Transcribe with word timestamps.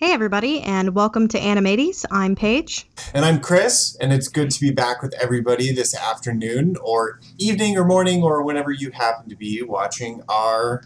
Hey, 0.00 0.12
everybody, 0.12 0.60
and 0.60 0.94
welcome 0.94 1.26
to 1.26 1.40
Animates. 1.40 2.06
I'm 2.12 2.36
Paige. 2.36 2.88
And 3.14 3.24
I'm 3.24 3.40
Chris, 3.40 3.96
and 4.00 4.12
it's 4.12 4.28
good 4.28 4.48
to 4.52 4.60
be 4.60 4.70
back 4.70 5.02
with 5.02 5.12
everybody 5.14 5.72
this 5.72 5.92
afternoon, 5.92 6.76
or 6.80 7.18
evening, 7.36 7.76
or 7.76 7.84
morning, 7.84 8.22
or 8.22 8.44
whenever 8.44 8.70
you 8.70 8.92
happen 8.92 9.28
to 9.28 9.34
be 9.34 9.60
watching 9.60 10.22
our 10.28 10.84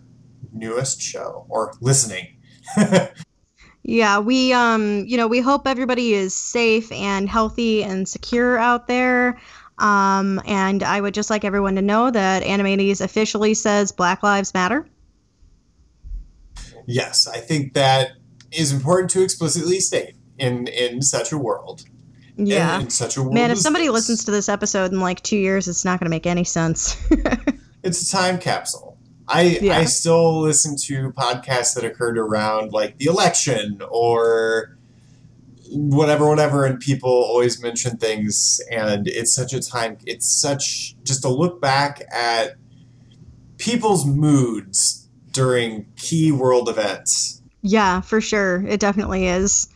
newest 0.50 1.02
show 1.02 1.44
or 1.50 1.74
listening. 1.82 2.38
yeah, 3.82 4.18
we 4.18 4.54
um, 4.54 5.04
you 5.06 5.18
know, 5.18 5.26
we 5.28 5.42
hope 5.42 5.66
everybody 5.66 6.14
is 6.14 6.34
safe 6.34 6.90
and 6.90 7.28
healthy 7.28 7.84
and 7.84 8.08
secure 8.08 8.56
out 8.56 8.86
there. 8.86 9.38
Um, 9.76 10.40
and 10.46 10.82
I 10.82 11.02
would 11.02 11.12
just 11.12 11.28
like 11.28 11.44
everyone 11.44 11.74
to 11.74 11.82
know 11.82 12.10
that 12.10 12.44
Animates 12.44 13.02
officially 13.02 13.52
says 13.52 13.92
Black 13.92 14.22
Lives 14.22 14.54
Matter. 14.54 14.88
Yes, 16.86 17.28
I 17.28 17.40
think 17.40 17.74
that 17.74 18.12
is 18.52 18.72
important 18.72 19.10
to 19.10 19.22
explicitly 19.22 19.80
state 19.80 20.16
in 20.38 20.66
in 20.68 21.02
such 21.02 21.32
a 21.32 21.38
world. 21.38 21.84
Yeah. 22.36 22.76
In, 22.76 22.82
in 22.82 22.90
such 22.90 23.16
a 23.16 23.22
world. 23.22 23.34
Man, 23.34 23.50
if 23.50 23.58
somebody 23.58 23.86
this. 23.86 23.94
listens 23.94 24.24
to 24.24 24.30
this 24.30 24.48
episode 24.48 24.92
in 24.92 25.00
like 25.00 25.22
two 25.22 25.36
years, 25.36 25.68
it's 25.68 25.84
not 25.84 26.00
going 26.00 26.06
to 26.06 26.10
make 26.10 26.26
any 26.26 26.44
sense. 26.44 26.96
it's 27.82 28.08
a 28.08 28.16
time 28.16 28.38
capsule. 28.38 28.98
I 29.28 29.58
yeah. 29.62 29.78
I 29.78 29.84
still 29.84 30.40
listen 30.40 30.76
to 30.84 31.12
podcasts 31.12 31.74
that 31.74 31.84
occurred 31.84 32.18
around 32.18 32.72
like 32.72 32.98
the 32.98 33.06
election 33.06 33.80
or 33.88 34.76
whatever 35.70 36.28
whatever 36.28 36.66
and 36.66 36.78
people 36.80 37.10
always 37.10 37.62
mention 37.62 37.96
things 37.96 38.60
and 38.70 39.08
it's 39.08 39.34
such 39.34 39.54
a 39.54 39.60
time 39.60 39.96
it's 40.04 40.28
such 40.28 40.94
just 41.02 41.24
a 41.24 41.30
look 41.30 41.62
back 41.62 42.02
at 42.12 42.56
people's 43.56 44.04
moods 44.04 45.08
during 45.30 45.86
key 45.96 46.30
world 46.30 46.68
events 46.68 47.41
yeah, 47.62 48.00
for 48.00 48.20
sure. 48.20 48.64
It 48.66 48.80
definitely 48.80 49.26
is. 49.26 49.68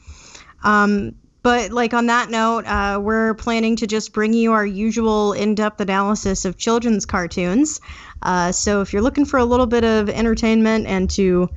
Um, 0.62 1.14
but 1.42 1.70
like 1.70 1.94
on 1.94 2.06
that 2.06 2.28
note, 2.28 2.66
uh, 2.66 2.98
we're 3.00 3.34
planning 3.34 3.77
to 3.77 3.86
just 3.86 4.12
bring 4.12 4.33
you 4.33 4.52
our 4.52 4.66
usual 4.66 5.33
in-depth 5.33 5.80
analysis 5.80 6.44
of 6.44 6.56
children's 6.56 7.06
cartoons. 7.06 7.80
Uh, 8.20 8.50
so 8.50 8.80
if 8.80 8.92
you're 8.92 9.02
looking 9.02 9.24
for 9.24 9.38
a 9.38 9.44
little 9.44 9.66
bit 9.66 9.84
of 9.84 10.08
entertainment 10.08 10.86
and 10.88 11.08
to 11.11 11.48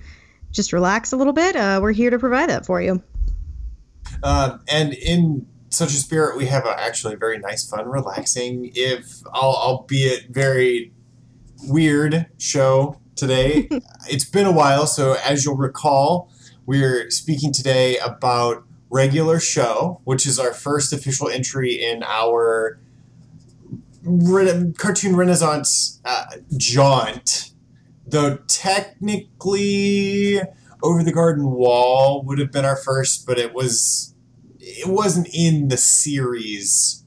just 0.52 0.73
relax 0.73 1.12
a 1.12 1.17
little 1.17 1.34
bit, 1.34 1.56
uh, 1.56 1.80
we're 1.81 1.92
here 1.92 2.12
to 2.12 2.20
provide 2.20 2.50
that 2.50 2.67
for 2.67 2.80
you. 2.80 3.02
Um, 4.22 4.61
and 4.67 4.94
in 4.94 5.48
such 5.70 5.89
a 5.89 5.98
spirit, 5.98 6.38
we 6.38 6.45
have 6.45 6.66
a 6.66 6.80
actually 6.80 7.16
very 7.16 7.39
nice, 7.39 7.67
fun, 7.67 7.88
relaxing, 7.88 8.72
if 8.76 9.26
albeit 9.28 10.28
very 10.30 10.94
weird 11.64 12.28
show 12.38 13.00
today. 13.20 13.67
it's 14.09 14.25
been 14.25 14.45
a 14.45 14.52
while, 14.52 14.88
so 14.88 15.14
as 15.25 15.45
you'll 15.45 15.58
recall, 15.58 16.31
we're 16.66 17.09
speaking 17.09 17.52
today 17.52 17.98
about 17.98 18.64
Regular 18.89 19.39
Show, 19.39 20.02
which 20.03 20.26
is 20.26 20.39
our 20.39 20.53
first 20.53 20.94
official 20.94 21.30
entry 21.30 21.73
in 21.73 22.03
our 22.03 22.80
re- 24.03 24.73
cartoon 24.78 25.16
renaissance 25.16 26.02
uh, 26.06 26.26
jaunt. 26.58 27.52
Though 28.08 28.38
technically, 28.48 30.39
Over 30.81 31.04
the 31.04 31.11
Garden 31.11 31.52
Wall 31.52 32.23
would 32.23 32.39
have 32.39 32.52
been 32.52 32.66
our 32.66 32.78
first, 32.78 33.28
but 33.28 33.38
it 33.38 33.54
was 33.54 34.16
it 34.59 34.88
wasn't 34.88 35.28
in 35.33 35.67
the 35.67 35.78
series 35.78 37.04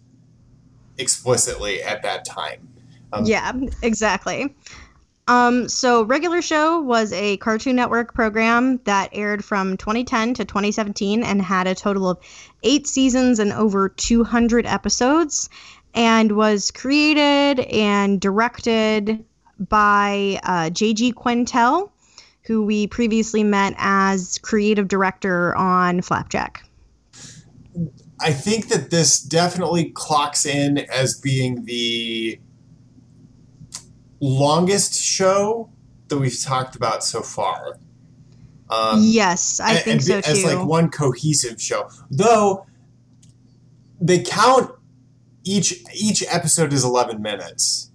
explicitly 0.99 1.83
at 1.83 2.03
that 2.03 2.25
time. 2.25 2.69
Um, 3.13 3.25
yeah, 3.27 3.53
exactly. 3.83 4.55
Um, 5.29 5.69
so, 5.69 6.05
Regular 6.05 6.43
Show 6.43 6.81
was 6.81 7.13
a 7.13 7.37
Cartoon 7.37 7.77
Network 7.77 8.13
program 8.13 8.81
that 8.85 9.11
aired 9.13 9.45
from 9.45 9.77
2010 9.77 10.35
to 10.35 10.45
2017 10.45 11.23
and 11.23 11.41
had 11.41 11.69
a 11.69 11.75
total 11.75 12.11
of 12.11 12.19
eight 12.65 12.89
seasons 12.89 13.39
and 13.39 13.53
over 13.53 13.89
200 13.89 14.67
episodes, 14.67 15.49
and 15.95 16.33
was 16.33 16.73
created 16.73 17.61
and 17.67 18.21
directed 18.21 19.25
by 19.69 20.41
uh, 20.43 20.71
J.G. 20.71 21.13
Quintel, 21.13 21.91
who 22.45 22.65
we 22.65 22.89
previously 22.89 23.45
met 23.45 23.75
as 23.77 24.39
creative 24.39 24.89
director 24.89 25.55
on 25.57 26.03
Flapjack. 26.03 26.65
I 28.21 28.33
think 28.33 28.69
that 28.69 28.91
this 28.91 29.21
definitely 29.21 29.91
clocks 29.91 30.47
in 30.47 30.79
as 30.79 31.19
being 31.21 31.65
the 31.65 32.41
longest 34.23 34.95
show 34.95 35.69
that 36.09 36.17
we've 36.17 36.41
talked 36.41 36.77
about 36.77 37.05
so 37.05 37.21
far. 37.21 37.79
Um, 38.71 39.01
yes, 39.03 39.61
I 39.61 39.75
think 39.75 39.95
and, 39.95 40.03
so 40.03 40.21
too. 40.23 40.31
As 40.31 40.45
like 40.45 40.67
one 40.67 40.91
cohesive 40.91 41.61
show, 41.61 41.91
though 42.11 42.65
they 44.01 44.23
count 44.23 44.71
each 45.45 45.85
each 45.95 46.25
episode 46.29 46.73
is 46.73 46.85
eleven 46.85 47.21
minutes. 47.21 47.91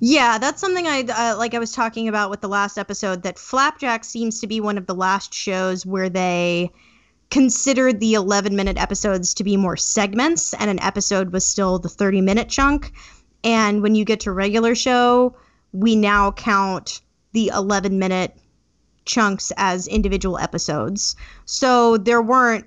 Yeah, 0.00 0.38
that's 0.38 0.60
something 0.60 0.86
I 0.86 1.02
uh, 1.02 1.36
like. 1.38 1.54
I 1.54 1.58
was 1.58 1.72
talking 1.72 2.08
about 2.08 2.30
with 2.30 2.40
the 2.40 2.48
last 2.48 2.78
episode 2.78 3.22
that 3.22 3.38
Flapjack 3.38 4.04
seems 4.04 4.40
to 4.40 4.46
be 4.46 4.60
one 4.60 4.76
of 4.76 4.86
the 4.86 4.94
last 4.94 5.32
shows 5.32 5.86
where 5.86 6.08
they 6.08 6.70
considered 7.30 7.98
the 7.98 8.14
11 8.14 8.54
minute 8.54 8.78
episodes 8.78 9.34
to 9.34 9.42
be 9.42 9.56
more 9.56 9.76
segments 9.76 10.54
and 10.54 10.70
an 10.70 10.80
episode 10.80 11.32
was 11.32 11.44
still 11.44 11.76
the 11.76 11.88
30 11.88 12.20
minute 12.20 12.48
chunk 12.48 12.92
and 13.44 13.82
when 13.82 13.94
you 13.94 14.04
get 14.04 14.20
to 14.20 14.32
regular 14.32 14.74
show, 14.74 15.36
we 15.72 15.96
now 15.96 16.32
count 16.32 17.00
the 17.32 17.48
11 17.48 17.98
minute 17.98 18.36
chunks 19.04 19.52
as 19.56 19.86
individual 19.86 20.38
episodes. 20.38 21.16
So 21.44 21.96
there 21.96 22.22
weren't 22.22 22.66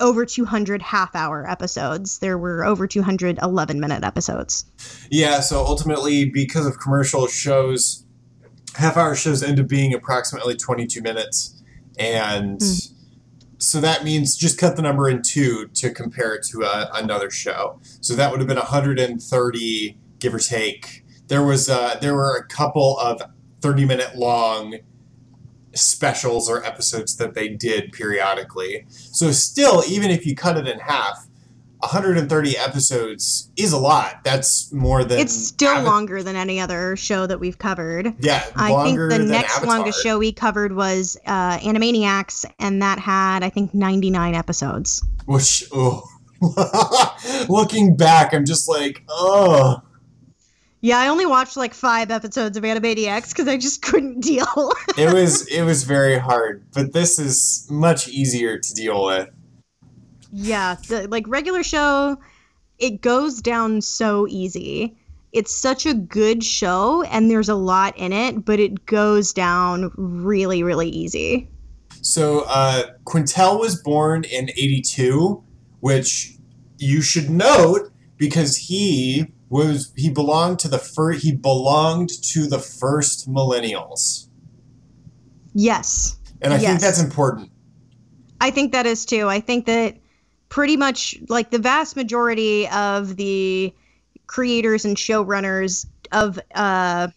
over 0.00 0.24
200 0.24 0.82
half 0.82 1.14
hour 1.14 1.48
episodes. 1.48 2.18
There 2.18 2.38
were 2.38 2.64
over 2.64 2.86
211 2.86 3.80
minute 3.80 4.04
episodes. 4.04 4.64
Yeah, 5.10 5.40
so 5.40 5.64
ultimately, 5.64 6.24
because 6.28 6.66
of 6.66 6.78
commercial 6.78 7.26
shows, 7.26 8.04
half 8.74 8.96
hour 8.96 9.14
shows 9.14 9.42
end 9.42 9.60
up 9.60 9.68
being 9.68 9.94
approximately 9.94 10.56
22 10.56 11.02
minutes. 11.02 11.62
And. 11.98 12.60
Mm 12.60 12.92
so 13.66 13.80
that 13.80 14.04
means 14.04 14.36
just 14.36 14.58
cut 14.58 14.76
the 14.76 14.82
number 14.82 15.08
in 15.08 15.22
two 15.22 15.66
to 15.74 15.90
compare 15.90 16.36
it 16.36 16.44
to 16.52 16.62
a, 16.62 16.88
another 16.94 17.32
show. 17.32 17.80
So 18.00 18.14
that 18.14 18.30
would 18.30 18.38
have 18.38 18.46
been 18.46 18.56
130, 18.56 19.98
give 20.20 20.34
or 20.34 20.38
take. 20.38 21.04
There 21.26 21.42
was 21.42 21.68
uh, 21.68 21.98
there 22.00 22.14
were 22.14 22.36
a 22.36 22.46
couple 22.46 22.96
of 23.00 23.20
30 23.62 23.84
minute 23.84 24.14
long 24.14 24.76
specials 25.74 26.48
or 26.48 26.64
episodes 26.64 27.16
that 27.16 27.34
they 27.34 27.48
did 27.48 27.92
periodically. 27.92 28.86
So 28.88 29.32
still, 29.32 29.82
even 29.88 30.12
if 30.12 30.24
you 30.24 30.36
cut 30.36 30.56
it 30.56 30.68
in 30.68 30.78
half, 30.78 31.25
130 31.80 32.56
episodes 32.56 33.50
is 33.56 33.72
a 33.72 33.78
lot. 33.78 34.24
That's 34.24 34.72
more 34.72 35.04
than 35.04 35.18
it's 35.18 35.34
still 35.34 35.82
longer 35.82 36.22
than 36.22 36.34
any 36.34 36.58
other 36.58 36.96
show 36.96 37.26
that 37.26 37.38
we've 37.38 37.58
covered. 37.58 38.14
Yeah, 38.18 38.44
I 38.56 38.84
think 38.84 38.98
the 38.98 39.18
next 39.18 39.58
Avatar. 39.58 39.76
longest 39.76 40.02
show 40.02 40.18
we 40.18 40.32
covered 40.32 40.74
was 40.74 41.18
uh, 41.26 41.58
Animaniacs, 41.58 42.44
and 42.58 42.82
that 42.82 42.98
had 42.98 43.42
I 43.42 43.50
think 43.50 43.74
99 43.74 44.34
episodes. 44.34 45.04
Which, 45.26 45.64
oh, 45.72 46.02
looking 47.48 47.96
back, 47.96 48.32
I'm 48.32 48.46
just 48.46 48.68
like, 48.68 49.02
oh. 49.08 49.82
Yeah, 50.80 50.98
I 50.98 51.08
only 51.08 51.26
watched 51.26 51.56
like 51.56 51.74
five 51.74 52.10
episodes 52.10 52.56
of 52.56 52.62
Animaniacs 52.62 53.30
because 53.30 53.48
I 53.48 53.56
just 53.56 53.82
couldn't 53.82 54.20
deal. 54.24 54.72
it 54.96 55.12
was 55.12 55.46
it 55.48 55.62
was 55.62 55.84
very 55.84 56.18
hard, 56.18 56.64
but 56.72 56.92
this 56.92 57.18
is 57.18 57.66
much 57.70 58.08
easier 58.08 58.58
to 58.58 58.74
deal 58.74 59.04
with. 59.04 59.28
Yeah, 60.32 60.76
the 60.88 61.08
like 61.08 61.24
regular 61.26 61.62
show, 61.62 62.18
it 62.78 63.00
goes 63.00 63.40
down 63.40 63.80
so 63.80 64.26
easy. 64.28 64.96
It's 65.32 65.54
such 65.54 65.86
a 65.86 65.94
good 65.94 66.42
show 66.42 67.02
and 67.02 67.30
there's 67.30 67.48
a 67.48 67.54
lot 67.54 67.96
in 67.96 68.12
it, 68.12 68.44
but 68.44 68.58
it 68.58 68.86
goes 68.86 69.32
down 69.32 69.92
really, 69.96 70.62
really 70.62 70.88
easy. 70.88 71.48
So 72.00 72.44
uh, 72.48 72.92
Quintel 73.04 73.58
was 73.58 73.80
born 73.82 74.24
in 74.24 74.50
82, 74.50 75.42
which 75.80 76.36
you 76.78 77.02
should 77.02 77.28
note 77.28 77.90
because 78.16 78.56
he 78.56 79.26
was 79.48 79.92
he 79.96 80.10
belonged 80.10 80.58
to 80.60 80.68
the 80.68 80.78
first 80.78 81.22
he 81.22 81.32
belonged 81.32 82.10
to 82.10 82.46
the 82.46 82.58
first 82.58 83.28
millennials. 83.28 84.28
Yes. 85.54 86.18
And 86.42 86.52
I 86.52 86.58
yes. 86.58 86.66
think 86.66 86.80
that's 86.80 87.00
important. 87.00 87.50
I 88.40 88.50
think 88.50 88.72
that 88.72 88.86
is 88.86 89.06
too. 89.06 89.28
I 89.28 89.40
think 89.40 89.66
that 89.66 89.96
pretty 90.48 90.76
much 90.76 91.16
like 91.28 91.50
the 91.50 91.58
vast 91.58 91.96
majority 91.96 92.68
of 92.68 93.16
the 93.16 93.74
creators 94.26 94.84
and 94.84 94.96
showrunners 94.96 95.86
of 96.12 96.38
uh, 96.54 97.08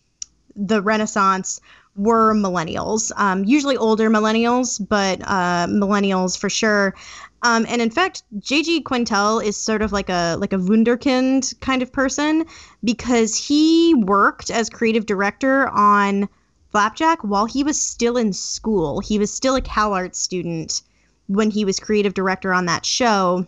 the 0.55 0.81
Renaissance 0.81 1.61
were 1.95 2.33
millennials, 2.33 3.11
um, 3.17 3.43
usually 3.43 3.75
older 3.75 4.09
millennials, 4.09 4.85
but 4.87 5.21
uh, 5.21 5.67
millennials 5.67 6.37
for 6.37 6.49
sure. 6.49 6.95
Um, 7.41 7.65
and 7.69 7.81
in 7.81 7.89
fact, 7.89 8.23
J.G. 8.39 8.83
Quintel 8.83 9.43
is 9.43 9.55
sort 9.55 9.81
of 9.81 9.91
like 9.91 10.09
a 10.09 10.35
like 10.39 10.53
a 10.53 10.57
wunderkind 10.57 11.59
kind 11.61 11.81
of 11.81 11.91
person 11.91 12.45
because 12.83 13.35
he 13.35 13.93
worked 13.93 14.49
as 14.49 14.69
creative 14.69 15.05
director 15.05 15.69
on 15.69 16.27
Flapjack 16.71 17.19
while 17.23 17.45
he 17.45 17.63
was 17.63 17.79
still 17.79 18.17
in 18.17 18.33
school. 18.33 18.99
He 18.99 19.17
was 19.17 19.31
still 19.33 19.55
a 19.55 19.61
Cal 19.61 19.91
CalArts 19.91 20.15
student 20.15 20.81
when 21.29 21.51
he 21.51 21.63
was 21.63 21.79
creative 21.79 22.13
director 22.13 22.51
on 22.51 22.65
that 22.65 22.85
show. 22.85 23.47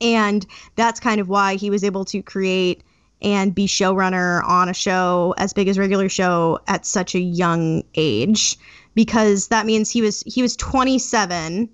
And 0.00 0.44
that's 0.74 0.98
kind 0.98 1.20
of 1.20 1.28
why 1.28 1.54
he 1.54 1.70
was 1.70 1.84
able 1.84 2.04
to 2.06 2.22
create 2.22 2.82
and 3.22 3.54
be 3.54 3.66
showrunner 3.66 4.42
on 4.48 4.68
a 4.68 4.74
show 4.74 5.34
as 5.38 5.52
big 5.52 5.68
as 5.68 5.78
regular 5.78 6.08
show 6.08 6.58
at 6.66 6.84
such 6.84 7.14
a 7.14 7.20
young 7.20 7.84
age. 7.94 8.58
Because 8.94 9.48
that 9.48 9.66
means 9.66 9.90
he 9.90 10.00
was 10.02 10.22
he 10.26 10.42
was 10.42 10.56
27 10.56 11.68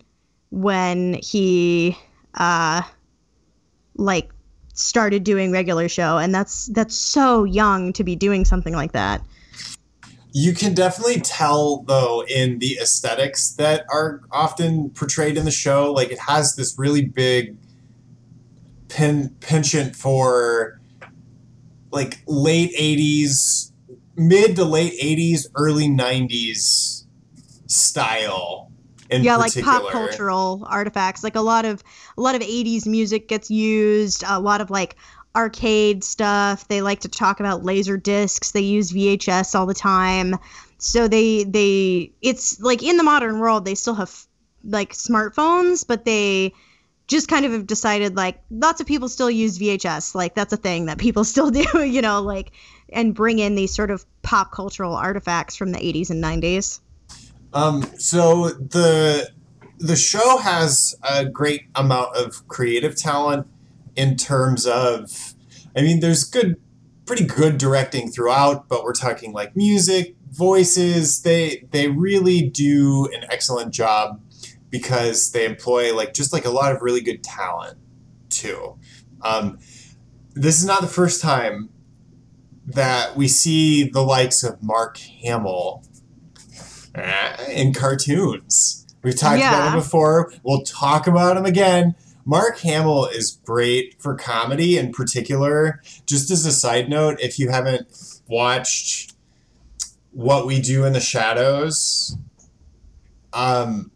when 0.50 1.14
he 1.22 1.96
uh 2.34 2.82
like 3.96 4.30
started 4.74 5.22
doing 5.24 5.52
regular 5.52 5.88
show. 5.88 6.18
And 6.18 6.34
that's 6.34 6.66
that's 6.66 6.94
so 6.94 7.44
young 7.44 7.92
to 7.94 8.04
be 8.04 8.16
doing 8.16 8.44
something 8.44 8.74
like 8.74 8.92
that 8.92 9.22
you 10.32 10.52
can 10.52 10.74
definitely 10.74 11.20
tell 11.20 11.82
though 11.82 12.24
in 12.24 12.58
the 12.58 12.78
aesthetics 12.80 13.52
that 13.52 13.84
are 13.90 14.20
often 14.30 14.90
portrayed 14.90 15.36
in 15.36 15.44
the 15.44 15.50
show 15.50 15.92
like 15.92 16.10
it 16.10 16.18
has 16.18 16.56
this 16.56 16.78
really 16.78 17.04
big 17.04 17.56
pen, 18.88 19.34
penchant 19.40 19.96
for 19.96 20.80
like 21.90 22.20
late 22.26 22.72
80s 22.78 23.72
mid 24.16 24.56
to 24.56 24.64
late 24.64 24.92
80s 25.00 25.46
early 25.56 25.88
90s 25.88 27.04
style 27.66 28.70
yeah 29.10 29.36
particular. 29.36 29.72
like 29.72 29.82
pop 29.82 29.92
cultural 29.92 30.64
artifacts 30.68 31.24
like 31.24 31.34
a 31.34 31.40
lot 31.40 31.64
of 31.64 31.82
a 32.16 32.20
lot 32.20 32.34
of 32.34 32.42
80s 32.42 32.86
music 32.86 33.26
gets 33.26 33.50
used 33.50 34.22
a 34.26 34.38
lot 34.38 34.60
of 34.60 34.70
like 34.70 34.96
arcade 35.34 36.04
stuff. 36.04 36.66
They 36.68 36.82
like 36.82 37.00
to 37.00 37.08
talk 37.08 37.40
about 37.40 37.64
laser 37.64 37.96
discs. 37.96 38.52
They 38.52 38.60
use 38.60 38.92
vhs 38.92 39.54
all 39.54 39.66
the 39.66 39.74
time. 39.74 40.36
So 40.78 41.08
they 41.08 41.44
they 41.44 42.12
it's 42.22 42.60
like 42.60 42.82
in 42.82 42.96
the 42.96 43.02
modern 43.02 43.38
world 43.38 43.64
they 43.64 43.74
still 43.74 43.94
have 43.94 44.26
like 44.64 44.92
smartphones 44.92 45.86
but 45.86 46.04
they 46.04 46.52
just 47.06 47.28
kind 47.28 47.44
of 47.44 47.52
have 47.52 47.66
decided 47.66 48.16
like 48.16 48.40
lots 48.50 48.80
of 48.80 48.86
people 48.86 49.08
still 49.08 49.30
use 49.30 49.58
vhs 49.58 50.14
like 50.14 50.34
that's 50.34 50.52
a 50.52 50.56
thing 50.56 50.86
that 50.86 50.98
people 50.98 51.24
still 51.32 51.50
do 51.50 51.82
you 51.84 52.02
know 52.02 52.20
like 52.22 52.52
and 52.90 53.14
bring 53.14 53.38
in 53.38 53.54
these 53.54 53.74
sort 53.74 53.90
of 53.90 54.04
pop 54.22 54.52
cultural 54.52 54.94
artifacts 54.94 55.56
from 55.56 55.72
the 55.72 55.78
80s 55.78 56.10
and 56.10 56.22
90s 56.22 56.80
um, 57.52 57.82
so 57.98 58.50
the 58.50 59.28
the 59.78 59.96
show 59.96 60.38
has 60.38 60.94
a 61.02 61.24
great 61.24 61.62
amount 61.74 62.14
of 62.16 62.46
creative 62.46 62.96
talent 62.96 63.46
in 63.96 64.16
terms 64.16 64.66
of, 64.66 65.34
I 65.76 65.82
mean, 65.82 66.00
there's 66.00 66.24
good, 66.24 66.56
pretty 67.06 67.24
good 67.24 67.58
directing 67.58 68.10
throughout, 68.10 68.68
but 68.68 68.84
we're 68.84 68.92
talking 68.92 69.32
like 69.32 69.56
music, 69.56 70.16
voices. 70.30 71.22
They 71.22 71.66
they 71.70 71.88
really 71.88 72.42
do 72.42 73.08
an 73.12 73.24
excellent 73.30 73.74
job 73.74 74.20
because 74.70 75.32
they 75.32 75.44
employ 75.44 75.94
like 75.94 76.14
just 76.14 76.32
like 76.32 76.44
a 76.44 76.50
lot 76.50 76.72
of 76.72 76.82
really 76.82 77.00
good 77.00 77.22
talent 77.22 77.78
too. 78.28 78.78
Um, 79.22 79.58
this 80.34 80.58
is 80.58 80.64
not 80.64 80.80
the 80.80 80.86
first 80.86 81.20
time 81.20 81.70
that 82.66 83.16
we 83.16 83.26
see 83.26 83.84
the 83.84 84.02
likes 84.02 84.44
of 84.44 84.62
Mark 84.62 84.98
Hamill 84.98 85.82
in 87.48 87.74
cartoons. 87.74 88.86
We've 89.02 89.16
talked 89.16 89.40
yeah. 89.40 89.54
about 89.54 89.74
him 89.74 89.80
before. 89.80 90.32
We'll 90.42 90.62
talk 90.62 91.06
about 91.06 91.36
him 91.36 91.46
again. 91.46 91.94
Mark 92.30 92.60
Hamill 92.60 93.06
is 93.06 93.40
great 93.44 94.00
for 94.00 94.14
comedy 94.14 94.78
in 94.78 94.92
particular. 94.92 95.82
Just 96.06 96.30
as 96.30 96.46
a 96.46 96.52
side 96.52 96.88
note, 96.88 97.18
if 97.20 97.40
you 97.40 97.48
haven't 97.48 97.88
watched 98.28 99.14
What 100.12 100.46
We 100.46 100.60
Do 100.60 100.84
in 100.84 100.92
the 100.92 101.00
Shadows, 101.00 102.16
um, 103.32 103.90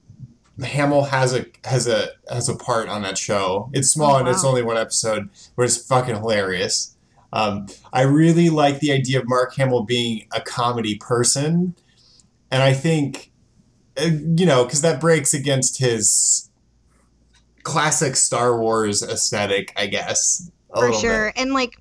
Hamill 0.60 1.04
has 1.04 1.32
a 1.32 1.46
has 1.62 1.86
a 1.86 2.08
has 2.28 2.48
a 2.48 2.56
part 2.56 2.88
on 2.88 3.02
that 3.02 3.16
show. 3.16 3.70
It's 3.72 3.92
small 3.92 4.10
oh, 4.10 4.14
wow. 4.14 4.19
and 4.19 4.28
it's 4.28 4.44
only 4.44 4.64
one 4.64 4.78
episode, 4.78 5.30
but 5.54 5.62
it's 5.62 5.87
fucking 5.87 6.16
hilarious. 6.16 6.96
Um, 7.32 7.69
I 7.92 8.02
really 8.02 8.50
like 8.50 8.80
the 8.80 8.90
idea 8.90 9.20
of 9.20 9.28
Mark 9.28 9.54
Hamill 9.54 9.84
being 9.84 10.26
a 10.34 10.40
comedy 10.40 10.96
person 10.96 11.76
and 12.50 12.64
I 12.64 12.72
think, 12.72 13.30
uh, 13.96 14.06
you 14.06 14.44
know, 14.44 14.64
because 14.64 14.80
that 14.80 15.00
breaks 15.00 15.34
against 15.34 15.78
his 15.78 16.50
classic 17.64 18.16
Star 18.16 18.58
Wars 18.58 19.02
aesthetic, 19.02 19.72
I 19.76 19.87
guess. 19.87 20.50
For 20.75 20.93
sure. 20.93 21.32
Bit. 21.34 21.43
And 21.43 21.55
like, 21.55 21.78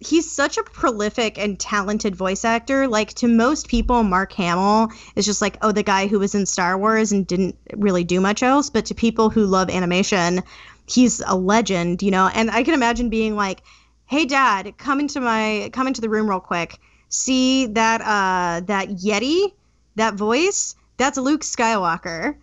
he's 0.00 0.30
such 0.30 0.58
a 0.58 0.62
prolific 0.62 1.38
and 1.38 1.58
talented 1.58 2.14
voice 2.14 2.44
actor. 2.44 2.86
Like 2.88 3.14
to 3.14 3.28
most 3.28 3.68
people, 3.68 4.02
Mark 4.02 4.32
Hamill 4.32 4.88
is 5.14 5.26
just 5.26 5.42
like, 5.42 5.58
oh, 5.62 5.72
the 5.72 5.82
guy 5.82 6.06
who 6.06 6.18
was 6.18 6.34
in 6.34 6.46
Star 6.46 6.78
Wars 6.78 7.12
and 7.12 7.26
didn't 7.26 7.56
really 7.74 8.04
do 8.04 8.20
much 8.20 8.42
else. 8.42 8.70
But 8.70 8.86
to 8.86 8.94
people 8.94 9.30
who 9.30 9.46
love 9.46 9.70
animation, 9.70 10.42
he's 10.86 11.20
a 11.26 11.36
legend, 11.36 12.02
you 12.02 12.10
know. 12.10 12.30
And 12.34 12.50
I 12.50 12.62
can 12.62 12.74
imagine 12.74 13.08
being 13.08 13.36
like, 13.36 13.62
hey, 14.06 14.24
Dad, 14.24 14.76
come 14.78 15.00
into 15.00 15.20
my 15.20 15.70
come 15.72 15.86
into 15.86 16.00
the 16.00 16.08
room 16.08 16.28
real 16.28 16.40
quick. 16.40 16.78
See 17.08 17.66
that 17.66 18.00
uh 18.00 18.60
that 18.66 18.88
Yeti 18.88 19.52
that 19.96 20.14
voice, 20.14 20.76
that's 20.98 21.16
Luke 21.16 21.40
Skywalker. 21.40 22.36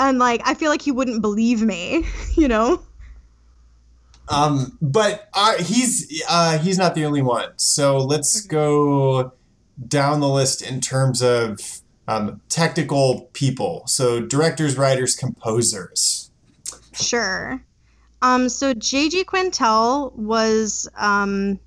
And 0.00 0.18
like 0.18 0.40
I 0.44 0.54
feel 0.54 0.70
like 0.70 0.82
he 0.82 0.90
wouldn't 0.90 1.20
believe 1.20 1.62
me, 1.62 2.06
you 2.36 2.48
know? 2.48 2.82
Um, 4.28 4.78
but 4.80 5.28
uh, 5.34 5.62
he's 5.62 6.22
uh, 6.28 6.58
he's 6.58 6.78
not 6.78 6.94
the 6.94 7.04
only 7.04 7.22
one. 7.22 7.50
So 7.56 7.98
let's 7.98 8.40
go 8.40 9.32
down 9.86 10.20
the 10.20 10.28
list 10.28 10.62
in 10.62 10.80
terms 10.80 11.22
of 11.22 11.60
um, 12.08 12.40
technical 12.48 13.28
people. 13.32 13.82
So 13.86 14.20
directors, 14.20 14.76
writers, 14.78 15.14
composers. 15.14 16.30
Sure. 16.92 17.62
Um, 18.22 18.48
so 18.48 18.74
J.G. 18.74 19.24
Quintel 19.24 20.14
was 20.14 20.88
um, 20.96 21.58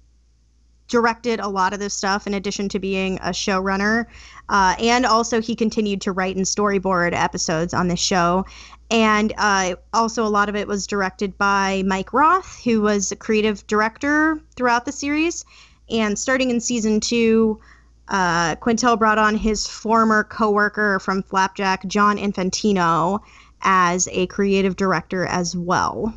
directed 0.87 1.39
a 1.39 1.47
lot 1.47 1.73
of 1.73 1.79
this 1.79 1.93
stuff 1.93 2.27
in 2.27 2.33
addition 2.33 2.69
to 2.69 2.79
being 2.79 3.17
a 3.19 3.29
showrunner. 3.29 4.05
Uh, 4.49 4.75
and 4.79 5.05
also, 5.05 5.41
he 5.41 5.55
continued 5.55 6.01
to 6.01 6.11
write 6.11 6.35
and 6.35 6.45
storyboard 6.45 7.13
episodes 7.13 7.73
on 7.73 7.87
this 7.87 7.99
show. 7.99 8.45
And 8.91 9.33
uh, 9.37 9.75
also, 9.93 10.23
a 10.23 10.29
lot 10.29 10.49
of 10.49 10.55
it 10.55 10.67
was 10.67 10.85
directed 10.85 11.37
by 11.37 11.83
Mike 11.85 12.13
Roth, 12.13 12.61
who 12.63 12.81
was 12.81 13.11
a 13.11 13.15
creative 13.15 13.65
director 13.67 14.39
throughout 14.55 14.85
the 14.85 14.91
series. 14.91 15.45
And 15.89 16.17
starting 16.17 16.49
in 16.49 16.59
season 16.59 16.99
two, 16.99 17.59
uh, 18.07 18.55
Quintel 18.57 18.99
brought 18.99 19.17
on 19.17 19.35
his 19.35 19.65
former 19.65 20.23
coworker 20.23 20.99
from 20.99 21.23
Flapjack, 21.23 21.87
John 21.87 22.17
Infantino, 22.17 23.21
as 23.61 24.07
a 24.11 24.27
creative 24.27 24.75
director 24.75 25.25
as 25.25 25.55
well. 25.55 26.13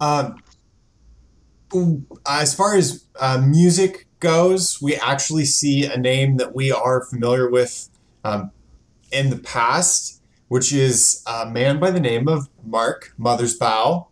Um, 0.00 0.42
as 2.26 2.54
far 2.54 2.76
as 2.76 3.04
uh, 3.20 3.42
music 3.46 4.06
goes, 4.20 4.80
we 4.80 4.96
actually 4.96 5.44
see 5.44 5.84
a 5.84 5.96
name 5.96 6.36
that 6.38 6.54
we 6.54 6.72
are 6.72 7.04
familiar 7.04 7.50
with 7.50 7.88
um, 8.24 8.50
in 9.12 9.30
the 9.30 9.38
past, 9.38 10.20
which 10.48 10.72
is 10.72 11.22
a 11.26 11.46
man 11.46 11.78
by 11.78 11.90
the 11.90 12.00
name 12.00 12.28
of 12.28 12.48
Mark 12.64 13.12
Mothersbaugh. 13.18 14.06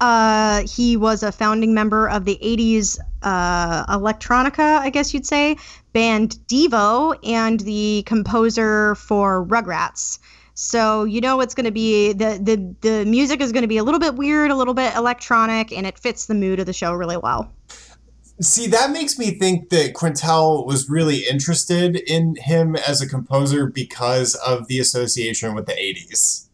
Uh, 0.00 0.62
he 0.66 0.96
was 0.96 1.22
a 1.22 1.30
founding 1.30 1.74
member 1.74 2.08
of 2.08 2.24
the 2.24 2.38
80s 2.42 2.98
uh, 3.22 3.84
electronica, 3.94 4.78
I 4.78 4.88
guess 4.88 5.12
you'd 5.12 5.26
say, 5.26 5.56
band 5.92 6.38
Devo, 6.46 7.18
and 7.22 7.60
the 7.60 8.02
composer 8.06 8.94
for 8.94 9.44
Rugrats. 9.44 10.18
So 10.54 11.04
you 11.04 11.20
know 11.20 11.40
it's 11.40 11.54
going 11.54 11.66
to 11.66 11.72
be 11.72 12.12
the 12.12 12.38
the 12.42 12.74
the 12.80 13.04
music 13.04 13.40
is 13.40 13.52
going 13.52 13.62
to 13.62 13.68
be 13.68 13.78
a 13.78 13.84
little 13.84 14.00
bit 14.00 14.16
weird, 14.16 14.50
a 14.50 14.54
little 14.54 14.74
bit 14.74 14.94
electronic, 14.94 15.72
and 15.72 15.86
it 15.86 15.98
fits 15.98 16.26
the 16.26 16.34
mood 16.34 16.60
of 16.60 16.66
the 16.66 16.72
show 16.72 16.92
really 16.92 17.16
well. 17.16 17.52
See, 18.40 18.66
that 18.68 18.90
makes 18.90 19.18
me 19.18 19.32
think 19.32 19.68
that 19.68 19.92
Quintel 19.92 20.66
was 20.66 20.88
really 20.88 21.28
interested 21.28 21.96
in 21.96 22.36
him 22.36 22.74
as 22.74 23.02
a 23.02 23.08
composer 23.08 23.66
because 23.66 24.34
of 24.34 24.66
the 24.66 24.78
association 24.78 25.54
with 25.54 25.66
the 25.66 25.74
80s. 25.74 26.46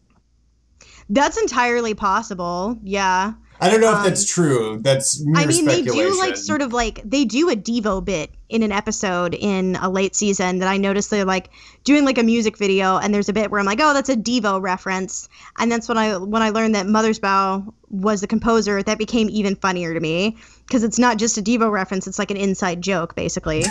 That's 1.09 1.37
entirely 1.37 1.93
possible. 1.93 2.77
Yeah. 2.83 3.33
I 3.59 3.69
don't 3.69 3.81
know 3.81 3.91
um, 3.91 3.99
if 3.99 4.03
that's 4.03 4.25
true. 4.25 4.79
That's 4.81 5.23
I 5.35 5.45
mean, 5.45 5.65
they 5.65 5.81
do 5.81 6.17
like 6.19 6.37
sort 6.37 6.61
of 6.61 6.73
like 6.73 7.01
they 7.03 7.25
do 7.25 7.49
a 7.49 7.55
Devo 7.55 8.03
bit 8.03 8.31
in 8.49 8.61
an 8.61 8.71
episode 8.71 9.33
in 9.33 9.75
a 9.77 9.89
late 9.89 10.15
season 10.15 10.59
that 10.59 10.67
I 10.67 10.77
noticed 10.77 11.09
they're 11.09 11.25
like 11.25 11.49
doing 11.83 12.05
like 12.05 12.17
a 12.17 12.23
music 12.23 12.57
video, 12.57 12.97
and 12.97 13.13
there's 13.13 13.29
a 13.29 13.33
bit 13.33 13.49
where 13.49 13.59
I'm 13.59 13.65
like, 13.65 13.79
oh, 13.81 13.93
that's 13.93 14.09
a 14.09 14.15
Devo 14.15 14.61
reference, 14.61 15.27
and 15.57 15.71
that's 15.71 15.89
when 15.89 15.97
I 15.97 16.17
when 16.17 16.41
I 16.41 16.49
learned 16.49 16.75
that 16.75 16.85
Mothersbaugh 16.85 17.73
was 17.89 18.21
the 18.21 18.27
composer. 18.27 18.83
That 18.83 18.99
became 18.99 19.27
even 19.29 19.55
funnier 19.55 19.93
to 19.93 19.99
me 19.99 20.37
because 20.67 20.83
it's 20.83 20.99
not 20.99 21.17
just 21.17 21.37
a 21.37 21.41
Devo 21.41 21.71
reference; 21.71 22.05
it's 22.05 22.19
like 22.19 22.31
an 22.31 22.37
inside 22.37 22.81
joke, 22.81 23.15
basically. 23.15 23.63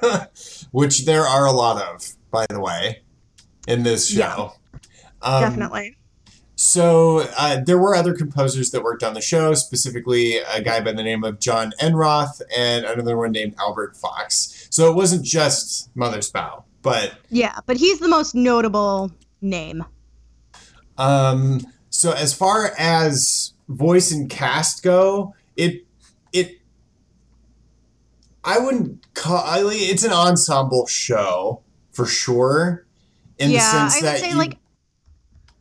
Which 0.70 1.04
there 1.04 1.22
are 1.22 1.46
a 1.46 1.52
lot 1.52 1.82
of, 1.82 2.06
by 2.30 2.46
the 2.48 2.60
way, 2.60 3.02
in 3.66 3.82
this 3.82 4.08
show. 4.08 4.52
Yeah, 4.72 4.78
um, 5.22 5.42
definitely. 5.42 5.96
So 6.56 7.28
uh, 7.36 7.60
there 7.62 7.78
were 7.78 7.94
other 7.94 8.14
composers 8.14 8.70
that 8.70 8.82
worked 8.82 9.02
on 9.02 9.12
the 9.12 9.20
show, 9.20 9.52
specifically 9.52 10.38
a 10.38 10.62
guy 10.62 10.80
by 10.80 10.92
the 10.92 11.02
name 11.02 11.22
of 11.22 11.38
John 11.38 11.72
Enroth 11.80 12.40
and 12.56 12.86
another 12.86 13.16
one 13.18 13.32
named 13.32 13.54
Albert 13.58 13.94
Fox. 13.94 14.66
So 14.70 14.90
it 14.90 14.96
wasn't 14.96 15.22
just 15.22 15.94
Mothersbaugh, 15.94 16.64
but 16.80 17.18
yeah, 17.28 17.58
but 17.66 17.76
he's 17.76 17.98
the 17.98 18.08
most 18.08 18.34
notable 18.34 19.12
name. 19.42 19.84
Um, 20.96 21.60
so 21.90 22.12
as 22.12 22.32
far 22.32 22.72
as 22.78 23.52
voice 23.68 24.10
and 24.10 24.30
cast 24.30 24.82
go, 24.82 25.34
it 25.56 25.84
it 26.32 26.58
I 28.44 28.58
wouldn't 28.58 29.12
call 29.12 29.44
I, 29.44 29.60
it's 29.62 30.04
an 30.04 30.12
ensemble 30.12 30.86
show 30.86 31.60
for 31.92 32.06
sure. 32.06 32.86
In 33.38 33.50
yeah, 33.50 33.58
the 33.58 33.90
sense 33.90 33.94
I 33.94 33.96
would 33.96 34.04
that 34.06 34.20
say 34.20 34.30
you, 34.30 34.36
like 34.36 34.56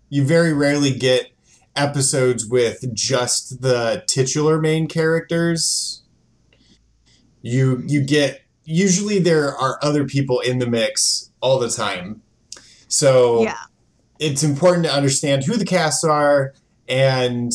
you 0.10 0.24
very 0.24 0.54
rarely 0.54 0.94
get 0.94 1.32
episodes 1.76 2.46
with 2.46 2.94
just 2.94 3.62
the 3.62 4.04
titular 4.08 4.60
main 4.60 4.88
characters. 4.88 6.04
You 7.42 7.84
you 7.86 8.02
get 8.02 8.42
usually 8.64 9.20
there 9.20 9.56
are 9.56 9.78
other 9.82 10.06
people 10.06 10.40
in 10.40 10.60
the 10.60 10.68
mix 10.68 11.32
all 11.42 11.60
the 11.60 11.70
time. 11.70 12.22
So 12.88 13.44
yeah. 13.44 13.58
it's 14.20 14.44
important 14.44 14.86
to 14.86 14.94
understand 14.94 15.44
who 15.44 15.58
the 15.58 15.66
casts 15.66 16.04
are 16.04 16.54
and 16.88 17.52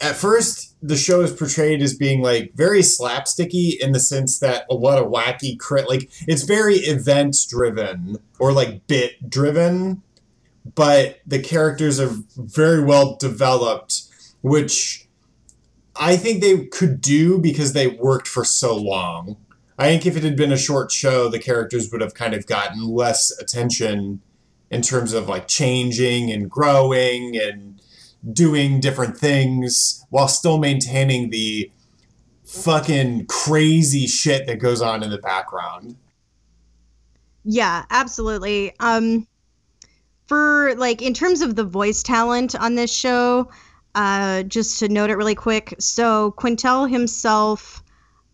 at 0.00 0.16
first 0.16 0.74
the 0.82 0.96
show 0.96 1.20
is 1.20 1.32
portrayed 1.32 1.80
as 1.80 1.94
being 1.94 2.20
like 2.22 2.52
very 2.54 2.80
slapsticky 2.80 3.78
in 3.78 3.92
the 3.92 4.00
sense 4.00 4.38
that 4.40 4.66
a 4.68 4.74
lot 4.74 4.98
of 4.98 5.10
wacky 5.10 5.58
crit 5.58 5.88
like 5.88 6.10
it's 6.26 6.42
very 6.42 6.76
event 6.76 7.36
driven 7.48 8.18
or 8.38 8.52
like 8.52 8.86
bit 8.88 9.30
driven 9.30 10.02
but 10.74 11.20
the 11.26 11.40
characters 11.40 11.98
are 11.98 12.12
very 12.36 12.82
well 12.82 13.16
developed 13.16 14.02
which 14.40 15.08
i 15.96 16.16
think 16.16 16.40
they 16.40 16.66
could 16.66 17.00
do 17.00 17.38
because 17.38 17.72
they 17.72 17.86
worked 17.86 18.28
for 18.28 18.44
so 18.44 18.76
long 18.76 19.36
i 19.78 19.86
think 19.86 20.06
if 20.06 20.16
it 20.16 20.22
had 20.22 20.36
been 20.36 20.52
a 20.52 20.58
short 20.58 20.90
show 20.90 21.28
the 21.28 21.38
characters 21.38 21.90
would 21.90 22.00
have 22.00 22.14
kind 22.14 22.34
of 22.34 22.46
gotten 22.46 22.88
less 22.88 23.30
attention 23.38 24.20
in 24.70 24.80
terms 24.80 25.12
of 25.12 25.28
like 25.28 25.46
changing 25.46 26.30
and 26.30 26.50
growing 26.50 27.36
and 27.36 27.80
doing 28.32 28.80
different 28.80 29.16
things 29.16 30.04
while 30.08 30.28
still 30.28 30.58
maintaining 30.58 31.30
the 31.30 31.70
fucking 32.44 33.26
crazy 33.26 34.06
shit 34.06 34.46
that 34.46 34.58
goes 34.58 34.80
on 34.80 35.02
in 35.02 35.10
the 35.10 35.18
background. 35.18 35.96
Yeah, 37.44 37.84
absolutely. 37.90 38.74
Um 38.78 39.26
for 40.26 40.74
like 40.76 41.02
in 41.02 41.14
terms 41.14 41.42
of 41.42 41.56
the 41.56 41.64
voice 41.64 42.02
talent 42.02 42.54
on 42.54 42.74
this 42.74 42.92
show, 42.92 43.50
uh 43.94 44.42
just 44.44 44.78
to 44.78 44.88
note 44.88 45.10
it 45.10 45.16
really 45.16 45.34
quick. 45.34 45.74
So 45.78 46.32
Quintel 46.38 46.90
himself 46.90 47.82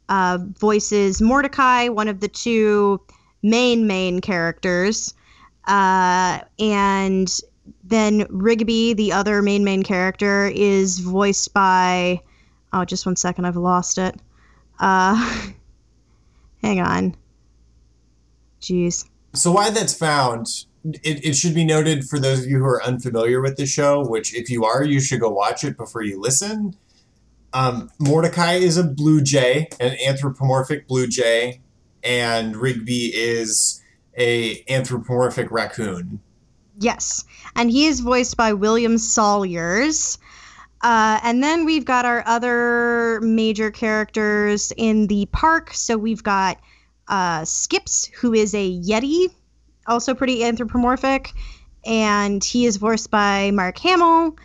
uh 0.08 0.38
voices 0.58 1.20
Mordecai, 1.20 1.88
one 1.88 2.08
of 2.08 2.20
the 2.20 2.28
two 2.28 3.00
main 3.42 3.86
main 3.86 4.20
characters. 4.20 5.14
Uh 5.66 6.40
and 6.58 7.40
then 7.84 8.26
Rigby, 8.30 8.94
the 8.94 9.12
other 9.12 9.42
main 9.42 9.64
main 9.64 9.82
character, 9.82 10.46
is 10.54 11.00
voiced 11.00 11.52
by 11.52 12.20
oh 12.72 12.84
just 12.84 13.06
one 13.06 13.16
second, 13.16 13.44
I've 13.44 13.56
lost 13.56 13.98
it. 13.98 14.14
Uh 14.78 15.50
hang 16.62 16.80
on. 16.80 17.16
Jeez. 18.60 19.08
So 19.34 19.52
why 19.52 19.70
that's 19.70 19.94
found, 19.94 20.46
it, 20.84 21.24
it 21.24 21.36
should 21.36 21.54
be 21.54 21.64
noted 21.64 22.04
for 22.04 22.18
those 22.18 22.40
of 22.40 22.46
you 22.46 22.58
who 22.58 22.64
are 22.64 22.82
unfamiliar 22.82 23.40
with 23.40 23.56
the 23.56 23.66
show, 23.66 24.04
which 24.04 24.34
if 24.34 24.50
you 24.50 24.64
are, 24.64 24.82
you 24.82 25.00
should 25.00 25.20
go 25.20 25.28
watch 25.28 25.64
it 25.64 25.76
before 25.76 26.02
you 26.02 26.20
listen. 26.20 26.76
Um, 27.52 27.90
Mordecai 27.98 28.54
is 28.54 28.76
a 28.76 28.84
blue 28.84 29.20
jay, 29.20 29.68
an 29.80 29.96
anthropomorphic 30.06 30.86
blue 30.86 31.06
jay, 31.06 31.60
and 32.02 32.56
Rigby 32.56 33.12
is 33.14 33.82
a 34.16 34.64
anthropomorphic 34.68 35.50
raccoon. 35.50 36.20
Yes, 36.80 37.24
and 37.56 37.70
he 37.70 37.86
is 37.86 38.00
voiced 38.00 38.36
by 38.36 38.52
William 38.52 38.98
Salyers. 38.98 40.18
Uh, 40.80 41.18
and 41.24 41.42
then 41.42 41.64
we've 41.64 41.84
got 41.84 42.04
our 42.04 42.22
other 42.26 43.20
major 43.20 43.70
characters 43.70 44.72
in 44.76 45.08
the 45.08 45.26
park. 45.32 45.74
So 45.74 45.98
we've 45.98 46.22
got 46.22 46.60
uh, 47.08 47.44
Skips, 47.44 48.06
who 48.06 48.32
is 48.32 48.54
a 48.54 48.80
Yeti, 48.80 49.28
also 49.88 50.14
pretty 50.14 50.44
anthropomorphic, 50.44 51.32
and 51.84 52.44
he 52.44 52.66
is 52.66 52.76
voiced 52.76 53.10
by 53.10 53.50
Mark 53.50 53.78
Hamill. 53.78 54.36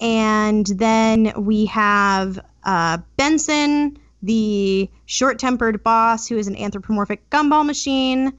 And 0.00 0.66
then 0.66 1.32
we 1.36 1.66
have 1.66 2.38
uh, 2.64 2.98
Benson, 3.16 3.98
the 4.22 4.90
short 5.06 5.38
tempered 5.38 5.82
boss, 5.82 6.28
who 6.28 6.36
is 6.36 6.48
an 6.48 6.56
anthropomorphic 6.56 7.28
gumball 7.30 7.64
machine. 7.64 8.32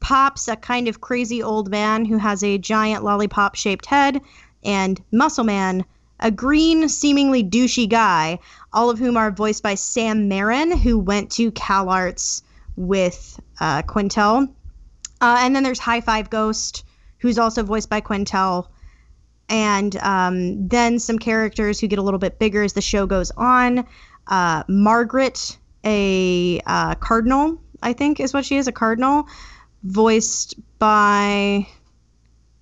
Pops, 0.00 0.46
a 0.48 0.56
kind 0.56 0.86
of 0.88 1.00
crazy 1.00 1.42
old 1.42 1.70
man 1.70 2.04
who 2.04 2.18
has 2.18 2.42
a 2.44 2.58
giant 2.58 3.02
lollipop 3.04 3.56
shaped 3.56 3.86
head. 3.86 4.20
And 4.64 5.02
Muscle 5.12 5.44
Man, 5.44 5.84
a 6.20 6.30
green, 6.30 6.88
seemingly 6.88 7.42
douchey 7.44 7.88
guy, 7.88 8.38
all 8.72 8.90
of 8.90 8.98
whom 8.98 9.16
are 9.16 9.30
voiced 9.30 9.62
by 9.62 9.74
Sam 9.74 10.28
Marin, 10.28 10.76
who 10.76 10.98
went 10.98 11.32
to 11.32 11.50
CalArts 11.52 12.42
with 12.76 13.40
uh, 13.60 13.82
Quintel. 13.82 14.48
Uh, 15.20 15.38
and 15.40 15.54
then 15.54 15.62
there's 15.62 15.78
High 15.78 16.00
Five 16.00 16.30
Ghost, 16.30 16.84
who's 17.18 17.38
also 17.38 17.62
voiced 17.62 17.90
by 17.90 18.00
Quintel. 18.00 18.68
And 19.48 19.96
um, 19.96 20.68
then 20.68 20.98
some 20.98 21.18
characters 21.18 21.80
who 21.80 21.86
get 21.86 21.98
a 21.98 22.02
little 22.02 22.18
bit 22.18 22.38
bigger 22.38 22.62
as 22.62 22.74
the 22.74 22.82
show 22.82 23.06
goes 23.06 23.30
on. 23.36 23.86
Uh, 24.26 24.62
Margaret, 24.68 25.56
a 25.84 26.60
uh, 26.66 26.94
cardinal, 26.96 27.60
I 27.82 27.94
think 27.94 28.20
is 28.20 28.34
what 28.34 28.44
she 28.44 28.56
is, 28.56 28.68
a 28.68 28.72
cardinal, 28.72 29.26
voiced 29.82 30.54
by 30.78 31.66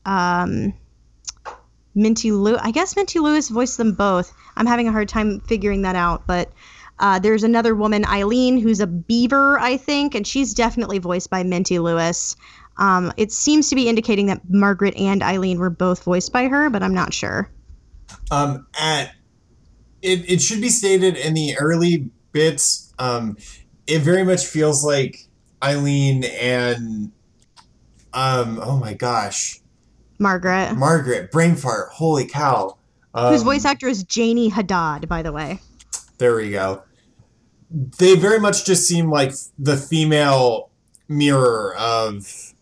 um, 0.04 0.74
Minty 1.94 2.30
Lewis. 2.30 2.60
I 2.62 2.70
guess 2.70 2.94
Minty 2.94 3.18
Lewis 3.18 3.48
voiced 3.48 3.78
them 3.78 3.94
both. 3.94 4.32
I'm 4.56 4.66
having 4.66 4.86
a 4.86 4.92
hard 4.92 5.08
time 5.08 5.40
figuring 5.40 5.82
that 5.82 5.96
out, 5.96 6.26
but 6.26 6.50
uh, 6.98 7.18
there's 7.18 7.42
another 7.42 7.74
woman, 7.74 8.04
Eileen, 8.06 8.58
who's 8.58 8.80
a 8.80 8.86
beaver, 8.86 9.58
I 9.58 9.76
think, 9.76 10.14
and 10.14 10.26
she's 10.26 10.54
definitely 10.54 10.98
voiced 10.98 11.30
by 11.30 11.42
Minty 11.42 11.78
Lewis. 11.78 12.36
Um, 12.78 13.12
it 13.16 13.32
seems 13.32 13.68
to 13.70 13.74
be 13.74 13.88
indicating 13.88 14.26
that 14.26 14.42
Margaret 14.48 14.96
and 14.96 15.22
Eileen 15.22 15.58
were 15.58 15.70
both 15.70 16.04
voiced 16.04 16.32
by 16.32 16.48
her, 16.48 16.70
but 16.70 16.82
I'm 16.82 16.94
not 16.94 17.12
sure. 17.12 17.50
Um, 18.30 18.66
at 18.78 19.12
it, 20.02 20.30
it 20.30 20.42
should 20.42 20.60
be 20.60 20.68
stated 20.68 21.16
in 21.16 21.34
the 21.34 21.56
early 21.58 22.10
bits, 22.32 22.92
um, 22.98 23.36
it 23.86 24.00
very 24.00 24.24
much 24.24 24.46
feels 24.46 24.84
like 24.84 25.26
Eileen 25.62 26.24
and 26.24 27.12
um, 28.12 28.60
oh 28.62 28.78
my 28.78 28.94
gosh, 28.94 29.60
Margaret, 30.18 30.74
Margaret, 30.74 31.30
brain 31.30 31.56
fart, 31.56 31.90
holy 31.92 32.26
cow. 32.26 32.76
Um, 33.14 33.32
whose 33.32 33.42
voice 33.42 33.64
actor 33.64 33.88
is 33.88 34.02
Janie 34.04 34.48
Haddad, 34.48 35.08
by 35.08 35.22
the 35.22 35.32
way. 35.32 35.60
There 36.18 36.36
we 36.36 36.50
go. 36.50 36.82
They 37.70 38.16
very 38.16 38.38
much 38.40 38.64
just 38.64 38.86
seem 38.86 39.10
like 39.10 39.32
the 39.58 39.76
female 39.76 40.70
mirror 41.08 41.74
of 41.76 42.52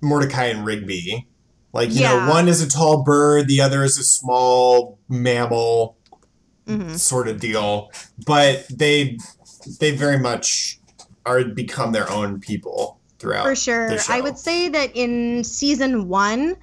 Mordecai 0.00 0.46
and 0.46 0.64
Rigby. 0.64 1.26
Like, 1.72 1.92
you 1.92 2.00
Yeah. 2.02 2.24
know, 2.26 2.30
one 2.32 2.48
is 2.48 2.62
a 2.62 2.68
tall 2.68 3.02
bird, 3.02 3.48
the 3.48 3.60
other 3.60 3.82
is 3.82 3.98
a 3.98 4.04
small 4.04 4.98
mammal 5.08 5.96
hmm 6.66 6.94
sort 6.94 7.28
of 7.28 7.40
deal. 7.40 7.90
But 8.26 8.66
they 8.70 9.18
they 9.80 9.90
very 9.90 10.18
much 10.18 10.80
are 11.26 11.44
become 11.44 11.92
their 11.92 12.10
own 12.10 12.40
people 12.40 13.00
throughout. 13.18 13.44
For 13.44 13.54
sure. 13.56 13.96
I 14.08 14.20
would 14.20 14.38
say 14.38 14.68
that 14.68 14.90
in 14.94 15.44
season 15.44 16.08
one, 16.08 16.56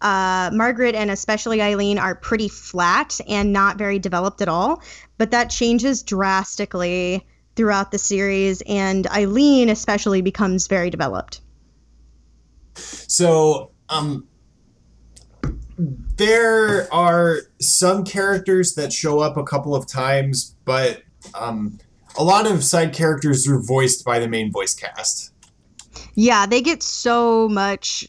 uh, 0.00 0.50
Margaret 0.52 0.94
and 0.94 1.10
especially 1.10 1.62
Eileen 1.62 1.98
are 1.98 2.14
pretty 2.14 2.48
flat 2.48 3.20
and 3.28 3.52
not 3.52 3.78
very 3.78 3.98
developed 3.98 4.40
at 4.42 4.48
all. 4.48 4.82
But 5.18 5.30
that 5.30 5.50
changes 5.50 6.02
drastically 6.02 7.26
throughout 7.54 7.90
the 7.90 7.98
series, 7.98 8.62
and 8.66 9.06
Eileen 9.06 9.70
especially 9.70 10.20
becomes 10.20 10.66
very 10.66 10.90
developed. 10.90 11.40
So, 12.74 13.70
um, 13.88 14.28
there 15.78 16.92
are 16.92 17.40
some 17.60 18.04
characters 18.04 18.74
that 18.74 18.92
show 18.92 19.20
up 19.20 19.36
a 19.36 19.44
couple 19.44 19.74
of 19.74 19.86
times, 19.86 20.54
but 20.64 21.02
um, 21.34 21.78
a 22.18 22.24
lot 22.24 22.46
of 22.46 22.64
side 22.64 22.94
characters 22.94 23.48
are 23.48 23.60
voiced 23.60 24.04
by 24.04 24.18
the 24.18 24.28
main 24.28 24.50
voice 24.50 24.74
cast. 24.74 25.32
Yeah, 26.14 26.46
they 26.46 26.62
get 26.62 26.82
so 26.82 27.48
much 27.48 28.06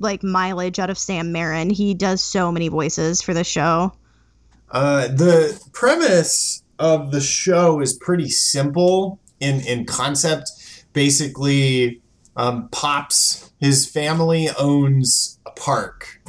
like 0.00 0.22
mileage 0.22 0.78
out 0.78 0.90
of 0.90 0.98
Sam 0.98 1.30
Marin. 1.30 1.70
He 1.70 1.94
does 1.94 2.22
so 2.22 2.50
many 2.50 2.68
voices 2.68 3.22
for 3.22 3.32
the 3.32 3.44
show. 3.44 3.92
Uh, 4.70 5.08
the 5.08 5.60
premise 5.72 6.62
of 6.78 7.12
the 7.12 7.20
show 7.20 7.80
is 7.80 7.92
pretty 7.94 8.28
simple 8.28 9.20
in 9.38 9.60
in 9.60 9.84
concept. 9.84 10.50
Basically, 10.92 12.02
um, 12.36 12.68
Pops, 12.70 13.52
his 13.60 13.88
family 13.88 14.48
owns 14.58 15.38
a 15.46 15.50
park, 15.50 16.20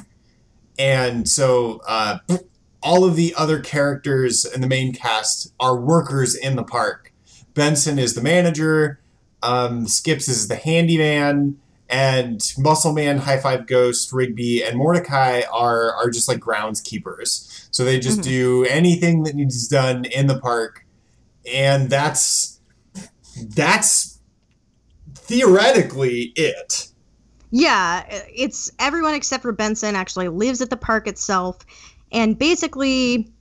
and 0.77 1.27
so 1.27 1.81
uh, 1.87 2.19
all 2.83 3.03
of 3.05 3.15
the 3.15 3.33
other 3.37 3.59
characters 3.59 4.45
in 4.45 4.61
the 4.61 4.67
main 4.67 4.93
cast 4.93 5.53
are 5.59 5.79
workers 5.79 6.35
in 6.35 6.55
the 6.55 6.63
park. 6.63 7.13
Benson 7.53 7.99
is 7.99 8.15
the 8.15 8.21
manager. 8.21 8.99
Um, 9.43 9.87
Skips 9.87 10.27
is 10.27 10.47
the 10.47 10.55
handyman, 10.55 11.57
and 11.91 12.41
Muscle 12.57 12.93
Man, 12.93 13.17
High 13.17 13.37
Five 13.37 13.67
Ghost, 13.67 14.13
Rigby, 14.13 14.63
and 14.63 14.77
Mordecai 14.77 15.41
are 15.51 15.93
are 15.93 16.09
just 16.09 16.27
like 16.27 16.39
groundskeepers. 16.39 17.67
So 17.71 17.83
they 17.83 17.99
just 17.99 18.19
Mhm. 18.19 18.23
do 18.23 18.65
anything 18.65 19.23
that 19.23 19.35
needs 19.35 19.67
done 19.67 20.05
in 20.05 20.27
the 20.27 20.39
park, 20.39 20.85
and 21.51 21.89
that's 21.89 22.59
that's 23.55 24.19
theoretically 25.15 26.31
it. 26.35 26.87
Yeah, 27.51 28.03
it's 28.09 28.71
everyone 28.79 29.13
except 29.13 29.41
for 29.41 29.51
Benson 29.51 29.95
actually 29.95 30.29
lives 30.29 30.61
at 30.61 30.69
the 30.69 30.77
park 30.77 31.07
itself. 31.07 31.57
And 32.13 32.37
basically, 32.37 33.31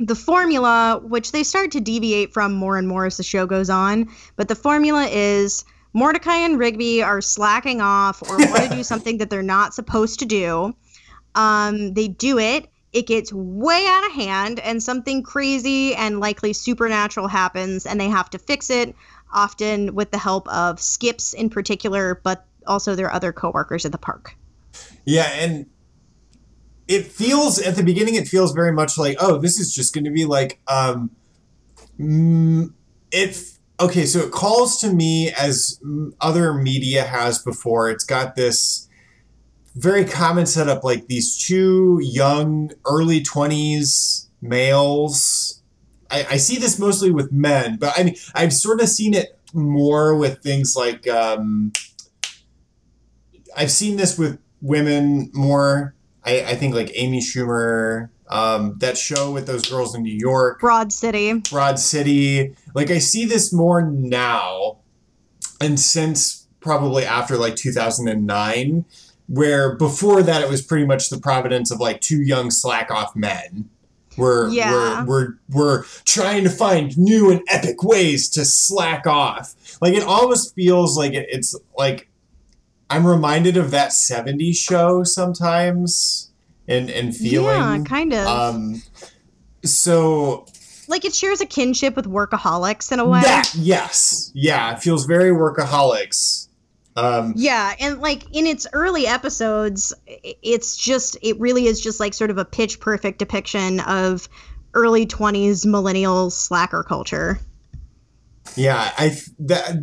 the 0.00 0.14
formula, 0.14 1.00
which 1.02 1.32
they 1.32 1.42
start 1.42 1.72
to 1.72 1.80
deviate 1.80 2.32
from 2.32 2.52
more 2.52 2.76
and 2.76 2.86
more 2.86 3.06
as 3.06 3.16
the 3.16 3.24
show 3.24 3.46
goes 3.46 3.68
on, 3.68 4.08
but 4.36 4.46
the 4.46 4.54
formula 4.54 5.06
is 5.06 5.64
Mordecai 5.92 6.36
and 6.36 6.58
Rigby 6.58 7.02
are 7.02 7.20
slacking 7.20 7.80
off 7.80 8.22
or 8.22 8.36
want 8.36 8.68
to 8.68 8.76
do 8.76 8.82
something 8.82 9.18
that 9.18 9.30
they're 9.30 9.42
not 9.42 9.74
supposed 9.74 10.18
to 10.20 10.26
do. 10.26 10.74
Um, 11.34 11.94
they 11.94 12.08
do 12.08 12.38
it. 12.38 12.68
It 12.92 13.06
gets 13.06 13.32
way 13.32 13.84
out 13.86 14.06
of 14.06 14.12
hand, 14.12 14.60
and 14.60 14.82
something 14.82 15.22
crazy 15.22 15.94
and 15.94 16.20
likely 16.20 16.54
supernatural 16.54 17.28
happens, 17.28 17.84
and 17.84 18.00
they 18.00 18.08
have 18.08 18.30
to 18.30 18.38
fix 18.38 18.70
it, 18.70 18.94
often 19.32 19.94
with 19.94 20.10
the 20.10 20.16
help 20.16 20.48
of 20.48 20.80
Skips 20.80 21.34
in 21.34 21.50
particular, 21.50 22.18
but 22.24 22.46
also 22.66 22.94
their 22.94 23.12
other 23.12 23.30
coworkers 23.30 23.84
at 23.84 23.92
the 23.92 23.98
park. 23.98 24.34
Yeah, 25.04 25.30
and 25.34 25.66
it 26.88 27.04
feels 27.06 27.58
at 27.60 27.76
the 27.76 27.82
beginning 27.82 28.14
it 28.14 28.26
feels 28.26 28.52
very 28.52 28.72
much 28.72 28.96
like 28.98 29.16
oh 29.20 29.38
this 29.38 29.60
is 29.60 29.72
just 29.72 29.94
going 29.94 30.04
to 30.04 30.10
be 30.10 30.24
like 30.24 30.58
um 30.66 31.10
mm, 32.00 32.72
it 33.12 33.57
okay 33.80 34.06
so 34.06 34.20
it 34.20 34.32
calls 34.32 34.80
to 34.80 34.92
me 34.92 35.30
as 35.32 35.80
other 36.20 36.54
media 36.54 37.04
has 37.04 37.38
before. 37.38 37.90
It's 37.90 38.04
got 38.04 38.36
this 38.36 38.88
very 39.74 40.04
common 40.04 40.46
setup 40.46 40.82
like 40.82 41.06
these 41.06 41.38
two 41.38 42.00
young 42.02 42.72
early 42.84 43.20
20s 43.20 44.28
males. 44.40 45.62
I, 46.10 46.26
I 46.30 46.36
see 46.38 46.56
this 46.56 46.78
mostly 46.78 47.10
with 47.10 47.30
men 47.32 47.76
but 47.76 47.92
i 47.98 48.02
mean 48.02 48.14
i've 48.34 48.54
sort 48.54 48.80
of 48.80 48.88
seen 48.88 49.12
it 49.12 49.38
more 49.52 50.16
with 50.16 50.42
things 50.42 50.74
like 50.74 51.06
um 51.06 51.70
i've 53.54 53.70
seen 53.70 53.98
this 53.98 54.16
with 54.16 54.38
women 54.60 55.30
more. 55.32 55.94
I, 56.24 56.42
I 56.42 56.54
think 56.54 56.74
like 56.74 56.90
Amy 56.94 57.20
Schumer, 57.20 58.10
um, 58.28 58.76
that 58.78 58.96
show 58.98 59.30
with 59.30 59.46
those 59.46 59.68
girls 59.68 59.94
in 59.94 60.02
New 60.02 60.16
York, 60.16 60.60
Broad 60.60 60.92
City. 60.92 61.32
Broad 61.50 61.78
City. 61.78 62.54
Like 62.74 62.90
I 62.90 62.98
see 62.98 63.24
this 63.24 63.52
more 63.52 63.82
now, 63.82 64.78
and 65.60 65.78
since 65.80 66.46
probably 66.60 67.04
after 67.04 67.36
like 67.36 67.56
2009, 67.56 68.84
where 69.28 69.76
before 69.76 70.22
that 70.22 70.42
it 70.42 70.48
was 70.48 70.62
pretty 70.62 70.86
much 70.86 71.08
the 71.10 71.18
providence 71.20 71.70
of 71.70 71.80
like 71.80 72.00
two 72.00 72.20
young 72.22 72.50
slack 72.50 72.90
off 72.90 73.14
men. 73.16 73.68
We're, 74.16 74.48
Yeah. 74.48 75.04
we're, 75.04 75.06
we're, 75.06 75.34
we're 75.48 75.84
trying 76.04 76.42
to 76.42 76.50
find 76.50 76.98
new 76.98 77.30
and 77.30 77.40
epic 77.48 77.84
ways 77.84 78.28
to 78.30 78.44
slack 78.44 79.06
off. 79.06 79.54
Like 79.80 79.94
it 79.94 80.02
almost 80.02 80.56
feels 80.56 80.98
like 80.98 81.12
it, 81.12 81.26
it's 81.30 81.54
like 81.76 82.08
I'm 82.90 83.06
reminded 83.06 83.56
of 83.56 83.70
that 83.70 83.90
70s 83.90 84.56
show 84.56 85.04
sometimes 85.04 86.27
and, 86.68 86.90
and 86.90 87.16
feeling. 87.16 87.46
Yeah, 87.46 87.84
kind 87.84 88.12
of. 88.12 88.26
Um, 88.26 88.82
so 89.64 90.46
like 90.86 91.04
it 91.04 91.14
shares 91.14 91.40
a 91.40 91.46
kinship 91.46 91.96
with 91.96 92.06
workaholics 92.06 92.92
in 92.92 92.98
a 93.00 93.06
way. 93.06 93.20
that 93.22 93.52
yes, 93.56 94.30
yeah, 94.34 94.72
it 94.72 94.80
feels 94.80 95.06
very 95.06 95.30
workaholics. 95.30 96.48
Um, 96.96 97.34
Yeah, 97.36 97.74
and 97.78 98.00
like 98.00 98.24
in 98.34 98.46
its 98.46 98.66
early 98.72 99.06
episodes, 99.06 99.94
it's 100.06 100.76
just 100.76 101.16
it 101.22 101.38
really 101.38 101.66
is 101.66 101.80
just 101.80 102.00
like 102.00 102.12
sort 102.14 102.30
of 102.30 102.38
a 102.38 102.44
pitch 102.44 102.80
perfect 102.80 103.18
depiction 103.20 103.80
of 103.80 104.28
early 104.74 105.06
20s 105.06 105.64
millennial 105.64 106.30
slacker 106.30 106.82
culture. 106.82 107.38
yeah, 108.56 108.92
I 108.98 109.16
that 109.40 109.76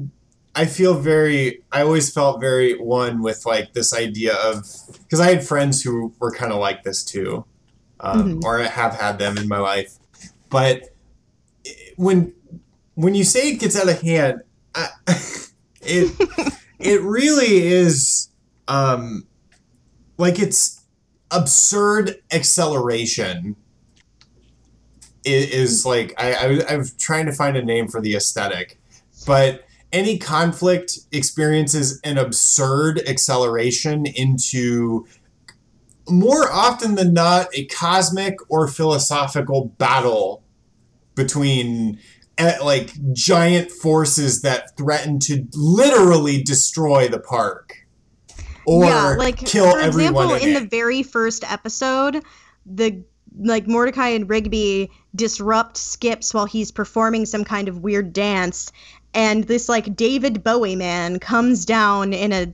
I 0.56 0.66
feel 0.66 0.94
very. 0.94 1.64
I 1.72 1.82
always 1.82 2.12
felt 2.14 2.40
very 2.40 2.78
one 2.80 3.22
with 3.22 3.46
like 3.46 3.74
this 3.74 3.94
idea 3.94 4.36
of 4.36 4.64
because 5.04 5.20
I 5.20 5.28
had 5.34 5.46
friends 5.46 5.82
who 5.82 6.14
were 6.20 6.32
kind 6.32 6.54
of 6.54 6.60
like 6.60 6.84
this 6.84 7.04
too, 7.04 7.46
um, 8.00 8.36
Mhm. 8.40 8.44
or 8.44 8.60
I 8.62 8.68
have 8.68 8.94
had 8.96 9.20
them 9.20 9.38
in 9.38 9.48
my 9.50 9.60
life, 9.60 9.94
but 10.50 10.82
when 11.98 12.34
when 12.96 13.16
you 13.16 13.24
say 13.26 13.50
it 13.50 13.60
gets 13.60 13.76
out 13.76 13.90
of 13.90 14.02
hand, 14.02 14.42
I, 14.74 14.88
it 15.82 16.12
it 16.80 17.02
really 17.02 17.68
is 17.68 18.30
um, 18.70 19.28
like 20.18 20.40
it's 20.40 20.82
absurd 21.32 22.16
acceleration. 22.32 23.58
i- 25.26 25.30
Is 25.30 25.86
like 25.86 26.14
I, 26.18 26.34
I 26.34 26.74
I 26.74 26.78
was 26.78 26.94
trying 26.94 27.26
to 27.26 27.34
find 27.34 27.58
a 27.58 27.64
name 27.64 27.88
for 27.90 28.00
the 28.00 28.16
aesthetic, 28.16 28.80
but 29.28 29.65
any 29.96 30.18
conflict 30.18 31.00
experiences 31.14 32.02
an 32.04 32.18
absurd 32.18 33.00
acceleration 33.08 34.06
into 34.06 35.08
more 36.10 36.52
often 36.52 36.96
than 36.96 37.14
not 37.14 37.48
a 37.54 37.66
cosmic 37.68 38.36
or 38.50 38.68
philosophical 38.68 39.74
battle 39.78 40.44
between 41.16 41.98
eh, 42.38 42.58
like 42.62 42.92
giant 43.14 43.72
forces 43.72 44.42
that 44.42 44.76
threaten 44.76 45.18
to 45.18 45.48
literally 45.54 46.44
destroy 46.44 47.08
the 47.08 47.20
park 47.20 47.88
or 48.66 48.84
yeah, 48.84 49.16
like 49.18 49.38
kill 49.38 49.78
everyone. 49.78 50.28
for 50.28 50.36
example, 50.36 50.50
in, 50.50 50.56
in 50.58 50.64
the 50.64 50.70
very 50.70 51.04
first 51.04 51.50
episode, 51.50 52.22
the 52.66 53.02
like 53.38 53.66
Mordecai 53.68 54.10
and 54.10 54.30
Rigby 54.30 54.92
disrupt 55.16 55.78
Skips 55.78 56.34
while 56.34 56.46
he's 56.46 56.72
performing 56.72 57.26
some 57.26 57.44
kind 57.44 57.68
of 57.68 57.80
weird 57.80 58.14
dance, 58.14 58.72
and 59.16 59.46
this 59.46 59.68
like 59.70 59.96
David 59.96 60.44
Bowie 60.44 60.76
man 60.76 61.20
comes 61.20 61.66
down 61.66 62.14
in 62.14 62.32
a 62.32 62.54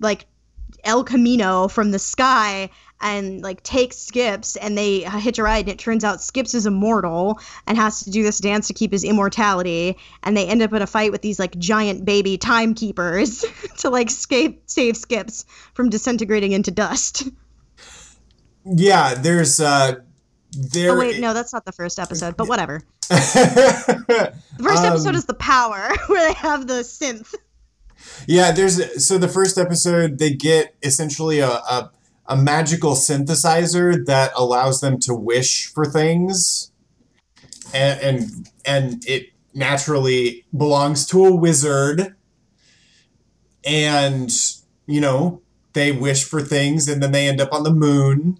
like 0.00 0.26
El 0.82 1.04
Camino 1.04 1.68
from 1.68 1.92
the 1.92 1.98
sky 1.98 2.68
and 3.00 3.42
like 3.42 3.62
takes 3.62 3.96
Skips 3.96 4.56
and 4.56 4.76
they 4.76 5.00
hitch 5.00 5.38
a 5.38 5.42
ride 5.42 5.60
and 5.60 5.70
it 5.70 5.78
turns 5.78 6.04
out 6.04 6.20
Skips 6.20 6.54
is 6.54 6.66
immortal 6.66 7.38
and 7.66 7.78
has 7.78 8.02
to 8.02 8.10
do 8.10 8.22
this 8.22 8.38
dance 8.38 8.66
to 8.66 8.74
keep 8.74 8.92
his 8.92 9.04
immortality 9.04 9.96
and 10.22 10.36
they 10.36 10.46
end 10.46 10.62
up 10.62 10.72
in 10.72 10.82
a 10.82 10.86
fight 10.86 11.12
with 11.12 11.22
these 11.22 11.38
like 11.38 11.56
giant 11.58 12.04
baby 12.04 12.36
timekeepers 12.36 13.44
to 13.78 13.88
like 13.88 14.10
scape, 14.10 14.62
save 14.66 14.96
Skips 14.96 15.46
from 15.74 15.88
disintegrating 15.90 16.52
into 16.52 16.70
dust. 16.70 17.28
yeah 18.64 19.14
there's 19.14 19.60
uh 19.60 19.94
there 20.54 20.92
oh 20.92 20.98
wait, 20.98 21.20
no, 21.20 21.34
that's 21.34 21.52
not 21.52 21.64
the 21.64 21.72
first 21.72 21.98
episode, 21.98 22.36
but 22.36 22.48
whatever. 22.48 22.82
The 23.10 24.32
first 24.62 24.84
Um, 24.84 24.92
episode 24.92 25.14
is 25.16 25.24
the 25.26 25.34
power 25.34 25.90
where 26.06 26.28
they 26.28 26.34
have 26.34 26.66
the 26.66 26.82
synth. 26.84 27.34
Yeah, 28.26 28.52
there's 28.52 29.04
so 29.06 29.18
the 29.18 29.28
first 29.28 29.58
episode 29.58 30.18
they 30.18 30.32
get 30.32 30.74
essentially 30.82 31.40
a, 31.40 31.48
a 31.50 31.90
a 32.26 32.36
magical 32.36 32.92
synthesizer 32.92 34.04
that 34.06 34.32
allows 34.36 34.80
them 34.80 34.98
to 35.00 35.14
wish 35.14 35.66
for 35.66 35.84
things, 35.84 36.70
and 37.74 38.00
and 38.00 38.50
and 38.64 39.04
it 39.06 39.30
naturally 39.54 40.44
belongs 40.56 41.06
to 41.06 41.24
a 41.26 41.34
wizard, 41.34 42.14
and 43.64 44.30
you 44.86 45.00
know 45.00 45.40
they 45.72 45.90
wish 45.92 46.24
for 46.24 46.40
things, 46.40 46.88
and 46.88 47.02
then 47.02 47.12
they 47.12 47.28
end 47.28 47.40
up 47.40 47.52
on 47.52 47.62
the 47.64 47.72
moon, 47.72 48.38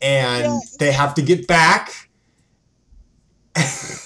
and 0.00 0.44
Yeah. 0.44 0.58
they 0.78 0.92
have 0.92 1.14
to 1.14 1.22
get 1.22 1.46
back. 1.46 2.08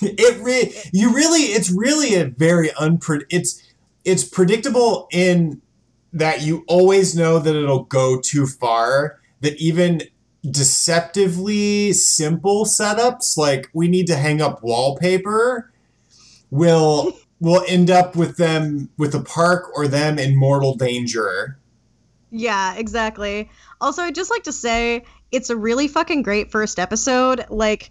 it 0.00 0.42
re- 0.42 0.72
you 0.92 1.14
really 1.14 1.40
it's 1.40 1.70
really 1.70 2.14
a 2.14 2.24
very 2.24 2.68
unpre 2.70 3.22
it's 3.28 3.62
it's 4.04 4.24
predictable 4.24 5.08
in 5.12 5.60
that 6.12 6.40
you 6.42 6.64
always 6.68 7.14
know 7.14 7.38
that 7.38 7.54
it'll 7.54 7.84
go 7.84 8.18
too 8.18 8.46
far 8.46 9.20
that 9.42 9.54
even 9.60 10.00
deceptively 10.50 11.92
simple 11.92 12.64
setups 12.64 13.36
like 13.36 13.68
we 13.74 13.88
need 13.88 14.06
to 14.06 14.16
hang 14.16 14.40
up 14.40 14.62
wallpaper 14.62 15.70
will 16.50 17.12
will 17.40 17.62
end 17.68 17.90
up 17.90 18.16
with 18.16 18.38
them 18.38 18.88
with 18.96 19.12
the 19.12 19.22
park 19.22 19.70
or 19.76 19.86
them 19.86 20.18
in 20.18 20.34
mortal 20.36 20.74
danger 20.74 21.58
Yeah, 22.30 22.74
exactly. 22.76 23.50
Also, 23.82 24.00
I'd 24.02 24.14
just 24.14 24.30
like 24.30 24.44
to 24.44 24.52
say 24.52 25.04
it's 25.32 25.50
a 25.50 25.56
really 25.56 25.88
fucking 25.88 26.22
great 26.22 26.50
first 26.50 26.78
episode. 26.78 27.46
Like 27.48 27.90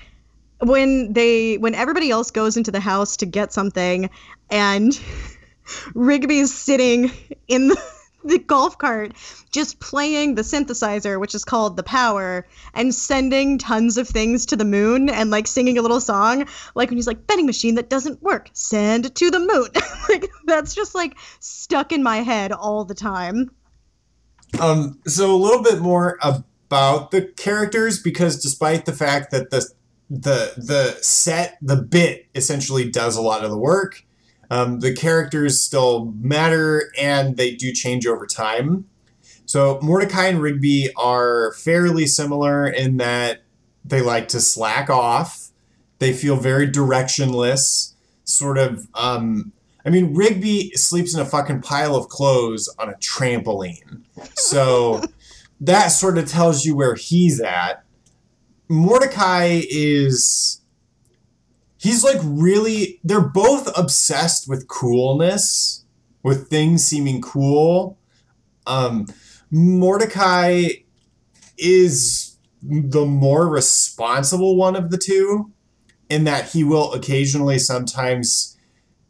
when 0.60 1.12
they 1.14 1.58
when 1.58 1.76
everybody 1.76 2.12
else 2.12 2.32
goes 2.32 2.56
into 2.56 2.72
the 2.72 2.80
house 2.80 3.18
to 3.18 3.26
get 3.26 3.52
something 3.52 4.10
and 4.50 5.00
Rigby's 5.96 6.54
sitting 6.54 7.12
in 7.48 7.70
the, 7.70 7.84
the 8.24 8.38
golf 8.38 8.78
cart 8.78 9.14
just 9.50 9.80
playing 9.80 10.36
the 10.36 10.44
synthesizer 10.44 11.20
which 11.20 11.34
is 11.34 11.44
called 11.44 11.76
the 11.76 11.84
power 11.84 12.46
and 12.76 12.94
sending 12.94 13.58
tons 13.58 13.98
of 13.98 14.08
things 14.08 14.46
to 14.46 14.56
the 14.56 14.66
moon 14.66 15.10
and 15.10 15.32
like 15.32 15.48
singing 15.48 15.80
a 15.80 15.82
little 15.82 16.00
song. 16.00 16.46
Like 16.76 16.90
when 16.90 16.98
he's 16.98 17.08
like 17.08 17.28
vending 17.28 17.48
machine 17.48 17.76
that 17.76 17.90
doesn't 17.90 18.22
work 18.22 18.52
send 18.54 19.16
to 19.16 19.32
the 19.32 19.40
moon. 19.40 19.68
Like 20.10 20.30
that's 20.46 20.76
just 20.76 20.94
like 20.94 21.16
stuck 21.40 21.94
in 21.94 22.04
my 22.04 22.18
head 22.18 22.52
all 22.52 22.84
the 22.84 22.96
time. 22.96 23.50
Um, 24.60 25.00
so 25.08 25.34
a 25.34 25.38
little 25.38 25.64
bit 25.64 25.80
more 25.80 26.18
about 26.72 27.12
the 27.12 27.22
characters 27.22 28.02
because 28.02 28.42
despite 28.42 28.86
the 28.86 28.94
fact 28.94 29.30
that 29.32 29.50
the 29.50 29.70
the 30.10 30.54
the 30.58 30.98
set 31.02 31.58
the 31.62 31.76
bit 31.76 32.28
essentially 32.34 32.90
does 32.90 33.18
a 33.18 33.22
lot 33.22 33.44
of 33.44 33.52
the 33.52 33.58
work, 33.58 34.06
um, 34.50 34.80
the 34.80 34.94
characters 34.94 35.62
still 35.62 36.14
matter 36.18 36.92
and 36.98 37.36
they 37.36 37.56
do 37.56 37.74
change 37.74 38.08
over 38.08 38.26
time. 38.26 38.86
So 39.46 39.80
Mordecai 39.82 40.28
and 40.28 40.42
Rigby 40.42 40.90
are 40.96 41.52
fairly 41.54 42.08
similar 42.08 42.68
in 42.68 42.98
that 42.98 43.42
they 43.84 44.02
like 44.02 44.30
to 44.30 44.40
slack 44.40 44.90
off. 44.90 45.50
They 46.00 46.14
feel 46.14 46.38
very 46.38 46.68
directionless, 46.68 47.96
sort 48.24 48.58
of. 48.58 48.88
Um, 48.96 49.52
I 49.86 49.90
mean, 49.90 50.14
Rigby 50.14 50.72
sleeps 50.76 51.14
in 51.14 51.20
a 51.20 51.26
fucking 51.26 51.64
pile 51.64 51.96
of 51.96 52.08
clothes 52.08 52.74
on 52.80 52.88
a 52.90 52.94
trampoline. 52.94 54.04
So 54.36 55.02
that 55.62 55.90
sort 55.90 56.18
of 56.18 56.28
tells 56.28 56.66
you 56.66 56.76
where 56.76 56.96
he's 56.96 57.40
at. 57.40 57.84
Mordecai 58.68 59.62
is. 59.70 60.62
He's 61.78 62.04
like 62.04 62.20
really. 62.24 63.00
They're 63.04 63.22
both 63.22 63.70
obsessed 63.78 64.50
with 64.50 64.68
coolness, 64.68 65.86
with 66.24 66.50
things 66.50 66.84
seeming 66.84 67.22
cool. 67.22 67.98
Um, 68.68 69.08
Mordecai 69.52 70.70
is 71.58 72.38
the 72.64 73.06
more 73.06 73.48
responsible 73.48 74.56
one 74.56 74.76
of 74.76 74.92
the 74.92 74.98
two 74.98 75.52
in 76.10 76.24
that 76.26 76.50
he 76.50 76.64
will 76.64 76.94
occasionally 76.94 77.58
sometimes 77.58 78.58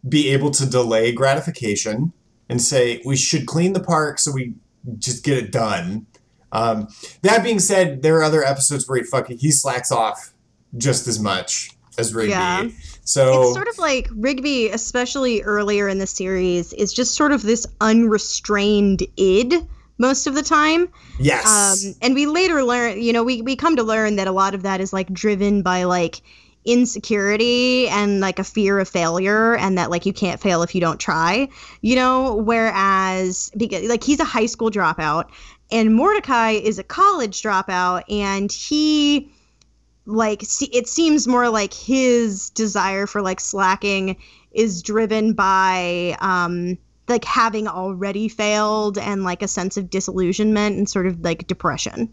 be 0.07 0.29
able 0.29 0.51
to 0.51 0.65
delay 0.65 1.11
gratification 1.11 2.13
and 2.49 2.61
say 2.61 3.01
we 3.05 3.15
should 3.15 3.45
clean 3.45 3.73
the 3.73 3.83
park 3.83 4.19
so 4.19 4.31
we 4.31 4.53
just 4.97 5.23
get 5.23 5.37
it 5.37 5.51
done. 5.51 6.07
Um, 6.51 6.87
that 7.21 7.43
being 7.43 7.59
said, 7.59 8.01
there 8.01 8.17
are 8.17 8.23
other 8.23 8.43
episodes 8.43 8.87
where 8.87 8.97
he 8.97 9.03
fucking 9.03 9.37
he 9.37 9.51
slacks 9.51 9.91
off 9.91 10.33
just 10.77 11.07
as 11.07 11.19
much 11.19 11.71
as 11.97 12.13
Rigby. 12.13 12.31
Yeah. 12.31 12.67
So 13.03 13.43
It's 13.43 13.53
sort 13.53 13.67
of 13.67 13.77
like 13.77 14.07
Rigby, 14.15 14.69
especially 14.69 15.41
earlier 15.43 15.87
in 15.87 15.97
the 15.97 16.07
series, 16.07 16.73
is 16.73 16.93
just 16.93 17.15
sort 17.15 17.31
of 17.31 17.41
this 17.43 17.65
unrestrained 17.81 19.03
id 19.17 19.67
most 19.97 20.27
of 20.27 20.33
the 20.33 20.41
time. 20.41 20.89
yes, 21.19 21.85
Um, 21.85 21.95
and 22.01 22.15
we 22.15 22.25
later 22.25 22.63
learn, 22.63 23.01
you 23.01 23.13
know, 23.13 23.23
we, 23.23 23.41
we 23.41 23.55
come 23.55 23.75
to 23.75 23.83
learn 23.83 24.15
that 24.15 24.27
a 24.27 24.31
lot 24.31 24.55
of 24.55 24.63
that 24.63 24.81
is 24.81 24.93
like 24.93 25.11
driven 25.13 25.61
by 25.61 25.83
like 25.83 26.21
insecurity 26.65 27.87
and 27.89 28.19
like 28.19 28.39
a 28.39 28.43
fear 28.43 28.79
of 28.79 28.87
failure 28.87 29.55
and 29.55 29.77
that 29.77 29.89
like 29.89 30.05
you 30.05 30.13
can't 30.13 30.39
fail 30.39 30.61
if 30.63 30.73
you 30.75 30.81
don't 30.81 30.99
try, 30.99 31.47
you 31.81 31.95
know, 31.95 32.35
whereas 32.35 33.51
because 33.57 33.87
like 33.89 34.03
he's 34.03 34.19
a 34.19 34.25
high 34.25 34.45
school 34.45 34.69
dropout 34.69 35.25
and 35.71 35.95
Mordecai 35.95 36.51
is 36.51 36.79
a 36.79 36.83
college 36.83 37.41
dropout 37.41 38.03
and 38.09 38.51
he 38.51 39.31
like 40.05 40.43
it 40.43 40.87
seems 40.87 41.27
more 41.27 41.49
like 41.49 41.73
his 41.73 42.49
desire 42.49 43.05
for 43.07 43.21
like 43.21 43.39
slacking 43.39 44.17
is 44.51 44.81
driven 44.81 45.33
by 45.33 46.17
um 46.19 46.77
like 47.07 47.25
having 47.25 47.67
already 47.67 48.27
failed 48.27 48.97
and 48.97 49.23
like 49.23 49.41
a 49.41 49.47
sense 49.47 49.77
of 49.77 49.89
disillusionment 49.89 50.77
and 50.77 50.89
sort 50.89 51.07
of 51.07 51.19
like 51.21 51.47
depression. 51.47 52.09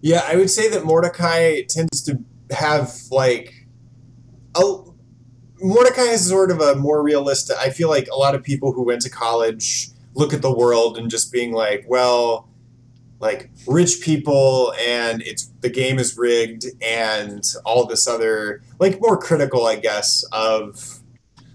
Yeah, 0.00 0.22
I 0.26 0.36
would 0.36 0.50
say 0.50 0.68
that 0.70 0.84
Mordecai 0.84 1.62
tends 1.68 2.02
to 2.02 2.18
have 2.50 2.94
like 3.10 3.66
a 4.54 4.76
Mordecai 5.60 6.02
is 6.02 6.28
sort 6.28 6.50
of 6.50 6.60
a 6.60 6.76
more 6.76 7.02
realistic. 7.02 7.56
I 7.58 7.70
feel 7.70 7.88
like 7.88 8.08
a 8.12 8.16
lot 8.16 8.34
of 8.34 8.42
people 8.42 8.72
who 8.72 8.84
went 8.84 9.00
to 9.02 9.10
college 9.10 9.88
look 10.16 10.32
at 10.32 10.42
the 10.42 10.52
world 10.54 10.98
and 10.98 11.10
just 11.10 11.30
being 11.30 11.52
like, 11.52 11.84
well, 11.86 12.48
like 13.20 13.50
rich 13.66 14.00
people 14.00 14.74
and 14.80 15.22
it's 15.22 15.46
the 15.60 15.70
game 15.70 15.98
is 15.98 16.18
rigged 16.18 16.66
and 16.82 17.42
all 17.64 17.86
this 17.86 18.06
other 18.08 18.62
like 18.78 19.00
more 19.00 19.16
critical, 19.16 19.66
I 19.66 19.76
guess, 19.76 20.24
of 20.32 21.00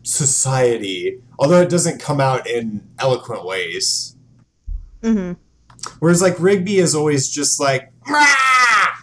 society. 0.04 1.20
Although 1.38 1.62
it 1.62 1.70
doesn't 1.70 2.00
come 2.00 2.22
out 2.22 2.48
in 2.48 2.88
eloquent 3.00 3.46
ways. 3.46 4.16
hmm 5.04 5.34
Whereas 6.00 6.22
like 6.22 6.40
Rigby 6.40 6.78
is 6.78 6.94
always 6.94 7.28
just 7.28 7.60
like, 7.60 7.92
"Rah!" 8.08 9.01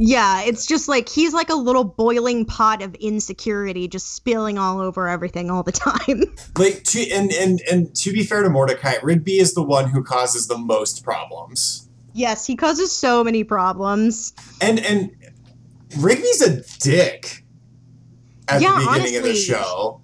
Yeah, 0.00 0.42
it's 0.42 0.64
just 0.64 0.86
like 0.88 1.08
he's 1.08 1.34
like 1.34 1.50
a 1.50 1.54
little 1.56 1.82
boiling 1.84 2.44
pot 2.44 2.82
of 2.82 2.94
insecurity 2.96 3.88
just 3.88 4.14
spilling 4.14 4.56
all 4.56 4.78
over 4.80 5.08
everything 5.08 5.50
all 5.50 5.64
the 5.64 5.72
time. 5.72 6.22
like 6.56 6.84
to 6.84 7.10
and, 7.10 7.32
and 7.32 7.60
and 7.70 7.94
to 7.96 8.12
be 8.12 8.22
fair 8.22 8.42
to 8.44 8.48
Mordecai, 8.50 8.94
Rigby 9.02 9.38
is 9.38 9.54
the 9.54 9.62
one 9.62 9.90
who 9.90 10.04
causes 10.04 10.46
the 10.46 10.56
most 10.56 11.02
problems. 11.02 11.88
yes, 12.14 12.46
he 12.46 12.54
causes 12.54 12.92
so 12.92 13.24
many 13.24 13.42
problems. 13.42 14.32
And 14.60 14.78
and 14.78 15.10
Rigby's 15.98 16.42
a 16.42 16.62
dick 16.78 17.44
at 18.46 18.62
Yeah, 18.62 18.78
the 18.78 18.86
beginning 18.92 19.16
of 19.16 19.22
the 19.24 19.34
show. 19.34 20.00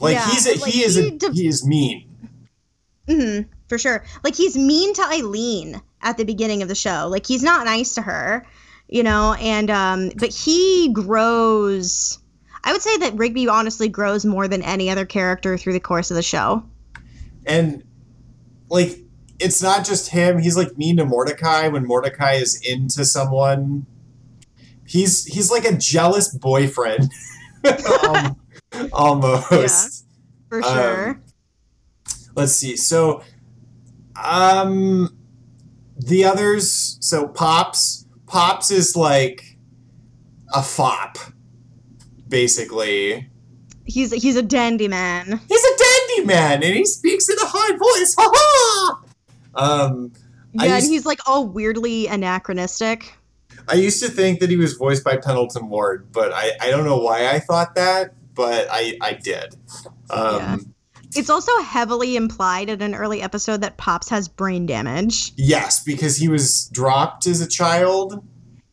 Like 0.00 0.14
Yeah, 0.14 0.30
he's 0.30 0.46
a, 0.46 0.60
like, 0.60 0.72
he 0.72 0.82
is 0.84 0.94
he 0.94 1.08
a 1.08 1.10
de- 1.10 1.32
he 1.32 1.48
is 1.48 1.66
mean. 1.66 2.08
Mm-hmm, 3.08 3.50
for 3.68 3.78
sure. 3.78 4.04
Like 4.22 4.36
he's 4.36 4.56
mean 4.56 4.94
to 4.94 5.02
Eileen 5.02 5.80
at 6.02 6.16
the 6.18 6.24
beginning 6.24 6.62
of 6.62 6.68
the 6.68 6.74
show. 6.76 7.08
Like 7.10 7.26
he's 7.26 7.42
not 7.42 7.64
nice 7.64 7.94
to 7.94 8.02
her, 8.02 8.46
you 8.88 9.02
know. 9.02 9.34
And 9.40 9.70
um, 9.70 10.10
but 10.16 10.30
he 10.30 10.90
grows. 10.92 12.18
I 12.64 12.72
would 12.72 12.82
say 12.82 12.96
that 12.98 13.14
Rigby 13.14 13.48
honestly 13.48 13.88
grows 13.88 14.24
more 14.24 14.48
than 14.48 14.62
any 14.62 14.90
other 14.90 15.06
character 15.06 15.56
through 15.56 15.72
the 15.74 15.80
course 15.80 16.10
of 16.10 16.16
the 16.16 16.22
show. 16.22 16.62
And 17.46 17.82
like 18.68 18.98
it's 19.38 19.62
not 19.62 19.86
just 19.86 20.10
him, 20.10 20.38
he's 20.38 20.56
like 20.56 20.76
mean 20.76 20.96
to 20.98 21.04
Mordecai 21.06 21.68
when 21.68 21.86
Mordecai 21.86 22.32
is 22.34 22.60
into 22.62 23.04
someone. 23.04 23.86
He's 24.86 25.24
he's 25.24 25.50
like 25.50 25.64
a 25.64 25.76
jealous 25.76 26.34
boyfriend. 26.34 27.10
um, 28.08 28.36
almost. 28.92 30.04
For 30.48 30.62
Um, 30.64 30.74
sure. 30.74 31.22
let's 32.34 32.52
see 32.52 32.74
so 32.76 33.22
um 34.16 35.14
the 35.98 36.24
others 36.24 36.96
so 37.00 37.28
pops 37.28 38.06
pops 38.28 38.70
is 38.70 38.94
like 38.96 39.56
a 40.54 40.62
fop 40.62 41.18
basically 42.28 43.28
he's 43.86 44.12
he's 44.12 44.36
a 44.36 44.42
dandy 44.42 44.88
man. 44.88 45.40
he's 45.48 45.64
a 45.64 45.76
dandy 45.78 46.26
man 46.26 46.62
and 46.62 46.74
he 46.76 46.84
speaks 46.84 47.28
in 47.28 47.36
a 47.38 47.46
high 47.46 47.76
voice 47.76 48.14
ha 48.18 48.30
ha 48.34 49.02
um 49.54 50.12
Yeah, 50.52 50.64
used- 50.64 50.84
and 50.84 50.92
he's 50.92 51.06
like 51.06 51.20
all 51.26 51.46
weirdly 51.48 52.06
anachronistic. 52.06 53.14
i 53.68 53.74
used 53.74 54.02
to 54.02 54.08
think 54.10 54.40
that 54.40 54.50
he 54.50 54.56
was 54.56 54.74
voiced 54.74 55.04
by 55.04 55.16
pendleton 55.16 55.68
ward 55.68 56.08
but 56.12 56.32
i 56.34 56.52
i 56.60 56.70
don't 56.70 56.84
know 56.84 56.98
why 56.98 57.28
i 57.30 57.38
thought 57.38 57.74
that 57.76 58.14
but 58.34 58.68
i 58.70 58.96
i 59.00 59.12
did 59.14 59.54
um 60.10 60.36
Yeah. 60.38 60.56
It's 61.16 61.30
also 61.30 61.56
heavily 61.62 62.16
implied 62.16 62.68
in 62.68 62.82
an 62.82 62.94
early 62.94 63.22
episode 63.22 63.60
that 63.62 63.76
Pops 63.78 64.08
has 64.10 64.28
brain 64.28 64.66
damage. 64.66 65.32
yes 65.36 65.82
because 65.82 66.16
he 66.16 66.28
was 66.28 66.68
dropped 66.72 67.26
as 67.26 67.40
a 67.40 67.46
child 67.48 68.22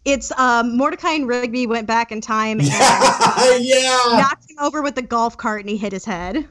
It's 0.04 0.32
um, 0.38 0.78
Mordecai 0.78 1.12
and 1.14 1.28
Rigby 1.28 1.66
went 1.68 1.88
back 1.88 2.12
in 2.12 2.22
time 2.22 2.60
and 2.60 2.68
yeah 2.68 3.56
yeah 3.60 4.18
knocked 4.20 4.50
him 4.50 4.58
over 4.60 4.82
with 4.82 4.96
the 4.96 5.02
golf 5.02 5.38
cart 5.38 5.62
and 5.62 5.70
he 5.70 5.78
hit 5.78 5.92
his 5.94 6.06
head. 6.06 6.48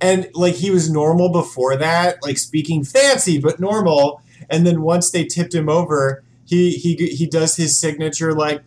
and 0.00 0.28
like 0.34 0.54
he 0.54 0.70
was 0.70 0.90
normal 0.90 1.30
before 1.32 1.76
that 1.76 2.18
like 2.22 2.38
speaking 2.38 2.84
fancy 2.84 3.38
but 3.38 3.58
normal 3.58 4.22
and 4.50 4.66
then 4.66 4.82
once 4.82 5.10
they 5.10 5.24
tipped 5.24 5.54
him 5.54 5.68
over 5.68 6.22
he 6.44 6.72
he 6.72 6.94
he 6.94 7.26
does 7.26 7.56
his 7.56 7.76
signature 7.78 8.32
like 8.32 8.62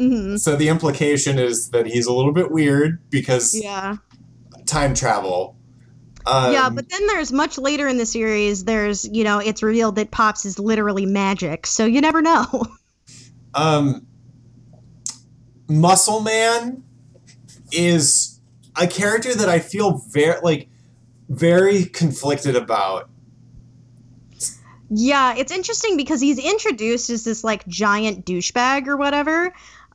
hmm 0.00 0.36
so 0.36 0.56
the 0.56 0.68
implication 0.68 1.38
is 1.38 1.70
that 1.70 1.86
he's 1.86 2.06
a 2.06 2.12
little 2.12 2.32
bit 2.32 2.50
weird 2.50 2.98
because 3.10 3.54
Yeah. 3.54 3.96
time 4.66 4.94
travel 4.94 5.56
um, 6.26 6.52
yeah, 6.52 6.68
but 6.68 6.88
then 6.88 7.06
there's 7.06 7.32
much 7.32 7.56
later 7.58 7.88
in 7.88 7.96
the 7.96 8.04
series, 8.06 8.64
there's, 8.64 9.08
you 9.08 9.24
know, 9.24 9.38
it's 9.38 9.62
revealed 9.62 9.96
that 9.96 10.10
Pops 10.10 10.44
is 10.44 10.58
literally 10.58 11.06
magic. 11.06 11.66
So 11.66 11.86
you 11.86 12.00
never 12.00 12.20
know. 12.22 12.46
um 13.54 14.06
muscle 15.68 16.20
man 16.20 16.82
is 17.72 18.40
a 18.76 18.86
character 18.86 19.34
that 19.34 19.48
i 19.48 19.58
feel 19.58 20.02
very 20.10 20.40
like 20.42 20.68
very 21.28 21.84
conflicted 21.84 22.54
about 22.56 23.08
Yeah, 24.92 25.36
it's 25.36 25.52
interesting 25.52 25.96
because 25.96 26.20
he's 26.20 26.38
introduced 26.38 27.10
as 27.10 27.22
this 27.22 27.44
like 27.44 27.64
giant 27.68 28.26
douchebag 28.26 28.88
or 28.88 28.96
whatever. 28.96 29.52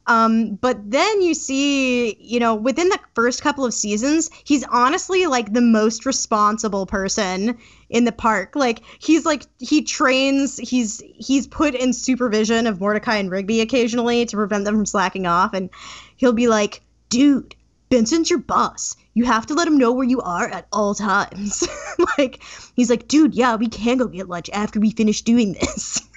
Um, 0.08 0.56
but 0.56 0.80
then 0.90 1.22
you 1.22 1.34
see, 1.34 2.16
you 2.20 2.40
know, 2.40 2.54
within 2.54 2.90
the 2.90 3.00
first 3.16 3.42
couple 3.42 3.66
of 3.66 3.74
seasons, 3.74 4.30
he's 4.44 4.64
honestly 4.66 5.26
like 5.26 5.54
the 5.54 5.62
most 5.62 6.06
responsible 6.06 6.86
person 6.86 7.58
in 7.90 8.06
the 8.06 8.12
park. 8.12 8.56
Like 8.56 8.82
he's 9.00 9.26
like 9.26 9.44
he 9.60 9.82
trains, 9.82 10.58
he's 10.58 11.02
he's 11.04 11.48
put 11.48 11.74
in 11.74 11.92
supervision 11.94 12.68
of 12.68 12.80
Mordecai 12.80 13.16
and 13.16 13.32
Rigby 13.32 13.62
occasionally 13.62 14.26
to 14.26 14.36
prevent 14.36 14.66
them 14.66 14.76
from 14.76 14.86
slacking 14.86 15.26
off, 15.26 15.54
and 15.54 15.70
he'll 16.18 16.34
be 16.34 16.48
like, 16.48 16.82
dude, 17.10 17.56
Benson's 17.90 18.30
your 18.30 18.40
boss. 18.40 18.96
You 19.16 19.26
have 19.26 19.46
to 19.48 19.54
let 19.54 19.68
him 19.68 19.78
know 19.78 19.94
where 19.94 20.08
you 20.08 20.22
are 20.22 20.50
at 20.50 20.68
all 20.72 20.94
times. 20.94 21.68
like, 22.18 22.44
he's 22.76 22.90
like, 22.90 23.08
dude, 23.08 23.34
yeah, 23.34 23.56
we 23.56 23.68
can 23.68 23.98
go 23.98 24.08
get 24.08 24.28
lunch 24.28 24.50
after 24.52 24.80
we 24.80 24.92
finish 24.92 25.22
doing 25.22 25.54
this. 25.54 26.02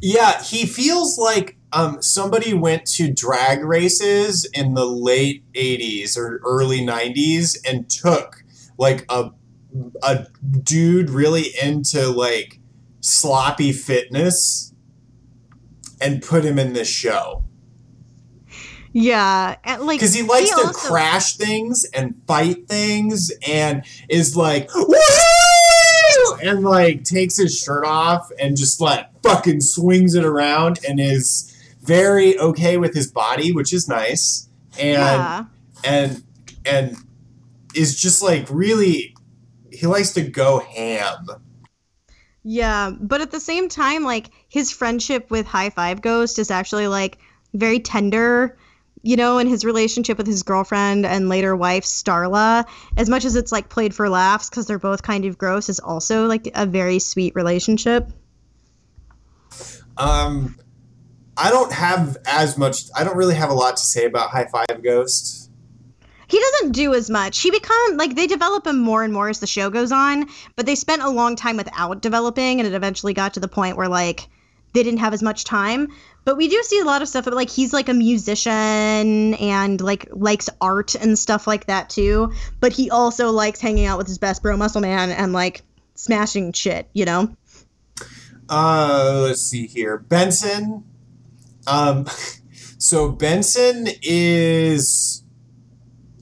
Yeah, 0.00 0.42
he 0.42 0.66
feels 0.66 1.18
like 1.18 1.56
um, 1.74 2.00
somebody 2.00 2.54
went 2.54 2.86
to 2.86 3.12
drag 3.12 3.64
races 3.64 4.48
in 4.54 4.74
the 4.74 4.86
late 4.86 5.44
80s 5.54 6.16
or 6.16 6.40
early 6.44 6.80
90s 6.80 7.58
and 7.68 7.90
took 7.90 8.44
like 8.78 9.04
a, 9.08 9.30
a 10.02 10.26
dude 10.62 11.10
really 11.10 11.46
into 11.60 12.08
like 12.08 12.60
sloppy 13.00 13.72
fitness 13.72 14.72
and 16.00 16.22
put 16.22 16.44
him 16.44 16.58
in 16.58 16.72
this 16.74 16.88
show. 16.88 17.44
Yeah, 18.92 19.56
and 19.64 19.82
like 19.82 19.98
because 19.98 20.14
he 20.14 20.22
likes 20.22 20.50
he 20.50 20.54
to 20.60 20.68
also- 20.68 20.88
crash 20.88 21.36
things 21.36 21.84
and 21.92 22.14
fight 22.28 22.68
things 22.68 23.32
and 23.46 23.84
is 24.08 24.36
like 24.36 24.72
Woo! 24.72 24.94
and 26.40 26.62
like 26.62 27.02
takes 27.02 27.36
his 27.36 27.58
shirt 27.58 27.84
off 27.84 28.30
and 28.38 28.56
just 28.56 28.80
like 28.80 29.06
fucking 29.24 29.60
swings 29.60 30.14
it 30.14 30.24
around 30.24 30.78
and 30.88 31.00
is 31.00 31.50
very 31.84 32.38
okay 32.38 32.76
with 32.76 32.94
his 32.94 33.10
body 33.10 33.52
which 33.52 33.72
is 33.72 33.88
nice 33.88 34.48
and 34.78 34.92
Yeah, 34.92 35.44
and 35.84 36.24
and 36.64 36.96
is 37.74 38.00
just 38.00 38.22
like 38.22 38.46
really 38.50 39.14
he 39.70 39.86
likes 39.86 40.12
to 40.12 40.22
go 40.22 40.60
ham 40.60 41.26
yeah, 42.46 42.92
but 43.00 43.22
at 43.22 43.30
the 43.30 43.40
same 43.40 43.70
time, 43.70 44.04
like 44.04 44.30
his 44.48 44.70
friendship 44.70 45.30
with 45.30 45.46
High 45.46 45.70
Five 45.70 46.02
Ghost 46.02 46.38
is 46.38 46.50
actually 46.50 46.86
like 46.86 47.18
very 47.54 47.80
tender. 47.80 48.56
You 49.06 49.16
know, 49.16 49.36
and 49.36 49.46
his 49.46 49.66
relationship 49.66 50.16
with 50.16 50.26
his 50.26 50.42
girlfriend 50.42 51.04
and 51.04 51.28
later 51.28 51.54
wife 51.54 51.84
Starla, 51.84 52.64
as 52.96 53.10
much 53.10 53.26
as 53.26 53.36
it's 53.36 53.52
like 53.52 53.68
played 53.68 53.94
for 53.94 54.08
laughs 54.08 54.48
because 54.48 54.66
they're 54.66 54.78
both 54.78 55.02
kind 55.02 55.26
of 55.26 55.36
gross, 55.36 55.68
is 55.68 55.78
also 55.78 56.26
like 56.26 56.48
a 56.54 56.64
very 56.64 56.98
sweet 56.98 57.34
relationship. 57.34 58.08
um 59.98 60.56
i 61.36 61.50
don't 61.50 61.72
have 61.72 62.16
as 62.26 62.56
much 62.56 62.84
i 62.96 63.04
don't 63.04 63.16
really 63.16 63.34
have 63.34 63.50
a 63.50 63.54
lot 63.54 63.76
to 63.76 63.82
say 63.82 64.04
about 64.04 64.30
high 64.30 64.46
five 64.46 64.82
ghost 64.82 65.44
He 66.26 66.40
doesn't 66.40 66.72
do 66.72 66.94
as 66.94 67.10
much. 67.10 67.40
He 67.40 67.50
become 67.50 67.96
like 67.96 68.16
they 68.16 68.26
develop 68.26 68.66
him 68.66 68.80
more 68.80 69.04
and 69.04 69.12
more 69.12 69.28
as 69.28 69.40
the 69.40 69.46
show 69.46 69.70
goes 69.70 69.92
on, 69.92 70.26
but 70.56 70.66
they 70.66 70.74
spent 70.74 71.02
a 71.02 71.10
long 71.10 71.36
time 71.36 71.56
without 71.56 72.00
developing, 72.00 72.60
and 72.60 72.66
it 72.66 72.74
eventually 72.74 73.12
got 73.12 73.34
to 73.34 73.40
the 73.40 73.46
point 73.46 73.76
where 73.76 73.88
like 73.88 74.28
they 74.72 74.82
didn't 74.82 75.00
have 75.00 75.14
as 75.14 75.22
much 75.22 75.44
time. 75.44 75.88
But 76.24 76.36
we 76.36 76.48
do 76.48 76.62
see 76.62 76.80
a 76.80 76.84
lot 76.84 77.02
of 77.02 77.08
stuff. 77.08 77.24
But 77.24 77.34
Like 77.34 77.50
he's 77.50 77.72
like 77.72 77.88
a 77.88 77.94
musician 77.94 79.34
and 79.34 79.80
like 79.80 80.08
likes 80.10 80.48
art 80.60 80.94
and 80.94 81.18
stuff 81.18 81.46
like 81.46 81.66
that 81.66 81.90
too. 81.90 82.32
But 82.60 82.72
he 82.72 82.90
also 82.90 83.30
likes 83.30 83.60
hanging 83.60 83.86
out 83.86 83.98
with 83.98 84.08
his 84.08 84.18
best 84.18 84.42
bro, 84.42 84.56
Muscle 84.56 84.80
Man, 84.80 85.10
and 85.10 85.32
like 85.32 85.62
smashing 85.94 86.52
shit. 86.52 86.88
You 86.92 87.04
know? 87.04 87.36
Uh, 88.48 89.20
let's 89.22 89.42
see 89.42 89.66
here. 89.66 89.98
Benson. 89.98 90.84
Um, 91.66 92.06
so 92.78 93.10
Benson 93.10 93.88
is 94.02 95.22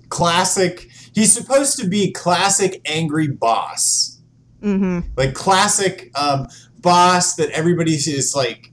classic. 0.09 0.89
He's 1.15 1.33
supposed 1.33 1.79
to 1.79 1.87
be 1.89 2.11
classic 2.13 2.81
angry 2.85 3.29
boss, 3.29 4.09
Mm-hmm. 4.63 5.01
like 5.17 5.35
classic 5.35 6.13
um, 6.17 6.47
boss 6.79 7.35
that 7.35 7.51
everybody 7.51 7.95
is 7.95 8.33
like, 8.37 8.71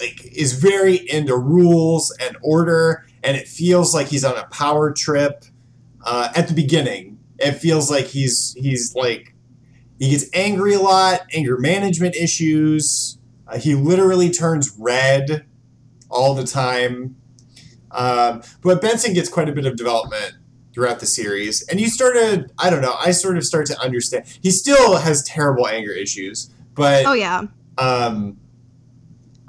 like 0.00 0.24
is 0.24 0.54
very 0.54 0.96
into 1.10 1.36
rules 1.36 2.16
and 2.18 2.34
order, 2.40 3.04
and 3.22 3.36
it 3.36 3.46
feels 3.46 3.92
like 3.94 4.06
he's 4.08 4.24
on 4.24 4.36
a 4.38 4.46
power 4.46 4.90
trip. 4.90 5.44
Uh, 6.04 6.32
at 6.34 6.48
the 6.48 6.54
beginning, 6.54 7.18
it 7.38 7.52
feels 7.52 7.90
like 7.90 8.06
he's 8.06 8.54
he's 8.58 8.94
like 8.94 9.34
he 9.98 10.08
gets 10.10 10.24
angry 10.32 10.72
a 10.72 10.80
lot, 10.80 11.20
anger 11.34 11.58
management 11.58 12.16
issues. 12.16 13.18
Uh, 13.46 13.58
he 13.58 13.74
literally 13.74 14.30
turns 14.30 14.74
red 14.78 15.44
all 16.12 16.34
the 16.34 16.44
time. 16.46 17.16
Um, 17.90 18.42
but 18.62 18.80
Benson 18.80 19.12
gets 19.14 19.28
quite 19.28 19.48
a 19.48 19.52
bit 19.52 19.66
of 19.66 19.76
development 19.76 20.34
throughout 20.72 21.00
the 21.00 21.06
series. 21.06 21.62
And 21.68 21.80
you 21.80 21.88
start 21.88 22.14
to, 22.14 22.48
I 22.58 22.70
don't 22.70 22.80
know, 22.80 22.94
I 22.98 23.10
sort 23.10 23.36
of 23.36 23.44
start 23.44 23.66
to 23.66 23.78
understand. 23.80 24.24
He 24.42 24.50
still 24.50 24.96
has 24.96 25.22
terrible 25.24 25.66
anger 25.68 25.92
issues, 25.92 26.50
but 26.74 27.04
Oh 27.04 27.12
yeah. 27.12 27.42
um, 27.78 28.38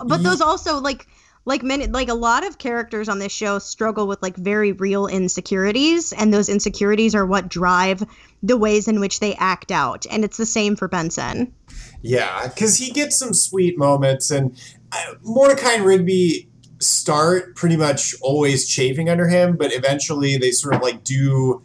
but 0.05 0.23
those 0.23 0.41
also 0.41 0.81
like 0.81 1.07
like 1.45 1.61
many 1.63 1.87
like 1.87 2.09
a 2.09 2.13
lot 2.13 2.45
of 2.45 2.57
characters 2.57 3.07
on 3.09 3.19
this 3.19 3.31
show 3.31 3.59
struggle 3.59 4.07
with 4.07 4.21
like 4.21 4.35
very 4.35 4.71
real 4.73 5.07
insecurities 5.07 6.11
and 6.13 6.33
those 6.33 6.49
insecurities 6.49 7.15
are 7.15 7.25
what 7.25 7.49
drive 7.49 8.03
the 8.41 8.57
ways 8.57 8.87
in 8.87 8.99
which 8.99 9.19
they 9.19 9.35
act 9.35 9.71
out 9.71 10.05
and 10.09 10.23
it's 10.23 10.37
the 10.37 10.45
same 10.45 10.75
for 10.75 10.87
benson 10.87 11.53
Yeah, 12.01 12.47
because 12.47 12.77
he 12.77 12.91
gets 12.91 13.17
some 13.17 13.33
sweet 13.33 13.77
moments, 13.77 14.29
and 14.31 14.57
uh, 14.91 15.13
Mordecai 15.21 15.73
and 15.73 15.85
Rigby 15.85 16.49
start 16.83 17.55
pretty 17.55 17.77
much 17.77 18.13
always 18.21 18.67
chafing 18.67 19.09
under 19.09 19.27
him, 19.27 19.55
but 19.55 19.73
eventually 19.73 20.37
they 20.37 20.51
sort 20.51 20.75
of 20.75 20.81
like 20.81 21.03
do, 21.03 21.61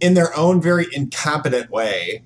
in 0.00 0.14
their 0.14 0.36
own 0.36 0.60
very 0.60 0.86
incompetent 0.92 1.70
way, 1.70 2.22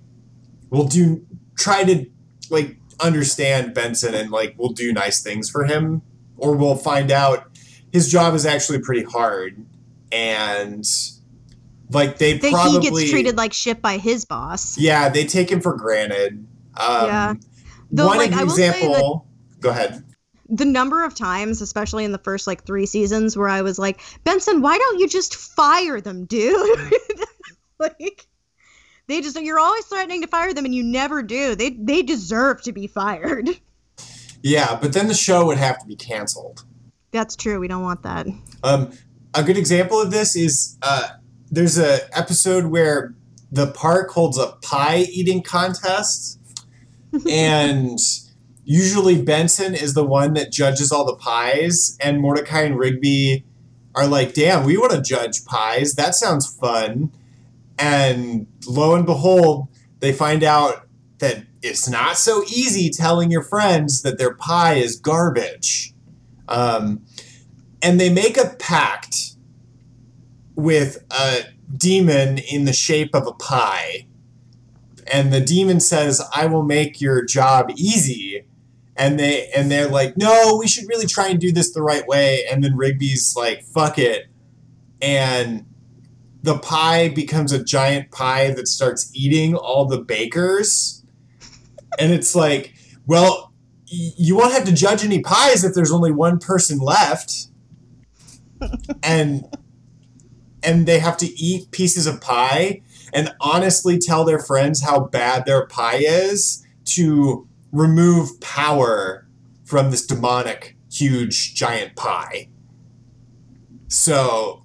will 0.71 0.87
do 0.87 1.25
try 1.57 1.85
to 1.85 2.07
like 2.51 2.77
understand 3.01 3.75
Benson 3.75 4.15
and 4.15 4.31
like 4.31 4.59
will 4.59 4.73
do 4.73 4.93
nice 4.93 5.23
things 5.23 5.51
for 5.51 5.65
him, 5.65 6.03
or 6.37 6.57
we'll 6.57 6.77
find 6.77 7.11
out 7.11 7.49
his 7.93 8.11
job 8.11 8.35
is 8.35 8.47
actually 8.47 8.81
pretty 8.81 9.05
hard, 9.05 9.65
and 10.13 10.85
like 11.91 12.19
they 12.19 12.39
probably 12.39 12.81
he 12.81 12.91
gets 12.91 13.11
treated 13.11 13.37
like 13.37 13.53
shit 13.53 13.81
by 13.81 13.97
his 13.97 14.25
boss 14.25 14.77
yeah 14.77 15.09
they 15.09 15.25
take 15.25 15.51
him 15.51 15.61
for 15.61 15.75
granted. 15.75 16.47
Um, 16.77 17.07
Yeah. 17.07 17.35
Though, 17.91 18.07
one 18.07 18.19
like, 18.19 18.31
say 18.31 18.37
that- 18.37 18.43
example. 18.45 19.27
Go 19.61 19.71
ahead. 19.71 20.05
The 20.49 20.65
number 20.65 21.05
of 21.05 21.15
times 21.15 21.61
especially 21.61 22.05
in 22.05 22.13
the 22.13 22.19
first 22.19 22.47
like 22.47 22.65
three 22.65 22.87
seasons 22.87 23.37
where 23.37 23.49
i 23.49 23.63
was 23.63 23.79
like 23.79 24.01
benson 24.25 24.63
why 24.63 24.79
don't 24.79 25.01
you 25.01 25.09
just 25.09 25.35
fire 25.35 26.01
them 26.01 26.25
dude? 26.25 26.93
Like 27.79 28.27
they 29.07 29.21
just 29.21 29.41
you're 29.41 29.59
always 29.59 29.85
threatening 29.87 30.23
to 30.23 30.29
fire 30.29 30.53
them 30.55 30.65
and 30.65 30.75
you 30.75 30.83
never 30.83 31.23
do. 31.23 31.55
They 31.55 31.71
they 31.71 32.03
deserve 32.03 32.63
to 32.63 32.73
be 32.73 32.87
fired. 32.87 33.51
Yeah, 34.43 34.79
but 34.81 34.93
then 34.93 35.09
the 35.09 35.15
show 35.15 35.47
would 35.47 35.59
have 35.59 35.79
to 35.81 35.87
be 35.87 35.97
canceled. 35.97 36.65
that's 37.11 37.37
true. 37.37 37.59
We 37.59 37.69
don't 37.69 37.83
want 37.83 38.03
that. 38.03 38.27
Um, 38.63 38.93
a 39.35 39.43
good 39.43 39.57
example 39.57 40.01
of 40.01 40.11
this 40.11 40.37
is 40.37 40.79
uh, 40.83 41.09
there's 41.51 41.79
a 41.79 41.99
episode 42.17 42.67
where 42.67 43.15
the 43.51 43.67
park 43.69 44.11
holds 44.11 44.39
a 44.39 44.53
pie 44.63 45.07
eating 45.11 45.43
contest, 45.43 46.39
and 47.31 47.99
usually 48.67 49.23
Benson 49.23 49.75
is 49.75 49.95
the 49.95 50.05
one 50.05 50.35
that 50.35 50.51
judges 50.51 50.91
all 50.91 51.07
the 51.07 51.15
pies, 51.15 51.97
and 52.01 52.21
Mordecai 52.21 52.63
and 52.63 52.77
Rigby 52.77 53.45
are 53.95 54.09
like, 54.09 54.35
"Damn, 54.35 54.65
we 54.65 54.77
want 54.77 54.93
to 54.93 55.01
judge 55.01 55.45
pies. 55.45 55.95
That 55.95 56.15
sounds 56.15 56.47
fun." 56.47 57.13
And 57.79 58.49
lo 58.67 58.95
and 58.95 59.07
behold, 59.07 59.69
they 60.01 60.13
find 60.13 60.43
out 60.43 60.89
that 61.19 61.45
it's 61.63 61.89
not 61.89 62.19
so 62.19 62.43
easy 62.49 62.91
telling 62.91 63.31
your 63.31 63.43
friends 63.43 64.03
that 64.03 64.19
their 64.19 64.35
pie 64.35 64.75
is 64.75 64.97
garbage. 64.97 65.95
Um, 66.49 67.03
and 67.81 68.01
they 68.01 68.11
make 68.11 68.37
a 68.37 68.57
pact 68.59 69.37
with 70.57 71.05
a 71.11 71.45
demon 71.77 72.39
in 72.39 72.65
the 72.65 72.73
shape 72.73 73.15
of 73.15 73.27
a 73.27 73.33
pie. 73.33 74.07
And 75.13 75.33
the 75.33 75.41
demon 75.41 75.79
says, 75.79 76.21
"I 76.35 76.47
will 76.47 76.65
make 76.65 77.01
your 77.01 77.25
job 77.25 77.71
easy." 77.77 78.43
And 78.99 79.19
they 79.19 79.49
and 79.49 79.71
they're 79.71 79.89
like, 79.89 80.17
"No, 80.17 80.57
we 80.59 80.67
should 80.67 80.89
really 80.89 81.07
try 81.07 81.29
and 81.29 81.39
do 81.39 81.53
this 81.53 81.73
the 81.73 81.83
right 81.83 82.07
way." 82.07 82.47
And 82.51 82.65
then 82.65 82.77
Rigby's 82.77 83.35
like, 83.37 83.65
"Fuck 83.65 83.99
it." 83.99 84.27
And 85.03 85.67
the 86.47 86.59
pie 86.59 87.09
becomes 87.09 87.53
a 87.53 87.63
giant 87.63 88.13
pie 88.13 88.53
that 88.53 88.69
starts 88.69 89.11
eating 89.13 89.57
all 89.57 89.85
the 89.85 89.99
bakers. 90.01 91.05
And 91.99 92.13
it's 92.13 92.37
like, 92.37 92.73
well, 93.05 93.53
y- 93.93 94.13
you 94.17 94.37
won't 94.37 94.53
have 94.53 94.65
to 94.65 94.73
judge 94.73 95.05
any 95.05 95.21
pies 95.21 95.65
if 95.65 95.75
there's 95.75 95.91
only 95.91 96.13
one 96.13 96.39
person 96.39 96.79
left. 96.79 97.49
and 99.03 99.45
and 100.63 100.87
they 100.87 100.99
have 100.99 101.17
to 101.19 101.27
eat 101.27 101.71
pieces 101.71 102.07
of 102.07 102.21
pie 102.21 102.83
and 103.13 103.35
honestly 103.41 103.99
tell 103.99 104.25
their 104.25 104.39
friends 104.39 104.83
how 104.83 105.01
bad 105.01 105.47
their 105.47 105.67
pie 105.67 105.99
is 105.99 106.65
to 106.85 107.46
remove 107.73 108.41
power 108.41 109.27
from 109.65 109.91
this 109.91 110.07
demonic 110.07 110.77
huge 110.91 111.55
giant 111.55 111.97
pie. 111.97 112.49
So 113.89 114.65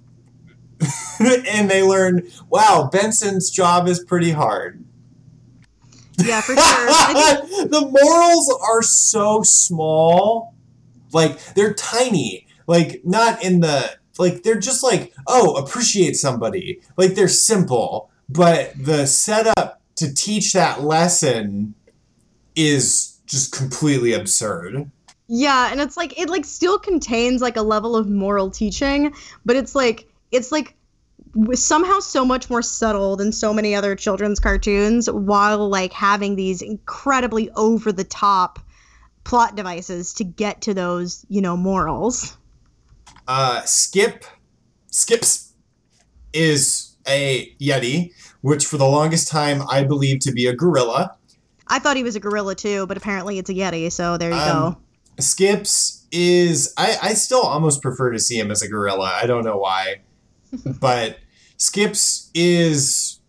and 1.20 1.70
they 1.70 1.82
learn, 1.82 2.28
wow, 2.48 2.88
Benson's 2.92 3.50
job 3.50 3.88
is 3.88 4.02
pretty 4.02 4.32
hard. 4.32 4.84
Yeah, 6.18 6.40
for 6.40 6.54
sure. 6.56 6.62
The 7.68 7.88
morals 7.90 8.60
are 8.68 8.82
so 8.82 9.42
small. 9.42 10.54
Like 11.12 11.54
they're 11.54 11.74
tiny. 11.74 12.46
Like 12.66 13.02
not 13.04 13.42
in 13.42 13.60
the 13.60 13.96
like 14.18 14.42
they're 14.42 14.58
just 14.58 14.82
like 14.82 15.12
oh 15.26 15.54
appreciate 15.56 16.16
somebody 16.16 16.80
like 16.96 17.14
they're 17.14 17.28
simple 17.28 18.10
but 18.28 18.72
the 18.76 19.06
setup 19.06 19.80
to 19.96 20.14
teach 20.14 20.52
that 20.52 20.82
lesson 20.82 21.74
is 22.56 23.18
just 23.26 23.52
completely 23.52 24.12
absurd 24.12 24.90
Yeah, 25.28 25.70
and 25.70 25.80
it's 25.80 25.96
like 25.96 26.18
it 26.18 26.28
like 26.28 26.44
still 26.44 26.78
contains 26.78 27.40
like 27.40 27.56
a 27.56 27.62
level 27.62 27.96
of 27.96 28.08
moral 28.08 28.50
teaching, 28.50 29.14
but 29.44 29.56
it's 29.56 29.74
like 29.74 30.06
it's 30.30 30.52
like 30.52 30.74
somehow 31.54 31.98
so 32.00 32.24
much 32.24 32.50
more 32.50 32.60
subtle 32.60 33.16
than 33.16 33.32
so 33.32 33.54
many 33.54 33.74
other 33.74 33.96
children's 33.96 34.38
cartoons 34.38 35.10
while 35.10 35.68
like 35.68 35.92
having 35.92 36.36
these 36.36 36.60
incredibly 36.60 37.50
over 37.52 37.90
the 37.92 38.04
top 38.04 38.58
plot 39.24 39.56
devices 39.56 40.12
to 40.14 40.24
get 40.24 40.60
to 40.62 40.74
those, 40.74 41.24
you 41.28 41.40
know, 41.40 41.56
morals. 41.56 42.36
uh, 43.28 43.62
skip 43.64 44.24
skips 44.90 45.54
is 46.34 46.96
a 47.06 47.54
yeti 47.60 48.12
which 48.42 48.66
for 48.66 48.76
the 48.76 48.84
longest 48.84 49.28
time 49.28 49.62
i 49.68 49.82
believed 49.82 50.22
to 50.22 50.32
be 50.32 50.46
a 50.46 50.54
gorilla 50.54 51.16
I 51.72 51.78
thought 51.78 51.96
he 51.96 52.02
was 52.04 52.16
a 52.16 52.20
gorilla 52.20 52.54
too, 52.54 52.86
but 52.86 52.96
apparently 52.98 53.38
it's 53.38 53.48
a 53.48 53.54
yeti, 53.54 53.90
so 53.90 54.18
there 54.18 54.30
you 54.30 54.36
Um, 54.36 54.72
go. 54.72 54.76
Skips 55.18 56.06
is 56.12 56.74
I, 56.76 56.96
I 57.02 57.14
still 57.14 57.40
almost 57.42 57.80
prefer 57.80 58.12
to 58.12 58.18
see 58.18 58.38
him 58.38 58.50
as 58.50 58.60
a 58.62 58.68
gorilla. 58.68 59.10
I 59.22 59.26
don't 59.26 59.44
know 59.44 59.56
why. 59.56 60.02
but 60.80 61.18
Skips 61.56 62.30
is 62.34 63.20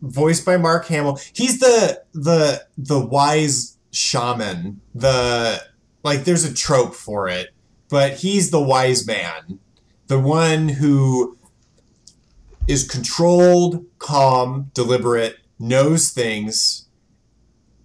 voiced 0.00 0.44
by 0.44 0.56
Mark 0.56 0.86
Hamill. 0.86 1.18
He's 1.32 1.58
the 1.58 2.02
the 2.12 2.64
the 2.78 3.00
wise 3.00 3.76
shaman. 3.90 4.80
The 4.94 5.62
like 6.04 6.24
there's 6.24 6.44
a 6.44 6.54
trope 6.54 6.94
for 6.94 7.28
it, 7.28 7.50
but 7.88 8.14
he's 8.14 8.50
the 8.50 8.60
wise 8.62 9.06
man. 9.06 9.58
The 10.06 10.18
one 10.20 10.68
who 10.68 11.36
is 12.68 12.88
controlled, 12.88 13.84
calm, 13.98 14.70
deliberate, 14.74 15.36
knows 15.58 16.10
things, 16.10 16.86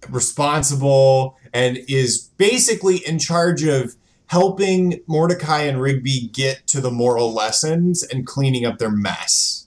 responsible 0.08 1.36
and 1.52 1.78
is 1.88 2.30
basically 2.36 2.98
in 2.98 3.18
charge 3.18 3.64
of 3.64 3.96
helping 4.26 5.00
Mordecai 5.06 5.62
and 5.62 5.80
Rigby 5.80 6.28
get 6.32 6.66
to 6.68 6.80
the 6.80 6.90
moral 6.90 7.32
lessons 7.32 8.02
and 8.02 8.26
cleaning 8.26 8.66
up 8.66 8.78
their 8.78 8.90
mess. 8.90 9.66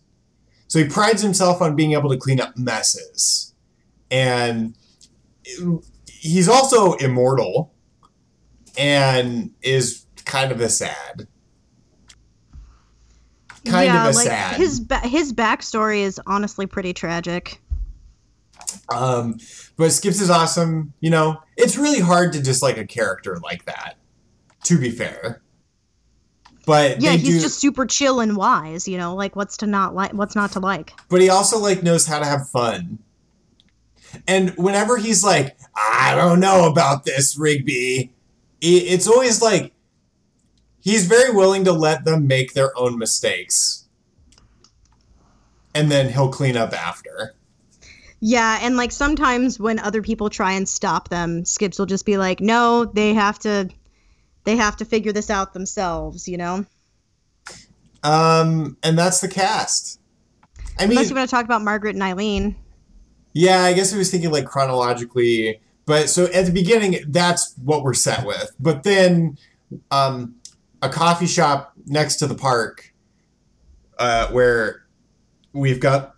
So 0.68 0.80
he 0.80 0.86
prides 0.86 1.22
himself 1.22 1.62
on 1.62 1.76
being 1.76 1.94
able 1.94 2.10
to 2.10 2.18
clean 2.18 2.40
up 2.40 2.58
messes. 2.58 3.54
And 4.10 4.76
he's 6.08 6.48
also 6.48 6.94
immortal 6.94 7.74
and 8.78 9.52
is 9.62 10.06
kind 10.26 10.52
of 10.52 10.62
a 10.62 10.70
sad. 10.70 11.28
Kind 13.66 13.86
yeah, 13.86 14.08
of 14.08 14.16
a 14.16 14.18
like 14.18 14.28
sad. 14.28 14.56
his 14.56 14.80
ba- 14.80 15.08
his 15.08 15.34
backstory 15.34 16.00
is 16.00 16.20
honestly 16.26 16.66
pretty 16.66 16.94
tragic. 16.94 17.61
Um, 18.90 19.38
but 19.78 19.92
Skips 19.92 20.22
is 20.22 20.30
awesome. 20.30 20.94
You 21.00 21.10
know, 21.10 21.42
it's 21.58 21.78
really 21.78 22.00
hard 22.00 22.34
to 22.34 22.42
dislike 22.42 22.78
a 22.78 22.86
character 22.86 23.38
like 23.44 23.66
that. 23.66 23.98
To 24.66 24.78
be 24.78 24.92
fair, 24.92 25.42
but 26.66 27.02
Yeah, 27.02 27.14
he's 27.14 27.36
do. 27.36 27.42
just 27.42 27.60
super 27.60 27.86
chill 27.86 28.20
and 28.20 28.38
wise, 28.38 28.88
you 28.88 28.98
know, 28.98 29.16
like 29.16 29.36
what's 29.36 29.58
to 29.58 29.68
not 29.68 29.96
like 29.96 30.14
what's 30.14 30.36
not 30.36 30.52
to 30.52 30.60
like. 30.60 30.94
But 31.10 31.22
he 31.22 31.30
also 31.30 31.58
like 31.58 31.82
knows 31.82 32.06
how 32.06 32.20
to 32.20 32.26
have 32.26 32.48
fun. 32.50 33.00
And 34.28 34.52
whenever 34.52 34.98
he's 34.98 35.24
like, 35.24 35.58
I 35.76 36.14
don't 36.16 36.40
know 36.40 36.70
about 36.70 37.06
this, 37.06 37.38
Rigby, 37.38 38.14
it's 38.62 39.08
always 39.08 39.42
like 39.42 39.74
he's 40.82 41.08
very 41.08 41.34
willing 41.34 41.66
to 41.66 41.72
let 41.72 42.06
them 42.06 42.28
make 42.28 42.54
their 42.54 42.78
own 42.78 42.98
mistakes. 42.98 43.88
And 45.74 45.90
then 45.90 46.10
he'll 46.10 46.30
clean 46.30 46.58
up 46.58 46.74
after. 46.74 47.34
Yeah, 48.24 48.60
and 48.62 48.78
like 48.78 48.92
sometimes 48.92 49.60
when 49.60 49.80
other 49.80 50.04
people 50.04 50.30
try 50.30 50.52
and 50.54 50.70
stop 50.70 51.10
them, 51.10 51.44
Skips 51.44 51.80
will 51.80 51.88
just 51.88 52.06
be 52.06 52.18
like, 52.18 52.40
"No, 52.40 52.86
they 52.86 53.16
have 53.16 53.40
to 53.40 53.70
they 54.44 54.56
have 54.56 54.78
to 54.78 54.86
figure 54.86 55.12
this 55.12 55.32
out 55.32 55.54
themselves, 55.54 56.28
you 56.28 56.38
know?" 56.38 56.66
Um, 58.04 58.78
and 58.84 58.98
that's 58.98 59.22
the 59.22 59.28
cast. 59.28 60.00
I 60.78 60.84
mean, 60.84 60.92
Unless 60.92 61.10
you 61.10 61.16
want 61.16 61.30
to 61.30 61.36
talk 61.36 61.46
about 61.46 61.64
Margaret 61.64 61.96
and 61.96 62.04
Eileen. 62.04 62.56
Yeah, 63.34 63.64
I 63.64 63.74
guess 63.74 63.92
I 63.94 63.98
was 63.98 64.12
thinking 64.12 64.32
like 64.32 64.46
chronologically, 64.46 65.60
but 65.88 66.08
so 66.08 66.26
at 66.26 66.46
the 66.46 66.52
beginning, 66.52 66.98
that's 67.08 67.56
what 67.64 67.82
we're 67.84 67.96
set 67.96 68.26
with. 68.26 68.52
But 68.60 68.84
then, 68.84 69.38
um, 69.90 70.36
a 70.84 70.90
coffee 70.90 71.28
shop 71.28 71.74
next 71.88 72.18
to 72.18 72.28
the 72.28 72.36
park, 72.36 72.94
uh, 73.98 74.28
where 74.28 74.84
we've 75.54 75.80
got 75.80 76.14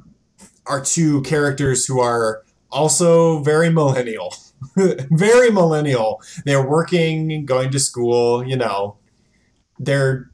our 0.65 0.83
two 0.83 1.21
characters 1.23 1.85
who 1.85 1.99
are 1.99 2.43
also 2.71 3.39
very 3.39 3.69
millennial, 3.69 4.33
very 5.11 5.51
millennial. 5.51 6.21
They're 6.45 6.67
working, 6.67 7.45
going 7.45 7.71
to 7.71 7.79
school. 7.79 8.45
You 8.45 8.57
know, 8.57 8.97
they're 9.79 10.29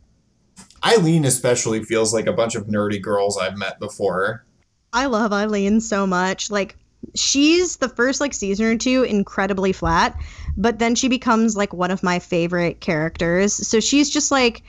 Eileen 0.86 1.26
especially 1.26 1.84
feels 1.84 2.13
like 2.13 2.28
a 2.28 2.34
bunch 2.34 2.56
of 2.56 2.68
nerdy 2.68 3.02
girls 3.02 3.38
I've 3.38 3.58
met 3.58 3.80
before. 3.80 4.46
I 4.94 5.06
love 5.06 5.34
Eileen 5.34 5.82
so 5.82 6.08
much. 6.08 6.50
Like 6.50 6.78
she's 7.15 7.78
the 7.78 7.89
first 7.89 8.22
like 8.22 8.34
season 8.34 8.65
or 8.65 8.78
two 8.78 9.04
incredibly 9.04 9.74
flat, 9.74 10.20
but 10.58 10.80
then 10.80 10.96
she 10.96 11.08
becomes 11.08 11.56
like 11.56 11.74
one 11.74 11.92
of 11.92 12.04
my 12.04 12.20
favorite 12.20 12.80
characters. 12.80 13.54
So 13.54 13.80
she's 13.80 14.10
just 14.10 14.32
like 14.32 14.63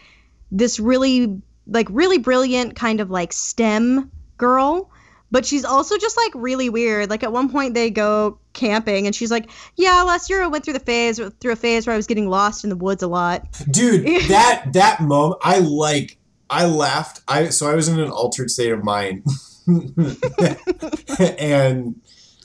this 0.51 0.81
really 0.81 1.41
like 1.67 1.87
really 1.91 2.19
brilliant 2.19 2.75
kind 2.75 3.01
of 3.01 3.11
like 3.11 3.33
STEM 3.33 4.11
girl, 4.37 4.91
but 5.31 5.47
she's 5.47 5.65
also 5.65 5.97
just 5.97 6.17
like 6.17 6.33
really 6.35 6.69
weird. 6.69 7.11
Like 7.11 7.23
at 7.23 7.33
one 7.33 7.51
point 7.51 7.75
they 7.75 7.91
go 7.91 8.39
camping 8.53 9.07
and 9.07 9.15
she's 9.15 9.31
like, 9.31 9.51
"Yeah, 9.77 10.03
last 10.03 10.29
year 10.31 10.43
I 10.43 10.47
went 10.47 10.65
through 10.65 10.75
the 10.75 10.81
phase 10.81 11.21
through 11.41 11.53
a 11.53 11.57
phase 11.57 11.87
where 11.87 11.95
I 11.95 11.97
was 11.97 12.07
getting 12.07 12.29
lost 12.29 12.65
in 12.65 12.71
the 12.71 12.77
woods 12.77 13.03
a 13.03 13.09
lot." 13.09 13.47
dude 13.71 14.05
that 14.29 14.73
that 14.73 15.01
moment 15.01 15.41
i 15.43 15.59
like 15.59 16.19
i 16.49 16.65
laughed 16.65 17.21
i 17.29 17.49
so 17.49 17.71
i 17.71 17.75
was 17.75 17.89
in 17.89 17.99
an 17.99 18.11
altered 18.11 18.51
state 18.51 18.73
of 18.73 18.83
mind 18.85 19.25
and 21.39 22.01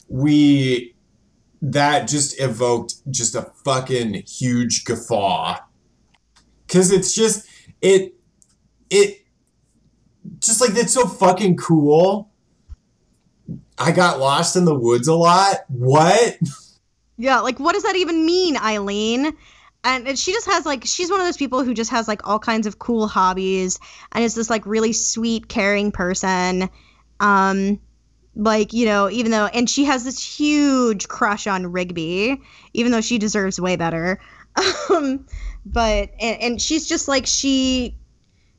we 0.08 0.94
that 1.62 2.06
just 2.06 2.40
evoked 2.40 2.94
just 3.10 3.34
a 3.34 3.42
fucking 3.64 4.22
huge 4.26 4.84
guffaw 4.84 5.56
because 6.66 6.92
it's 6.92 7.14
just 7.14 7.46
it 7.80 8.14
it 8.90 9.24
just 10.38 10.60
like 10.60 10.70
it's 10.74 10.92
so 10.92 11.06
fucking 11.06 11.56
cool 11.56 12.30
i 13.78 13.92
got 13.92 14.18
lost 14.20 14.56
in 14.56 14.64
the 14.64 14.74
woods 14.74 15.08
a 15.08 15.14
lot 15.14 15.64
what 15.68 16.38
Yeah, 17.18 17.40
like 17.40 17.58
what 17.58 17.72
does 17.72 17.82
that 17.84 17.96
even 17.96 18.26
mean, 18.26 18.56
Eileen? 18.56 19.36
And 19.84 20.18
she 20.18 20.32
just 20.32 20.46
has 20.46 20.66
like 20.66 20.84
she's 20.84 21.10
one 21.10 21.20
of 21.20 21.26
those 21.26 21.36
people 21.36 21.62
who 21.62 21.72
just 21.72 21.90
has 21.90 22.08
like 22.08 22.26
all 22.26 22.38
kinds 22.38 22.66
of 22.66 22.78
cool 22.78 23.06
hobbies 23.06 23.78
and 24.12 24.24
is 24.24 24.34
this 24.34 24.50
like 24.50 24.66
really 24.66 24.92
sweet, 24.92 25.48
caring 25.48 25.92
person. 25.92 26.68
Um 27.20 27.80
like, 28.34 28.72
you 28.74 28.84
know, 28.84 29.08
even 29.08 29.30
though 29.30 29.46
and 29.46 29.70
she 29.70 29.84
has 29.84 30.04
this 30.04 30.22
huge 30.22 31.08
crush 31.08 31.46
on 31.46 31.72
Rigby, 31.72 32.40
even 32.74 32.92
though 32.92 33.00
she 33.00 33.18
deserves 33.18 33.60
way 33.60 33.76
better. 33.76 34.20
Um 34.90 35.26
but 35.64 36.10
and, 36.20 36.42
and 36.42 36.62
she's 36.62 36.86
just 36.86 37.08
like 37.08 37.26
she 37.26 37.96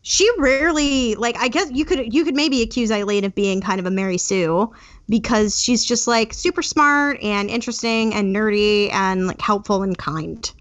she 0.01 0.29
rarely 0.37 1.15
like 1.15 1.35
I 1.37 1.47
guess 1.49 1.69
you 1.71 1.83
could 1.85 2.13
you 2.13 2.23
could 2.23 2.35
maybe 2.35 2.61
accuse 2.61 2.91
Eileen 2.91 3.25
of 3.25 3.35
being 3.35 3.61
kind 3.61 3.79
of 3.79 3.85
a 3.85 3.91
Mary 3.91 4.17
Sue 4.17 4.71
because 5.09 5.61
she's 5.61 5.85
just 5.85 6.07
like 6.07 6.33
super 6.33 6.61
smart 6.61 7.21
and 7.21 7.49
interesting 7.49 8.13
and 8.13 8.35
nerdy 8.35 8.91
and 8.91 9.27
like 9.27 9.41
helpful 9.41 9.83
and 9.83 9.97
kind. 9.97 10.51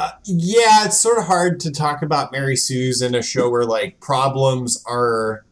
Uh, 0.00 0.10
yeah, 0.24 0.84
it's 0.84 1.00
sort 1.00 1.18
of 1.18 1.24
hard 1.24 1.58
to 1.60 1.72
talk 1.72 2.02
about 2.02 2.30
Mary 2.30 2.54
Sue's 2.56 3.02
in 3.02 3.14
a 3.16 3.22
show 3.22 3.50
where 3.50 3.64
like 3.64 3.98
problems 3.98 4.82
are 4.86 5.44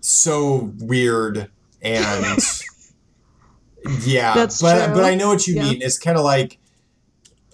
so 0.00 0.72
weird 0.78 1.50
and 1.80 2.38
yeah, 4.02 4.34
That's 4.34 4.60
but 4.60 4.86
true. 4.86 4.94
but 4.94 5.04
I 5.04 5.14
know 5.14 5.28
what 5.28 5.46
you 5.46 5.54
Yeah. 5.54 5.62
mean. 5.70 5.82
It's 5.82 5.98
kind 5.98 6.18
of 6.18 6.24
like 6.24 6.58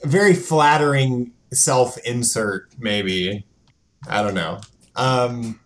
a 0.02 0.08
very 0.08 0.34
flattering 0.34 1.30
self-insert, 1.52 2.68
maybe. 2.78 3.46
I 4.08 4.22
don't 4.22 4.34
know. 4.34 4.60
Um, 4.96 5.60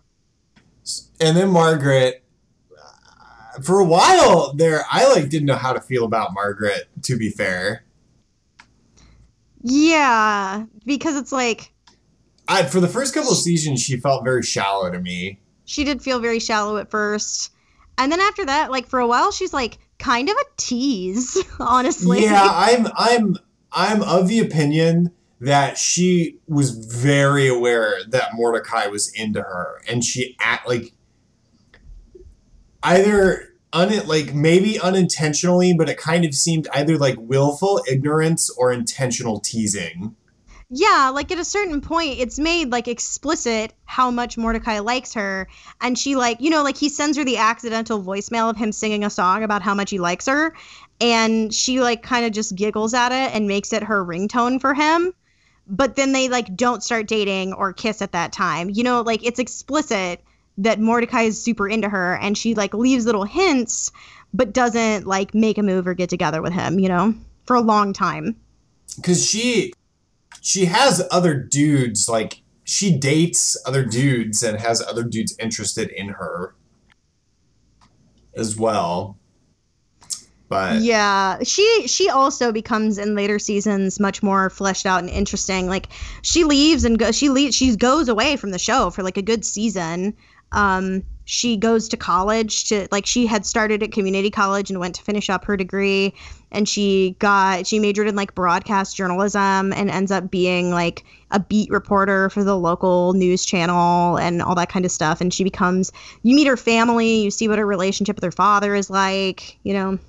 and 1.19 1.35
then 1.37 1.49
Margaret. 1.49 2.23
uh, 2.77 3.61
For 3.61 3.79
a 3.79 3.85
while 3.85 4.53
there, 4.53 4.83
I 4.91 5.11
like 5.13 5.29
didn't 5.29 5.45
know 5.47 5.55
how 5.55 5.73
to 5.73 5.81
feel 5.81 6.05
about 6.05 6.33
Margaret. 6.33 6.87
To 7.03 7.17
be 7.17 7.29
fair, 7.29 7.83
Yeah, 9.61 10.65
because 10.85 11.17
it's 11.17 11.31
like 11.31 11.73
I, 12.47 12.63
for 12.63 12.79
the 12.79 12.87
first 12.87 13.13
couple 13.13 13.31
of 13.31 13.37
seasons, 13.37 13.81
she 13.81 13.97
felt 13.97 14.23
very 14.23 14.41
shallow 14.43 14.89
to 14.91 14.99
me. 14.99 15.39
she 15.65 15.83
did 15.83 16.01
feel 16.01 16.19
very 16.19 16.39
shallow 16.39 16.77
at 16.77 16.89
first. 16.89 17.51
And 17.97 18.11
then 18.11 18.19
after 18.21 18.45
that, 18.45 18.71
like 18.71 18.87
for 18.87 18.99
a 18.99 19.07
while 19.07 19.31
she's 19.31 19.53
like 19.53 19.77
kind 19.99 20.29
of 20.29 20.35
a 20.35 20.45
tease, 20.57 21.37
honestly. 21.59 22.23
Yeah, 22.23 22.47
I'm 22.51 22.87
I'm 22.95 23.37
I'm 23.71 24.01
of 24.03 24.27
the 24.27 24.39
opinion 24.39 25.11
that 25.41 25.77
she 25.77 26.37
was 26.47 26.71
very 26.71 27.47
aware 27.47 27.99
that 28.09 28.33
Mordecai 28.35 28.87
was 28.87 29.09
into 29.13 29.41
her, 29.41 29.81
and 29.87 30.03
she 30.03 30.35
act 30.39 30.67
like 30.67 30.93
either 32.83 33.53
un 33.73 34.07
like 34.07 34.33
maybe 34.33 34.79
unintentionally, 34.79 35.73
but 35.73 35.89
it 35.89 35.97
kind 35.97 36.25
of 36.25 36.33
seemed 36.33 36.67
either 36.73 36.97
like 36.97 37.15
willful 37.19 37.83
ignorance 37.87 38.49
or 38.49 38.71
intentional 38.71 39.39
teasing. 39.39 40.15
Yeah, 40.71 41.09
like 41.13 41.31
at 41.31 41.39
a 41.39 41.45
certain 41.45 41.81
point, 41.81 42.19
it's 42.19 42.37
made 42.37 42.71
like 42.71 42.87
explicit 42.87 43.73
how 43.85 44.11
much 44.11 44.37
Mordecai 44.37 44.79
likes 44.79 45.15
her. 45.15 45.47
And 45.81 45.97
she, 45.97 46.15
like, 46.15 46.41
you 46.41 46.51
know, 46.51 46.63
like 46.63 46.77
he 46.77 46.89
sends 46.89 47.17
her 47.17 47.25
the 47.25 47.37
accidental 47.37 48.03
voicemail 48.03 48.51
of 48.51 48.55
him 48.55 48.71
singing 48.71 49.03
a 49.03 49.09
song 49.09 49.43
about 49.43 49.63
how 49.63 49.73
much 49.73 49.89
he 49.89 49.97
likes 49.97 50.27
her. 50.27 50.55
And 51.01 51.51
she, 51.51 51.81
like, 51.81 52.03
kind 52.03 52.25
of 52.25 52.33
just 52.33 52.55
giggles 52.55 52.93
at 52.93 53.11
it 53.11 53.33
and 53.33 53.47
makes 53.47 53.73
it 53.73 53.83
her 53.83 54.05
ringtone 54.05 54.61
for 54.61 54.75
him. 54.75 55.13
But 55.65 55.95
then 55.95 56.11
they, 56.11 56.29
like, 56.29 56.55
don't 56.55 56.83
start 56.83 57.07
dating 57.07 57.53
or 57.53 57.73
kiss 57.73 58.01
at 58.03 58.11
that 58.11 58.31
time. 58.31 58.69
You 58.69 58.83
know, 58.83 59.01
like, 59.01 59.25
it's 59.25 59.39
explicit 59.39 60.21
that 60.59 60.79
Mordecai 60.79 61.23
is 61.23 61.41
super 61.41 61.67
into 61.67 61.89
her. 61.89 62.17
And 62.17 62.37
she, 62.37 62.55
like, 62.55 62.73
leaves 62.73 63.05
little 63.05 63.25
hints, 63.25 63.91
but 64.33 64.53
doesn't, 64.53 65.07
like, 65.07 65.33
make 65.33 65.57
a 65.57 65.63
move 65.63 65.87
or 65.87 65.93
get 65.93 66.09
together 66.09 66.41
with 66.41 66.53
him, 66.53 66.79
you 66.79 66.87
know, 66.87 67.13
for 67.45 67.55
a 67.55 67.61
long 67.61 67.93
time. 67.93 68.35
Because 68.95 69.25
she 69.25 69.73
she 70.41 70.65
has 70.65 71.05
other 71.11 71.33
dudes 71.33 72.07
like 72.07 72.41
she 72.63 72.95
dates 72.97 73.57
other 73.65 73.83
dudes 73.83 74.43
and 74.43 74.59
has 74.59 74.81
other 74.81 75.03
dudes 75.03 75.35
interested 75.39 75.89
in 75.89 76.09
her 76.09 76.55
as 78.35 78.55
well 78.55 79.17
but 80.47 80.81
yeah 80.81 81.37
she 81.43 81.87
she 81.87 82.09
also 82.09 82.51
becomes 82.51 82.97
in 82.97 83.15
later 83.15 83.39
seasons 83.39 83.99
much 83.99 84.23
more 84.23 84.49
fleshed 84.49 84.85
out 84.85 85.01
and 85.01 85.09
interesting 85.09 85.67
like 85.67 85.87
she 86.21 86.43
leaves 86.43 86.83
and 86.85 86.99
go, 86.99 87.11
she 87.11 87.29
leaves 87.29 87.55
she 87.55 87.75
goes 87.75 88.07
away 88.07 88.35
from 88.35 88.51
the 88.51 88.59
show 88.59 88.89
for 88.89 89.03
like 89.03 89.17
a 89.17 89.21
good 89.21 89.43
season 89.43 90.15
um 90.51 91.03
she 91.29 91.55
goes 91.55 91.87
to 91.87 91.95
college 91.95 92.67
to 92.69 92.87
like 92.91 93.05
she 93.05 93.27
had 93.27 93.45
started 93.45 93.83
at 93.83 93.91
community 93.91 94.31
college 94.31 94.71
and 94.71 94.79
went 94.79 94.95
to 94.95 95.03
finish 95.03 95.29
up 95.29 95.45
her 95.45 95.55
degree. 95.55 96.11
And 96.51 96.67
she 96.67 97.15
got 97.19 97.67
she 97.67 97.77
majored 97.77 98.07
in 98.07 98.15
like 98.15 98.33
broadcast 98.33 98.97
journalism 98.97 99.71
and 99.71 99.91
ends 99.91 100.09
up 100.09 100.31
being 100.31 100.71
like 100.71 101.05
a 101.29 101.39
beat 101.39 101.69
reporter 101.69 102.31
for 102.31 102.43
the 102.43 102.57
local 102.57 103.13
news 103.13 103.45
channel 103.45 104.17
and 104.17 104.41
all 104.41 104.55
that 104.55 104.69
kind 104.69 104.85
of 104.85 104.91
stuff. 104.91 105.21
And 105.21 105.31
she 105.31 105.43
becomes 105.43 105.91
you 106.23 106.35
meet 106.35 106.47
her 106.47 106.57
family 106.57 107.21
you 107.21 107.29
see 107.29 107.47
what 107.47 107.59
her 107.59 107.65
relationship 107.67 108.15
with 108.15 108.23
her 108.23 108.31
father 108.31 108.73
is 108.73 108.89
like 108.89 109.59
you 109.61 109.73
know? 109.73 109.99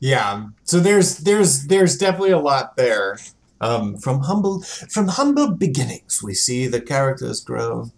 Yeah. 0.00 0.48
So 0.64 0.80
there's 0.80 1.18
there's 1.18 1.68
there's 1.68 1.96
definitely 1.96 2.32
a 2.32 2.40
lot 2.40 2.76
there. 2.76 3.20
Um, 3.60 3.96
from 3.96 4.22
humble 4.22 4.62
from 4.62 5.06
humble 5.06 5.52
beginnings 5.52 6.20
we 6.20 6.34
see 6.34 6.66
the 6.66 6.80
characters 6.80 7.40
grow 7.40 7.92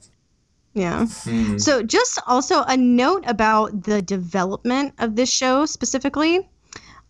yeah. 0.79 1.07
Hmm. 1.07 1.59
So, 1.59 1.83
just 1.83 2.19
also 2.27 2.63
a 2.63 2.77
note 2.77 3.25
about 3.27 3.83
the 3.85 4.01
development 4.01 4.95
of 4.99 5.17
this 5.17 5.31
show 5.31 5.67
specifically. 5.67 6.49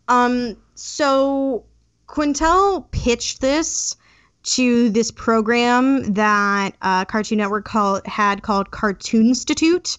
Um, 0.09 0.57
so 0.75 1.65
Quintel 2.07 2.91
pitched 2.91 3.41
this 3.41 3.97
to 4.45 4.89
this 4.91 5.11
program 5.11 6.15
that 6.15 6.75
uh, 6.81 7.05
Cartoon 7.05 7.39
Network 7.39 7.67
called 7.67 8.07
had 8.07 8.43
called 8.43 8.71
Cartoon 8.71 9.29
Institute, 9.29 9.99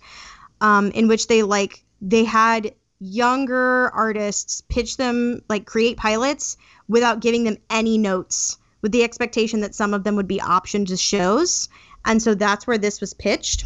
um, 0.61 0.91
in 0.91 1.07
which 1.07 1.27
they 1.27 1.43
like 1.43 1.83
they 2.01 2.23
had 2.23 2.73
younger 2.99 3.89
artists 3.91 4.61
pitch 4.67 4.97
them 4.97 5.41
like 5.47 5.65
create 5.65 5.97
pilots 5.97 6.57
without 6.87 7.21
giving 7.21 7.43
them 7.43 7.57
any 7.69 7.97
notes, 7.97 8.57
with 8.81 8.91
the 8.91 9.03
expectation 9.03 9.61
that 9.61 9.75
some 9.75 9.93
of 9.93 10.03
them 10.03 10.15
would 10.15 10.27
be 10.27 10.39
optioned 10.39 10.87
to 10.87 10.97
shows, 10.97 11.69
and 12.05 12.21
so 12.21 12.33
that's 12.33 12.67
where 12.67 12.77
this 12.77 13.01
was 13.01 13.13
pitched. 13.13 13.65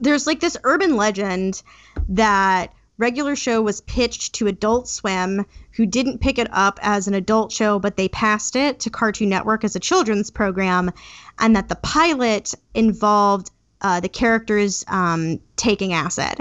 There's 0.00 0.26
like 0.26 0.40
this 0.40 0.56
urban 0.64 0.96
legend 0.96 1.62
that 2.08 2.72
regular 2.98 3.36
show 3.36 3.62
was 3.62 3.80
pitched 3.82 4.34
to 4.34 4.48
Adult 4.48 4.88
Swim, 4.88 5.46
who 5.72 5.86
didn't 5.86 6.20
pick 6.20 6.38
it 6.38 6.48
up 6.50 6.78
as 6.82 7.06
an 7.06 7.14
adult 7.14 7.52
show, 7.52 7.78
but 7.78 7.96
they 7.96 8.08
passed 8.08 8.56
it 8.56 8.80
to 8.80 8.90
Cartoon 8.90 9.28
Network 9.28 9.64
as 9.64 9.76
a 9.76 9.80
children's 9.80 10.30
program, 10.30 10.90
and 11.38 11.56
that 11.56 11.68
the 11.68 11.76
pilot 11.76 12.54
involved 12.74 13.50
uh, 13.80 14.00
the 14.00 14.08
characters 14.08 14.84
um, 14.88 15.40
taking 15.56 15.92
acid. 15.92 16.38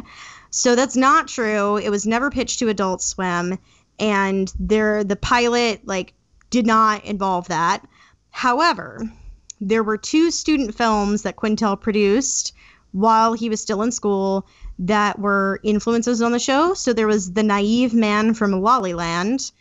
So 0.49 0.75
that's 0.75 0.95
not 0.95 1.27
true. 1.27 1.77
It 1.77 1.89
was 1.89 2.07
never 2.07 2.31
pitched 2.31 2.59
to 2.59 2.69
Adult 2.69 3.01
Swim, 3.01 3.59
and 3.99 4.51
there 4.59 5.03
the 5.03 5.15
pilot 5.15 5.81
like 5.85 6.13
did 6.49 6.65
not 6.65 7.05
involve 7.05 7.47
that. 7.49 7.87
However, 8.31 9.01
there 9.59 9.83
were 9.83 9.97
two 9.97 10.31
student 10.31 10.75
films 10.75 11.23
that 11.23 11.35
Quintel 11.35 11.79
produced 11.79 12.53
while 12.91 13.33
he 13.33 13.49
was 13.49 13.61
still 13.61 13.81
in 13.81 13.91
school 13.91 14.47
that 14.79 15.19
were 15.19 15.59
influences 15.63 16.21
on 16.21 16.31
the 16.31 16.39
show. 16.39 16.73
So 16.73 16.93
there 16.93 17.07
was 17.07 17.33
the 17.33 17.43
naive 17.43 17.93
man 17.93 18.33
from 18.33 18.51
Lolliland, 18.51 19.51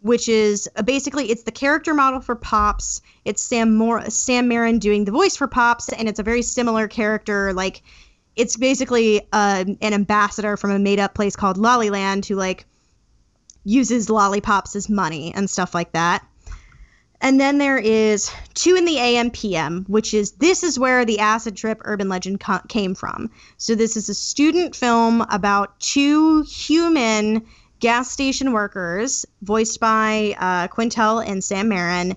which 0.00 0.28
is 0.28 0.68
basically 0.84 1.30
it's 1.30 1.44
the 1.44 1.52
character 1.52 1.94
model 1.94 2.20
for 2.20 2.34
Pops. 2.34 3.00
It's 3.24 3.42
Sam 3.42 3.74
Moore, 3.74 4.08
Sam 4.10 4.48
Marin 4.48 4.78
doing 4.78 5.04
the 5.04 5.12
voice 5.12 5.36
for 5.36 5.46
Pops, 5.46 5.92
and 5.92 6.08
it's 6.08 6.18
a 6.18 6.24
very 6.24 6.42
similar 6.42 6.88
character. 6.88 7.52
Like 7.52 7.82
it's 8.34 8.56
basically 8.56 9.20
uh, 9.32 9.64
an 9.80 9.92
ambassador 9.92 10.56
from 10.56 10.70
a 10.70 10.78
made 10.78 10.98
up 10.98 11.14
place 11.14 11.36
called 11.36 11.58
Lolliland 11.58 12.24
who 12.26 12.34
like 12.34 12.66
uses 13.64 14.10
lollipops 14.10 14.74
as 14.74 14.88
money 14.88 15.32
and 15.34 15.48
stuff 15.48 15.74
like 15.74 15.92
that. 15.92 16.26
And 17.22 17.40
then 17.40 17.58
there 17.58 17.78
is 17.78 18.32
2 18.54 18.74
in 18.74 18.84
the 18.84 18.98
AM 18.98 19.30
PM, 19.30 19.84
which 19.86 20.12
is 20.12 20.32
this 20.32 20.64
is 20.64 20.76
where 20.76 21.04
the 21.04 21.20
acid 21.20 21.56
trip 21.56 21.80
urban 21.84 22.08
legend 22.08 22.40
co- 22.40 22.60
came 22.68 22.96
from. 22.96 23.30
So 23.58 23.76
this 23.76 23.96
is 23.96 24.08
a 24.08 24.14
student 24.14 24.74
film 24.74 25.24
about 25.30 25.78
two 25.78 26.42
human 26.42 27.46
gas 27.78 28.10
station 28.10 28.50
workers, 28.50 29.24
voiced 29.40 29.78
by 29.78 30.34
uh, 30.36 30.66
Quintel 30.66 31.24
and 31.24 31.44
Sam 31.44 31.68
Marin. 31.68 32.16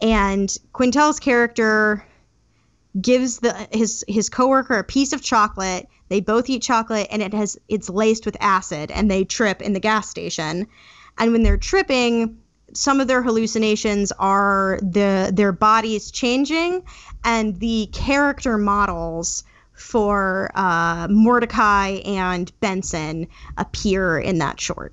And 0.00 0.48
Quintel's 0.72 1.20
character 1.20 2.02
gives 2.98 3.40
the 3.40 3.68
his 3.70 4.02
his 4.08 4.30
coworker 4.30 4.78
a 4.78 4.84
piece 4.84 5.12
of 5.12 5.22
chocolate. 5.22 5.88
They 6.08 6.20
both 6.20 6.48
eat 6.48 6.62
chocolate, 6.62 7.08
and 7.10 7.20
it 7.20 7.34
has 7.34 7.58
it's 7.68 7.90
laced 7.90 8.24
with 8.24 8.38
acid, 8.40 8.90
and 8.92 9.10
they 9.10 9.24
trip 9.24 9.60
in 9.60 9.74
the 9.74 9.80
gas 9.80 10.08
station. 10.08 10.68
And 11.18 11.32
when 11.32 11.42
they're 11.42 11.58
tripping, 11.58 12.38
some 12.74 13.00
of 13.00 13.08
their 13.08 13.22
hallucinations 13.22 14.12
are 14.18 14.78
the 14.82 15.30
their 15.32 15.52
bodies 15.52 16.10
changing 16.10 16.82
and 17.24 17.58
the 17.60 17.88
character 17.92 18.58
models 18.58 19.44
for 19.72 20.50
uh, 20.54 21.06
Mordecai 21.10 22.00
and 22.04 22.52
Benson 22.60 23.28
appear 23.56 24.18
in 24.18 24.38
that 24.38 24.60
short. 24.60 24.92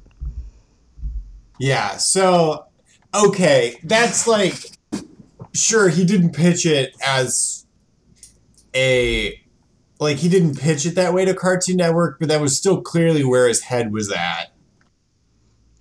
Yeah, 1.60 1.98
so 1.98 2.66
okay, 3.14 3.80
that's 3.84 4.28
like 4.28 4.72
sure 5.54 5.90
he 5.90 6.06
didn't 6.06 6.34
pitch 6.34 6.66
it 6.66 6.94
as 7.06 7.66
a 8.76 9.42
like 10.00 10.18
he 10.18 10.30
didn't 10.30 10.60
pitch 10.60 10.86
it 10.86 10.96
that 10.96 11.14
way 11.14 11.26
to 11.26 11.34
Cartoon 11.34 11.78
Network, 11.78 12.20
but 12.20 12.28
that 12.30 12.42
was 12.42 12.58
still 12.58 12.82
clearly 12.82 13.24
where 13.24 13.48
his 13.48 13.62
head 13.62 13.92
was 13.92 14.12
at. 14.12 14.52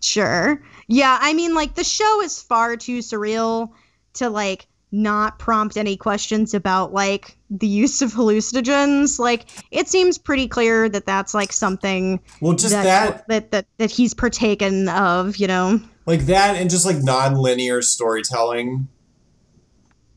Sure. 0.01 0.62
Yeah, 0.89 1.18
I 1.20 1.32
mean, 1.32 1.55
like 1.55 1.74
the 1.74 1.85
show 1.85 2.22
is 2.22 2.43
far 2.43 2.76
too 2.76 2.99
surreal 2.99 3.70
to 4.14 4.28
like 4.30 4.66
not 4.93 5.39
prompt 5.41 5.76
any 5.76 5.97
questions 5.97 6.55
about 6.55 6.93
like 6.93 7.37
the 7.51 7.66
use 7.66 8.01
of 8.03 8.12
hallucinogens. 8.12 9.18
Like 9.18 9.47
it 9.70 9.89
seems 9.89 10.18
pretty 10.18 10.47
clear 10.47 10.89
that 10.89 11.07
that's 11.07 11.35
like 11.35 11.53
something. 11.53 12.20
Well, 12.41 12.55
just 12.55 12.72
that 12.72 13.26
that 13.28 13.51
that 13.51 13.66
that 13.78 13.91
he's 13.91 14.14
partaken 14.14 14.89
of, 14.89 15.37
you 15.37 15.47
know. 15.47 15.80
Like 16.07 16.26
that, 16.26 16.57
and 16.57 16.68
just 16.68 16.85
like 16.85 17.03
non-linear 17.03 17.80
storytelling. 17.82 18.89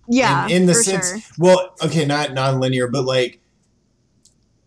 Yeah, 0.10 0.46
in, 0.46 0.52
in 0.52 0.66
the 0.68 0.74
sense, 0.74 1.10
sure. 1.10 1.20
well, 1.38 1.76
okay, 1.84 2.06
not 2.06 2.34
non-linear, 2.34 2.88
but 2.88 3.04
like 3.04 3.42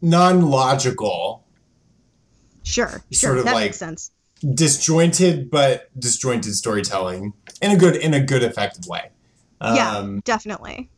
non-logical. 0.03 1.45
Sure, 2.63 3.03
sure, 3.11 3.43
that 3.43 3.55
like, 3.55 3.67
makes 3.67 3.79
sense 3.79 4.11
disjointed 4.41 5.51
but 5.51 5.91
disjointed 5.99 6.55
storytelling 6.55 7.35
in 7.61 7.71
a 7.71 7.77
good 7.77 7.97
in 7.97 8.15
a 8.15 8.21
good 8.21 8.43
effective 8.43 8.87
way. 8.87 9.11
Um, 9.61 9.77
yeah, 9.77 10.21
definitely. 10.25 10.89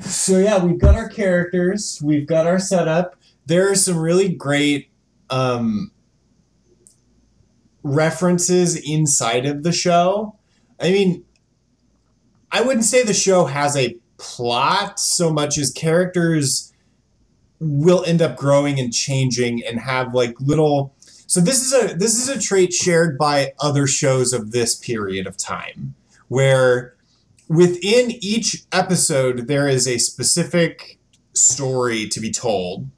So 0.00 0.38
yeah, 0.38 0.62
we've 0.62 0.80
got 0.80 0.94
our 0.94 1.08
characters, 1.08 2.00
we've 2.02 2.26
got 2.26 2.46
our 2.46 2.58
setup. 2.58 3.16
There 3.46 3.70
are 3.70 3.74
some 3.74 3.98
really 3.98 4.28
great 4.28 4.90
um, 5.30 5.92
references 7.82 8.76
inside 8.76 9.46
of 9.46 9.62
the 9.62 9.72
show. 9.72 10.36
I 10.80 10.90
mean, 10.90 11.24
I 12.50 12.62
wouldn't 12.62 12.84
say 12.84 13.02
the 13.02 13.14
show 13.14 13.44
has 13.44 13.76
a 13.76 13.96
plot 14.16 14.98
so 14.98 15.32
much 15.32 15.58
as 15.58 15.70
characters 15.70 16.72
will 17.60 18.04
end 18.04 18.22
up 18.22 18.36
growing 18.36 18.80
and 18.80 18.92
changing 18.92 19.62
and 19.64 19.80
have 19.80 20.14
like 20.14 20.40
little 20.40 20.94
so 21.34 21.40
this 21.40 21.62
is 21.62 21.72
a 21.72 21.96
this 21.96 22.14
is 22.14 22.28
a 22.28 22.40
trait 22.40 22.72
shared 22.72 23.18
by 23.18 23.54
other 23.58 23.88
shows 23.88 24.32
of 24.32 24.52
this 24.52 24.76
period 24.76 25.26
of 25.26 25.36
time, 25.36 25.96
where 26.28 26.94
within 27.48 28.12
each 28.20 28.62
episode, 28.70 29.48
there 29.48 29.66
is 29.66 29.88
a 29.88 29.98
specific 29.98 31.00
story 31.32 32.08
to 32.10 32.20
be 32.20 32.30
told. 32.30 32.88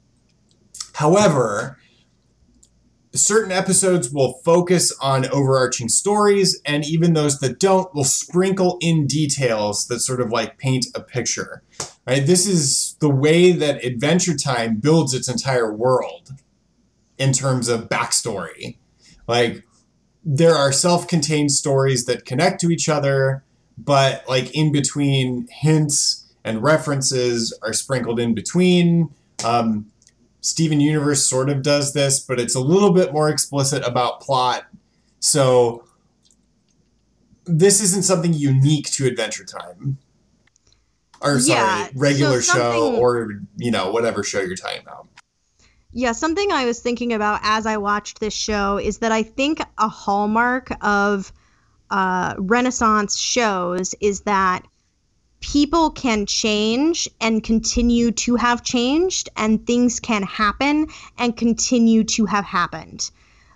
However, 0.93 1.79
certain 3.11 3.51
episodes 3.51 4.11
will 4.11 4.33
focus 4.45 4.95
on 5.01 5.25
overarching 5.31 5.89
stories, 5.89 6.61
and 6.63 6.85
even 6.85 7.13
those 7.13 7.39
that 7.39 7.59
don't 7.59 7.91
will 7.95 8.03
sprinkle 8.03 8.77
in 8.81 9.07
details 9.07 9.87
that 9.87 10.01
sort 10.01 10.21
of 10.21 10.31
like 10.31 10.59
paint 10.59 10.85
a 10.93 11.01
picture. 11.01 11.63
Right? 12.05 12.23
This 12.23 12.45
is 12.45 12.97
the 12.99 13.09
way 13.09 13.51
that 13.51 13.83
Adventure 13.83 14.37
Time 14.37 14.77
builds 14.77 15.15
its 15.15 15.27
entire 15.27 15.73
world 15.73 16.33
in 17.17 17.33
terms 17.33 17.67
of 17.67 17.89
backstory. 17.89 18.77
Like, 19.27 19.63
there 20.23 20.55
are 20.55 20.71
self 20.71 21.07
contained 21.07 21.51
stories 21.51 22.05
that 22.05 22.25
connect 22.25 22.59
to 22.61 22.69
each 22.69 22.89
other, 22.89 23.43
but 23.77 24.27
like 24.27 24.53
in 24.55 24.71
between 24.71 25.47
hints 25.49 26.25
and 26.43 26.61
references 26.61 27.57
are 27.61 27.73
sprinkled 27.73 28.19
in 28.19 28.33
between. 28.33 29.09
Um, 29.45 29.91
Steven 30.41 30.79
Universe 30.79 31.27
sort 31.27 31.49
of 31.49 31.61
does 31.61 31.93
this, 31.93 32.19
but 32.19 32.39
it's 32.39 32.55
a 32.55 32.59
little 32.59 32.91
bit 32.91 33.11
more 33.13 33.29
explicit 33.29 33.85
about 33.85 34.21
plot. 34.21 34.65
So 35.19 35.83
this 37.45 37.81
isn't 37.81 38.03
something 38.03 38.33
unique 38.33 38.89
to 38.91 39.07
Adventure 39.07 39.45
Time. 39.45 39.97
Or 41.21 41.39
sorry, 41.39 41.59
Yeah, 41.59 41.87
regular 41.95 42.41
so 42.41 42.53
show 42.53 42.95
or 42.97 43.41
you 43.57 43.71
know, 43.71 43.91
whatever 43.91 44.23
show 44.23 44.41
you're 44.41 44.55
talking 44.55 44.81
about. 44.81 45.07
Yeah, 45.97 46.11
something 46.11 46.51
I 46.51 46.65
was 46.65 46.79
thinking 46.79 47.11
about 47.11 47.39
as 47.41 47.65
I 47.65 47.77
watched 47.77 48.19
this 48.19 48.31
show 48.31 48.77
is 48.77 48.99
that 48.99 49.11
I 49.11 49.23
think 49.23 49.61
a 49.79 49.87
hallmark 49.87 50.69
of 50.85 51.33
uh, 51.89 52.35
Renaissance 52.37 53.17
shows 53.17 53.95
is 53.99 54.21
that 54.21 54.61
people 55.39 55.89
can 55.89 56.27
change 56.27 57.09
and 57.19 57.43
continue 57.43 58.11
to 58.11 58.35
have 58.35 58.63
changed, 58.63 59.29
and 59.37 59.65
things 59.65 59.99
can 59.99 60.21
happen 60.21 60.85
and 61.17 61.35
continue 61.35 62.03
to 62.03 62.25
have 62.25 62.45
happened. 62.45 63.09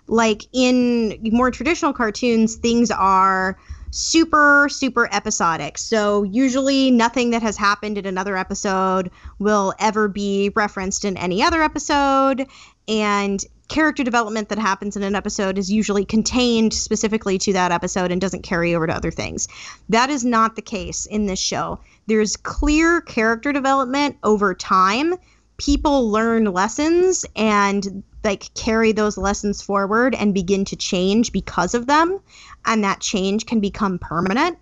Like 0.08 0.42
in 0.52 1.20
more 1.22 1.52
traditional 1.52 1.92
cartoons, 1.92 2.56
things 2.56 2.90
are 2.90 3.56
super, 3.92 4.68
super 4.70 5.08
episodic. 5.12 5.76
So 5.76 6.22
usually 6.24 6.90
nothing 6.90 7.30
that 7.30 7.42
has 7.42 7.56
happened 7.56 7.98
in 7.98 8.06
another 8.06 8.36
episode 8.36 9.10
will 9.38 9.74
ever 9.78 10.08
be 10.08 10.50
referenced 10.56 11.04
in 11.04 11.16
any 11.16 11.42
other 11.42 11.62
episode. 11.62 12.46
And 12.88 13.44
character 13.68 14.02
development 14.02 14.48
that 14.48 14.58
happens 14.58 14.96
in 14.96 15.02
an 15.02 15.14
episode 15.14 15.58
is 15.58 15.70
usually 15.70 16.04
contained 16.04 16.72
specifically 16.74 17.38
to 17.38 17.52
that 17.52 17.70
episode 17.70 18.10
and 18.10 18.20
doesn't 18.20 18.42
carry 18.42 18.74
over 18.74 18.86
to 18.86 18.94
other 18.94 19.10
things. 19.10 19.46
That 19.90 20.10
is 20.10 20.24
not 20.24 20.56
the 20.56 20.62
case 20.62 21.06
in 21.06 21.26
this 21.26 21.38
show. 21.38 21.78
There's 22.06 22.36
clear 22.36 23.02
character 23.02 23.52
development 23.52 24.16
over 24.24 24.54
time. 24.54 25.14
People 25.58 26.10
learn 26.10 26.46
lessons 26.46 27.26
and 27.36 28.02
like 28.24 28.52
carry 28.54 28.92
those 28.92 29.18
lessons 29.18 29.62
forward 29.62 30.14
and 30.14 30.34
begin 30.34 30.64
to 30.66 30.76
change 30.76 31.32
because 31.32 31.74
of 31.74 31.86
them 31.86 32.20
and 32.64 32.84
that 32.84 33.00
change 33.00 33.46
can 33.46 33.60
become 33.60 33.98
permanent. 33.98 34.58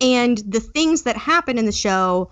And 0.00 0.38
the 0.38 0.60
things 0.60 1.02
that 1.02 1.16
happen 1.16 1.58
in 1.58 1.66
the 1.66 1.72
show 1.72 2.30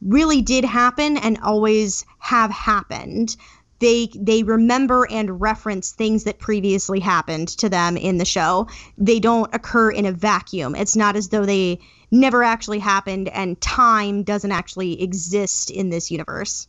really 0.00 0.42
did 0.42 0.64
happen 0.64 1.16
and 1.16 1.38
always 1.42 2.04
have 2.18 2.50
happened. 2.50 3.36
They 3.78 4.08
they 4.14 4.42
remember 4.44 5.06
and 5.10 5.40
reference 5.40 5.90
things 5.90 6.24
that 6.24 6.38
previously 6.38 7.00
happened 7.00 7.48
to 7.58 7.68
them 7.68 7.96
in 7.96 8.18
the 8.18 8.24
show. 8.24 8.68
They 8.96 9.18
don't 9.18 9.54
occur 9.54 9.90
in 9.90 10.06
a 10.06 10.12
vacuum. 10.12 10.74
It's 10.76 10.96
not 10.96 11.16
as 11.16 11.28
though 11.28 11.44
they 11.44 11.80
never 12.10 12.44
actually 12.44 12.78
happened 12.78 13.28
and 13.28 13.60
time 13.60 14.22
doesn't 14.22 14.52
actually 14.52 15.02
exist 15.02 15.70
in 15.70 15.90
this 15.90 16.10
universe. 16.10 16.68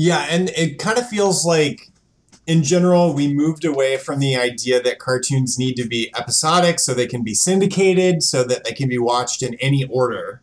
Yeah, 0.00 0.28
and 0.30 0.50
it 0.50 0.78
kind 0.78 0.96
of 0.96 1.08
feels 1.08 1.44
like, 1.44 1.90
in 2.46 2.62
general, 2.62 3.12
we 3.14 3.34
moved 3.34 3.64
away 3.64 3.96
from 3.96 4.20
the 4.20 4.36
idea 4.36 4.80
that 4.80 5.00
cartoons 5.00 5.58
need 5.58 5.74
to 5.74 5.88
be 5.88 6.14
episodic 6.16 6.78
so 6.78 6.94
they 6.94 7.08
can 7.08 7.24
be 7.24 7.34
syndicated, 7.34 8.22
so 8.22 8.44
that 8.44 8.62
they 8.62 8.70
can 8.70 8.88
be 8.88 8.98
watched 8.98 9.42
in 9.42 9.54
any 9.56 9.82
order 9.86 10.40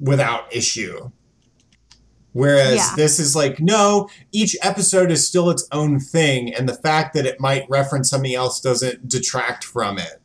without 0.00 0.52
issue. 0.52 1.12
Whereas 2.32 2.74
Yeah. 2.74 2.92
this 2.96 3.20
is 3.20 3.36
like, 3.36 3.60
no, 3.60 4.08
each 4.32 4.56
episode 4.62 5.12
is 5.12 5.24
still 5.24 5.48
its 5.48 5.68
own 5.70 6.00
thing, 6.00 6.52
and 6.52 6.68
the 6.68 6.74
fact 6.74 7.14
that 7.14 7.24
it 7.24 7.38
might 7.38 7.70
reference 7.70 8.10
something 8.10 8.34
else 8.34 8.60
doesn't 8.60 9.08
detract 9.08 9.62
from 9.62 9.96
it. 9.96 10.20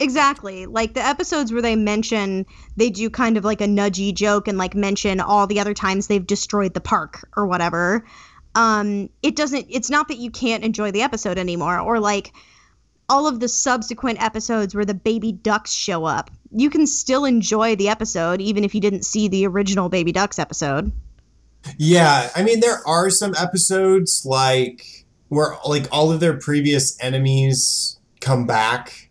Exactly. 0.00 0.64
Like 0.64 0.94
the 0.94 1.04
episodes 1.04 1.52
where 1.52 1.60
they 1.60 1.76
mention 1.76 2.46
they 2.76 2.88
do 2.88 3.10
kind 3.10 3.36
of 3.36 3.44
like 3.44 3.60
a 3.60 3.66
nudgy 3.66 4.14
joke 4.14 4.48
and 4.48 4.56
like 4.56 4.74
mention 4.74 5.20
all 5.20 5.46
the 5.46 5.60
other 5.60 5.74
times 5.74 6.06
they've 6.06 6.26
destroyed 6.26 6.72
the 6.72 6.80
park 6.80 7.28
or 7.36 7.46
whatever. 7.46 8.06
Um 8.54 9.10
it 9.22 9.36
doesn't 9.36 9.66
it's 9.68 9.90
not 9.90 10.08
that 10.08 10.16
you 10.16 10.30
can't 10.30 10.64
enjoy 10.64 10.90
the 10.90 11.02
episode 11.02 11.36
anymore 11.36 11.78
or 11.78 12.00
like 12.00 12.32
all 13.10 13.26
of 13.26 13.40
the 13.40 13.48
subsequent 13.48 14.22
episodes 14.22 14.74
where 14.74 14.86
the 14.86 14.94
baby 14.94 15.32
ducks 15.32 15.72
show 15.72 16.06
up. 16.06 16.30
You 16.50 16.70
can 16.70 16.86
still 16.86 17.26
enjoy 17.26 17.76
the 17.76 17.90
episode 17.90 18.40
even 18.40 18.64
if 18.64 18.74
you 18.74 18.80
didn't 18.80 19.04
see 19.04 19.28
the 19.28 19.46
original 19.46 19.90
baby 19.90 20.12
ducks 20.12 20.38
episode. 20.38 20.92
Yeah, 21.76 22.30
I 22.34 22.42
mean 22.42 22.60
there 22.60 22.80
are 22.88 23.10
some 23.10 23.34
episodes 23.38 24.22
like 24.24 25.04
where 25.28 25.56
like 25.66 25.88
all 25.92 26.10
of 26.10 26.20
their 26.20 26.38
previous 26.38 26.96
enemies 27.02 27.98
come 28.20 28.46
back. 28.46 29.09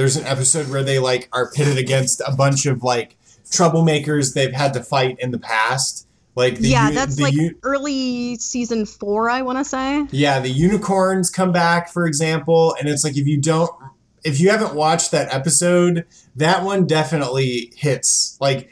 There's 0.00 0.16
an 0.16 0.24
episode 0.24 0.70
where 0.70 0.82
they 0.82 0.98
like 0.98 1.28
are 1.30 1.50
pitted 1.50 1.76
against 1.76 2.22
a 2.26 2.34
bunch 2.34 2.64
of 2.64 2.82
like 2.82 3.18
troublemakers 3.50 4.32
they've 4.32 4.50
had 4.50 4.72
to 4.72 4.82
fight 4.82 5.18
in 5.18 5.30
the 5.30 5.38
past. 5.38 6.08
Like 6.34 6.56
the 6.56 6.70
yeah, 6.70 6.90
that's 6.90 7.16
the 7.16 7.24
like 7.24 7.34
u- 7.34 7.58
early 7.64 8.36
season 8.36 8.86
4 8.86 9.28
I 9.28 9.42
want 9.42 9.58
to 9.58 9.64
say. 9.64 10.06
yeah, 10.10 10.40
the 10.40 10.48
unicorns 10.48 11.28
come 11.28 11.52
back, 11.52 11.90
for 11.92 12.06
example, 12.06 12.74
and 12.80 12.88
it's 12.88 13.04
like 13.04 13.18
if 13.18 13.26
you 13.26 13.38
don't 13.38 13.70
if 14.24 14.40
you 14.40 14.48
haven't 14.48 14.74
watched 14.74 15.10
that 15.10 15.34
episode, 15.34 16.06
that 16.34 16.64
one 16.64 16.86
definitely 16.86 17.70
hits. 17.76 18.38
Like 18.40 18.70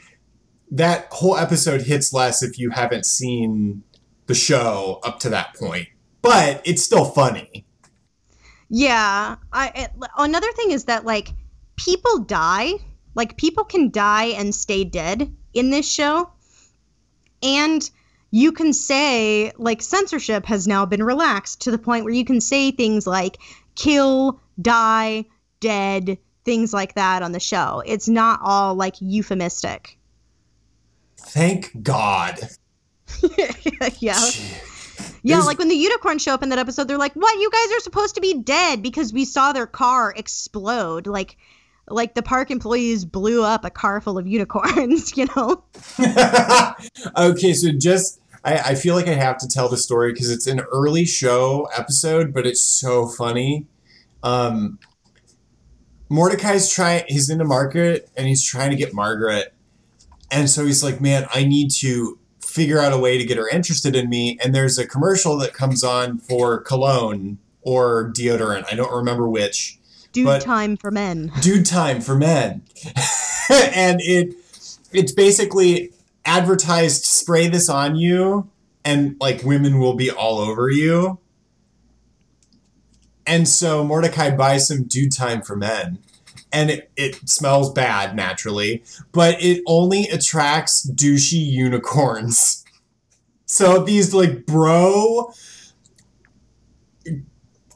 that 0.71 1.09
whole 1.11 1.37
episode 1.37 1.83
hits 1.83 2.11
less 2.11 2.41
if 2.41 2.57
you 2.57 2.71
haven't 2.71 3.05
seen 3.05 3.83
the 4.25 4.33
show 4.33 4.99
up 5.03 5.19
to 5.19 5.29
that 5.29 5.53
point. 5.53 5.89
But 6.23 6.63
it's 6.65 6.83
still 6.83 7.05
funny. 7.05 7.67
Yeah, 8.69 9.35
I 9.51 9.67
it, 9.75 9.91
another 10.17 10.51
thing 10.51 10.71
is 10.71 10.85
that 10.85 11.05
like 11.05 11.33
people 11.75 12.19
die, 12.19 12.73
like 13.15 13.37
people 13.37 13.63
can 13.63 13.89
die 13.89 14.25
and 14.25 14.53
stay 14.53 14.83
dead 14.83 15.33
in 15.53 15.71
this 15.71 15.89
show. 15.89 16.29
And 17.41 17.89
you 18.31 18.51
can 18.51 18.73
say 18.73 19.51
like 19.57 19.81
censorship 19.81 20.45
has 20.45 20.67
now 20.67 20.85
been 20.85 21.03
relaxed 21.03 21.61
to 21.61 21.71
the 21.71 21.77
point 21.77 22.05
where 22.05 22.13
you 22.13 22.25
can 22.25 22.41
say 22.41 22.71
things 22.71 23.07
like 23.07 23.39
kill, 23.75 24.39
die, 24.61 25.25
dead, 25.59 26.17
things 26.45 26.73
like 26.73 26.95
that 26.95 27.23
on 27.23 27.31
the 27.31 27.39
show. 27.39 27.81
It's 27.85 28.07
not 28.07 28.39
all 28.43 28.75
like 28.75 28.95
euphemistic. 28.99 29.97
Thank 31.17 31.83
God. 31.83 32.39
yeah. 33.99 34.19
Yeah, 35.23 35.35
There's- 35.35 35.45
like 35.47 35.59
when 35.59 35.67
the 35.69 35.75
unicorns 35.75 36.21
show 36.21 36.33
up 36.33 36.43
in 36.43 36.49
that 36.49 36.59
episode, 36.59 36.87
they're 36.87 36.97
like, 36.97 37.13
"What? 37.13 37.37
You 37.39 37.49
guys 37.51 37.77
are 37.77 37.81
supposed 37.81 38.15
to 38.15 38.21
be 38.21 38.33
dead 38.35 38.81
because 38.81 39.11
we 39.13 39.25
saw 39.25 39.51
their 39.53 39.67
car 39.67 40.13
explode." 40.15 41.07
Like, 41.07 41.37
like 41.89 42.13
the 42.13 42.21
park 42.21 42.51
employees 42.51 43.03
blew 43.05 43.43
up 43.43 43.65
a 43.65 43.69
car 43.69 43.99
full 44.01 44.17
of 44.17 44.27
unicorns. 44.27 45.11
You 45.17 45.27
know? 45.35 45.63
okay, 47.17 47.53
so 47.53 47.71
just 47.71 48.21
I, 48.43 48.57
I 48.57 48.75
feel 48.75 48.95
like 48.95 49.07
I 49.07 49.13
have 49.15 49.37
to 49.39 49.47
tell 49.47 49.67
the 49.69 49.77
story 49.77 50.13
because 50.13 50.29
it's 50.29 50.47
an 50.47 50.61
early 50.71 51.05
show 51.05 51.67
episode, 51.75 52.33
but 52.33 52.45
it's 52.47 52.61
so 52.61 53.07
funny. 53.07 53.65
Um, 54.23 54.79
Mordecai's 56.09 56.69
trying; 56.69 57.03
he's 57.07 57.29
in 57.29 57.37
the 57.39 57.43
market 57.45 58.09
and 58.15 58.27
he's 58.27 58.43
trying 58.43 58.69
to 58.69 58.75
get 58.75 58.93
Margaret, 58.93 59.53
and 60.31 60.49
so 60.49 60.65
he's 60.65 60.83
like, 60.83 61.01
"Man, 61.01 61.27
I 61.33 61.43
need 61.43 61.71
to 61.79 62.18
figure 62.49 62.79
out 62.79 62.93
a 62.93 62.97
way 62.97 63.17
to 63.17 63.25
get 63.25 63.37
her 63.37 63.47
interested 63.49 63.95
in 63.95 64.09
me." 64.09 64.37
And 64.43 64.53
there's 64.53 64.77
a 64.77 64.87
commercial 64.87 65.37
that 65.37 65.53
comes 65.53 65.83
on 65.83 66.17
for 66.17 66.59
cologne 66.59 67.37
or 67.61 68.11
deodorant. 68.11 68.65
I 68.71 68.75
don't 68.75 68.93
remember 68.93 69.27
which. 69.29 69.79
Dude 70.11 70.41
time 70.41 70.75
for 70.75 70.89
men. 70.89 71.31
dude 71.41 71.65
time 71.67 72.01
for 72.01 72.15
men 72.15 72.63
and 73.49 74.01
it 74.01 74.33
it's 74.91 75.11
basically 75.11 75.91
advertised 76.25 77.05
spray 77.05 77.47
this 77.47 77.69
on 77.69 77.95
you 77.95 78.49
and 78.83 79.15
like 79.19 79.43
women 79.43 79.77
will 79.77 79.93
be 79.93 80.09
all 80.09 80.39
over 80.39 80.69
you 80.69 81.19
and 83.27 83.47
so 83.47 83.83
mordecai 83.83 84.35
buys 84.35 84.67
some 84.67 84.83
dude 84.83 85.15
time 85.15 85.43
for 85.43 85.55
men 85.55 85.99
and 86.51 86.69
it, 86.69 86.91
it 86.95 87.29
smells 87.29 87.71
bad 87.71 88.15
naturally 88.15 88.83
but 89.11 89.41
it 89.41 89.61
only 89.65 90.07
attracts 90.09 90.89
douchey 90.91 91.45
unicorns 91.45 92.63
so 93.45 93.83
these 93.83 94.13
like 94.13 94.45
bro 94.45 95.31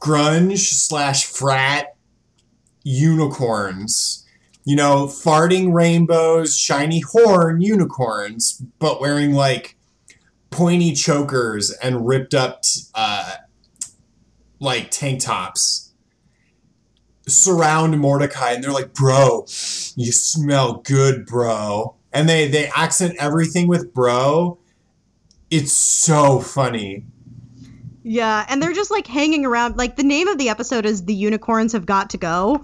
grunge 0.04 0.58
slash 0.58 1.24
frat 1.24 1.96
unicorns. 2.84 4.20
You 4.66 4.76
know, 4.76 5.06
farting 5.06 5.72
rainbows, 5.74 6.56
shiny 6.56 7.00
horn 7.00 7.60
unicorns, 7.60 8.62
but 8.78 9.00
wearing 9.00 9.32
like 9.32 9.76
pointy 10.50 10.92
chokers 10.92 11.70
and 11.82 12.06
ripped 12.06 12.34
up 12.34 12.62
uh, 12.94 13.34
like 14.60 14.90
tank 14.90 15.20
tops 15.20 15.83
surround 17.26 17.98
Mordecai 17.98 18.52
and 18.52 18.62
they're 18.62 18.72
like, 18.72 18.94
"Bro, 18.94 19.46
you 19.96 20.12
smell 20.12 20.82
good, 20.84 21.26
bro." 21.26 21.96
And 22.12 22.28
they 22.28 22.48
they 22.48 22.68
accent 22.74 23.16
everything 23.18 23.68
with 23.68 23.92
bro. 23.92 24.58
It's 25.50 25.72
so 25.72 26.40
funny. 26.40 27.04
Yeah, 28.02 28.44
and 28.48 28.62
they're 28.62 28.74
just 28.74 28.90
like 28.90 29.06
hanging 29.06 29.46
around. 29.46 29.76
Like 29.76 29.96
the 29.96 30.02
name 30.02 30.28
of 30.28 30.38
the 30.38 30.48
episode 30.48 30.84
is 30.84 31.04
"The 31.04 31.14
Unicorns 31.14 31.72
Have 31.72 31.86
Got 31.86 32.10
to 32.10 32.18
Go," 32.18 32.62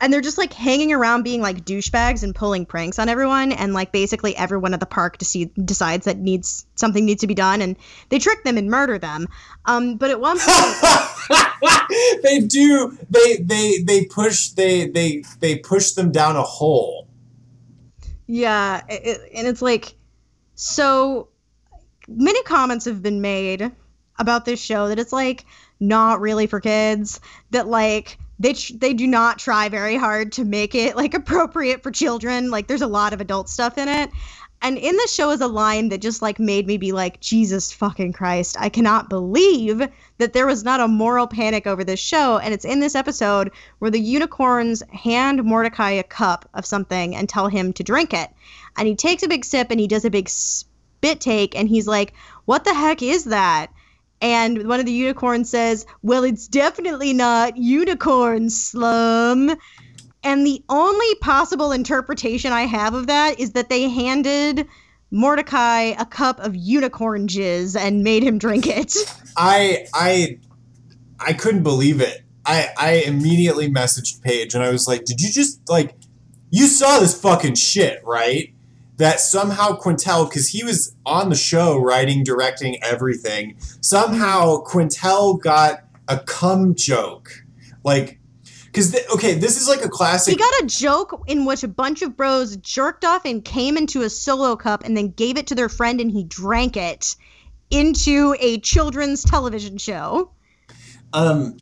and 0.00 0.12
they're 0.12 0.20
just 0.20 0.38
like 0.38 0.52
hanging 0.52 0.92
around, 0.92 1.22
being 1.22 1.40
like 1.40 1.64
douchebags 1.64 2.22
and 2.22 2.34
pulling 2.34 2.66
pranks 2.66 2.98
on 2.98 3.08
everyone. 3.08 3.52
And 3.52 3.74
like 3.74 3.92
basically 3.92 4.36
everyone 4.36 4.74
at 4.74 4.80
the 4.80 4.86
park 4.86 5.18
decides 5.18 6.04
that 6.04 6.18
needs 6.18 6.66
something 6.74 7.04
needs 7.04 7.20
to 7.20 7.26
be 7.26 7.34
done, 7.34 7.62
and 7.62 7.76
they 8.08 8.18
trick 8.18 8.44
them 8.44 8.58
and 8.58 8.70
murder 8.70 8.98
them. 8.98 9.26
Um, 9.66 9.96
but 9.96 10.10
at 10.10 10.20
one 10.20 10.38
point, 10.38 11.42
they 12.22 12.40
do. 12.40 12.96
They 13.08 13.36
they 13.36 13.78
they 13.78 14.04
push 14.06 14.48
they 14.50 14.88
they 14.88 15.24
they 15.40 15.58
push 15.58 15.92
them 15.92 16.12
down 16.12 16.36
a 16.36 16.42
hole. 16.42 17.08
yeah, 18.26 18.82
it, 18.88 19.30
and 19.34 19.46
it's 19.46 19.62
like 19.62 19.94
so 20.54 21.28
many 22.08 22.42
comments 22.42 22.84
have 22.84 23.02
been 23.02 23.20
made 23.20 23.70
about 24.18 24.44
this 24.44 24.60
show 24.60 24.88
that 24.88 24.98
it's 24.98 25.12
like 25.12 25.44
not 25.80 26.20
really 26.20 26.46
for 26.46 26.60
kids 26.60 27.20
that 27.50 27.66
like 27.66 28.18
they 28.38 28.52
tr- 28.54 28.74
they 28.76 28.94
do 28.94 29.06
not 29.06 29.38
try 29.38 29.68
very 29.68 29.96
hard 29.96 30.32
to 30.32 30.44
make 30.44 30.74
it 30.74 30.96
like 30.96 31.14
appropriate 31.14 31.82
for 31.82 31.90
children. 31.90 32.50
Like 32.50 32.66
there's 32.66 32.82
a 32.82 32.86
lot 32.86 33.12
of 33.12 33.20
adult 33.20 33.48
stuff 33.48 33.78
in 33.78 33.88
it. 33.88 34.10
And 34.62 34.78
in 34.78 34.96
the 34.96 35.08
show 35.08 35.30
is 35.30 35.42
a 35.42 35.46
line 35.46 35.90
that 35.90 36.00
just 36.00 36.22
like 36.22 36.38
made 36.38 36.66
me 36.66 36.78
be 36.78 36.92
like 36.92 37.20
jesus 37.20 37.70
fucking 37.70 38.14
christ 38.14 38.56
i 38.58 38.70
cannot 38.70 39.10
believe 39.10 39.86
that 40.16 40.32
there 40.32 40.46
was 40.46 40.64
not 40.64 40.80
a 40.80 40.88
moral 40.88 41.26
panic 41.26 41.66
over 41.66 41.84
this 41.84 42.00
show. 42.00 42.38
And 42.38 42.54
it's 42.54 42.64
in 42.64 42.80
this 42.80 42.94
episode 42.94 43.50
where 43.78 43.90
the 43.90 44.00
unicorns 44.00 44.82
hand 44.92 45.44
mordecai 45.44 45.90
a 45.90 46.02
cup 46.02 46.48
of 46.54 46.64
something 46.64 47.14
and 47.14 47.28
tell 47.28 47.48
him 47.48 47.72
to 47.74 47.82
drink 47.82 48.14
it. 48.14 48.30
And 48.76 48.88
he 48.88 48.94
takes 48.94 49.22
a 49.22 49.28
big 49.28 49.44
sip 49.44 49.70
and 49.70 49.80
he 49.80 49.86
does 49.86 50.04
a 50.04 50.10
big 50.10 50.28
spit 50.28 51.20
take 51.20 51.54
and 51.56 51.68
he's 51.68 51.86
like 51.86 52.14
what 52.44 52.64
the 52.64 52.74
heck 52.74 53.02
is 53.02 53.24
that 53.24 53.70
and 54.24 54.66
one 54.66 54.80
of 54.80 54.86
the 54.86 54.92
unicorns 54.92 55.50
says, 55.50 55.84
Well, 56.02 56.24
it's 56.24 56.48
definitely 56.48 57.12
not 57.12 57.58
unicorn 57.58 58.48
slum. 58.48 59.54
And 60.22 60.46
the 60.46 60.64
only 60.70 61.14
possible 61.16 61.72
interpretation 61.72 62.50
I 62.50 62.62
have 62.62 62.94
of 62.94 63.06
that 63.06 63.38
is 63.38 63.52
that 63.52 63.68
they 63.68 63.90
handed 63.90 64.66
Mordecai 65.10 65.92
a 65.98 66.06
cup 66.06 66.40
of 66.40 66.56
unicorn 66.56 67.28
jizz 67.28 67.78
and 67.78 68.02
made 68.02 68.22
him 68.22 68.38
drink 68.38 68.66
it. 68.66 68.96
I 69.36 69.84
I 69.92 70.38
I 71.20 71.34
couldn't 71.34 71.62
believe 71.62 72.00
it. 72.00 72.22
I 72.46 72.70
I 72.78 72.90
immediately 73.06 73.70
messaged 73.70 74.22
Paige 74.22 74.54
and 74.54 74.64
I 74.64 74.70
was 74.70 74.88
like, 74.88 75.04
"Did 75.04 75.20
you 75.20 75.30
just 75.30 75.60
like 75.68 75.94
you 76.48 76.66
saw 76.66 76.98
this 76.98 77.20
fucking 77.20 77.56
shit, 77.56 78.00
right?" 78.06 78.53
That 78.96 79.18
somehow 79.18 79.76
Quintel, 79.78 80.28
because 80.28 80.48
he 80.48 80.62
was 80.62 80.94
on 81.04 81.28
the 81.28 81.34
show 81.34 81.78
writing, 81.78 82.22
directing 82.22 82.82
everything, 82.82 83.56
somehow 83.80 84.62
Quintel 84.64 85.40
got 85.40 85.84
a 86.06 86.18
cum 86.18 86.74
joke. 86.76 87.44
Like, 87.82 88.20
because, 88.66 88.92
th- 88.92 89.04
okay, 89.14 89.34
this 89.34 89.60
is 89.60 89.68
like 89.68 89.84
a 89.84 89.88
classic. 89.88 90.32
He 90.32 90.38
got 90.38 90.62
a 90.62 90.66
joke 90.66 91.24
in 91.26 91.44
which 91.44 91.62
a 91.62 91.68
bunch 91.68 92.02
of 92.02 92.16
bros 92.16 92.56
jerked 92.56 93.04
off 93.04 93.24
and 93.24 93.44
came 93.44 93.76
into 93.76 94.02
a 94.02 94.10
solo 94.10 94.56
cup 94.56 94.84
and 94.84 94.96
then 94.96 95.10
gave 95.10 95.36
it 95.38 95.48
to 95.48 95.54
their 95.54 95.68
friend 95.68 96.00
and 96.00 96.10
he 96.10 96.24
drank 96.24 96.76
it 96.76 97.16
into 97.70 98.36
a 98.40 98.58
children's 98.60 99.24
television 99.24 99.78
show. 99.78 100.30
Um, 101.12 101.58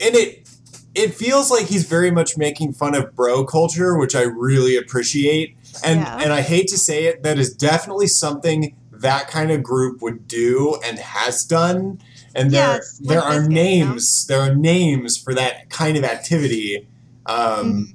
and 0.00 0.14
it 0.14 0.49
it 0.94 1.14
feels 1.14 1.50
like 1.50 1.66
he's 1.66 1.84
very 1.84 2.10
much 2.10 2.36
making 2.36 2.72
fun 2.72 2.94
of 2.94 3.14
bro 3.14 3.44
culture, 3.44 3.96
which 3.98 4.14
I 4.16 4.22
really 4.22 4.76
appreciate. 4.76 5.56
And 5.84 6.00
Yeah. 6.00 6.18
and 6.22 6.32
I 6.32 6.40
hate 6.40 6.68
to 6.68 6.78
say 6.78 7.04
it, 7.04 7.22
that 7.22 7.38
is 7.38 7.52
definitely 7.54 8.08
something 8.08 8.74
that 8.92 9.28
kind 9.28 9.50
of 9.50 9.62
group 9.62 10.02
would 10.02 10.26
do 10.28 10.78
and 10.84 10.98
has 10.98 11.44
done. 11.44 12.00
And 12.34 12.50
there 12.50 12.76
it's 12.78 12.98
there 12.98 13.20
are 13.22 13.40
Bizkit, 13.40 13.42
you 13.42 13.48
know? 13.48 13.54
names 13.94 14.26
there 14.26 14.40
are 14.40 14.54
names 14.54 15.16
for 15.16 15.34
that 15.34 15.70
kind 15.70 15.96
of 15.96 16.04
activity. 16.04 16.86
Um, 17.26 17.94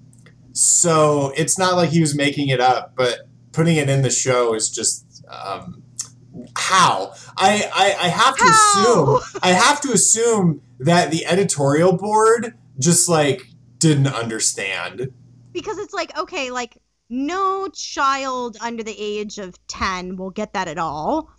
So 0.53 1.33
it's 1.35 1.57
not 1.59 1.75
like 1.75 1.89
he 1.89 1.99
was 1.99 2.15
making 2.15 2.47
it 2.47 2.61
up, 2.61 2.93
but 2.95 3.27
putting 3.51 3.75
it 3.75 3.89
in 3.89 4.01
the 4.03 4.09
show 4.09 4.53
is 4.55 4.69
just 4.69 5.05
um, 5.29 5.81
how 6.57 7.13
I, 7.37 7.69
I 7.73 8.05
I 8.05 8.07
have 8.07 8.37
to 8.37 8.43
How? 8.45 9.17
assume 9.17 9.39
I 9.43 9.49
have 9.51 9.81
to 9.81 9.91
assume 9.91 10.61
that 10.79 11.11
the 11.11 11.25
editorial 11.25 11.93
board 11.97 12.53
just 12.79 13.09
like 13.09 13.41
didn't 13.79 14.07
understand. 14.07 15.11
because 15.53 15.77
it's 15.77 15.93
like 15.93 16.17
okay 16.17 16.51
like 16.51 16.77
no 17.09 17.67
child 17.69 18.57
under 18.61 18.83
the 18.83 18.95
age 18.97 19.37
of 19.37 19.55
10 19.67 20.15
will 20.17 20.31
get 20.31 20.53
that 20.53 20.67
at 20.67 20.77
all 20.77 21.29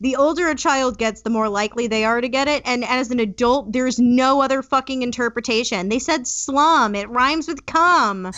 the 0.00 0.16
older 0.16 0.48
a 0.48 0.54
child 0.54 0.98
gets 0.98 1.22
the 1.22 1.30
more 1.30 1.48
likely 1.48 1.86
they 1.86 2.04
are 2.04 2.20
to 2.20 2.28
get 2.28 2.48
it 2.48 2.62
and 2.66 2.84
as 2.84 3.10
an 3.10 3.20
adult 3.20 3.72
there's 3.72 3.98
no 3.98 4.42
other 4.42 4.60
fucking 4.60 5.02
interpretation 5.02 5.88
they 5.88 6.00
said 6.00 6.26
slum 6.26 6.94
it 6.94 7.08
rhymes 7.10 7.46
with 7.46 7.64
cum 7.64 8.26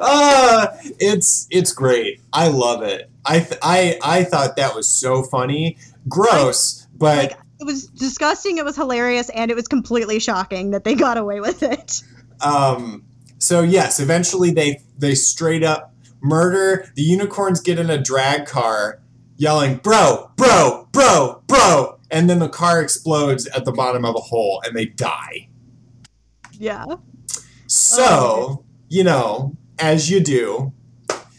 uh, 0.00 0.66
it's 0.98 1.46
it's 1.50 1.72
great. 1.72 2.20
I 2.32 2.48
love 2.48 2.82
it. 2.82 3.10
I 3.26 3.40
th- 3.40 3.60
I 3.62 3.98
I 4.02 4.24
thought 4.24 4.56
that 4.56 4.74
was 4.74 4.88
so 4.88 5.22
funny. 5.22 5.76
Gross, 6.08 6.86
but 6.96 7.16
like 7.30 7.38
it 7.60 7.64
was 7.64 7.86
disgusting 7.88 8.58
it 8.58 8.64
was 8.64 8.76
hilarious 8.76 9.28
and 9.30 9.50
it 9.50 9.54
was 9.54 9.68
completely 9.68 10.18
shocking 10.18 10.70
that 10.70 10.84
they 10.84 10.94
got 10.94 11.18
away 11.18 11.40
with 11.40 11.62
it 11.62 12.02
Um, 12.40 13.04
so 13.38 13.62
yes, 13.62 14.00
eventually 14.00 14.50
they 14.50 14.80
they 14.98 15.14
straight 15.14 15.62
up 15.62 15.94
murder 16.20 16.90
the 16.94 17.02
unicorns. 17.02 17.60
Get 17.60 17.78
in 17.78 17.90
a 17.90 17.98
drag 17.98 18.46
car, 18.46 19.00
yelling 19.36 19.76
"Bro, 19.76 20.32
bro, 20.36 20.88
bro, 20.92 21.42
bro!" 21.46 21.98
and 22.10 22.28
then 22.28 22.38
the 22.38 22.48
car 22.48 22.80
explodes 22.80 23.46
at 23.48 23.64
the 23.64 23.72
bottom 23.72 24.04
of 24.04 24.14
a 24.14 24.20
hole, 24.20 24.62
and 24.64 24.76
they 24.76 24.86
die. 24.86 25.48
yeah 26.52 26.84
So 27.66 28.04
Oh, 28.08 28.64
you 28.88 29.04
know, 29.04 29.56
as 29.78 30.10
you 30.10 30.20
do, 30.20 30.72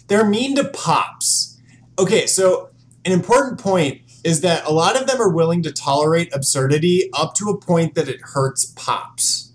they're 0.07 0.25
mean 0.25 0.55
to 0.55 0.63
pops. 0.63 1.59
Okay, 1.99 2.25
so 2.25 2.69
an 3.05 3.11
important 3.11 3.59
point 3.59 4.01
is 4.23 4.41
that 4.41 4.65
a 4.65 4.71
lot 4.71 4.99
of 4.99 5.07
them 5.07 5.21
are 5.21 5.29
willing 5.29 5.63
to 5.63 5.71
tolerate 5.71 6.33
absurdity 6.33 7.09
up 7.13 7.33
to 7.35 7.49
a 7.49 7.57
point 7.57 7.95
that 7.95 8.07
it 8.07 8.19
hurts 8.21 8.65
pops 8.65 9.51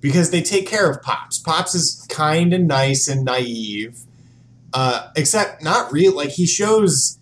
because 0.00 0.30
they 0.30 0.42
take 0.42 0.66
care 0.66 0.90
of 0.90 1.02
pops. 1.02 1.38
Pops 1.38 1.74
is 1.74 2.06
kind 2.08 2.52
and 2.52 2.66
nice 2.68 3.08
and 3.08 3.24
naive, 3.24 4.00
uh, 4.72 5.08
except 5.16 5.62
not 5.62 5.92
real. 5.92 6.14
Like 6.14 6.30
he 6.30 6.46
shows 6.46 7.18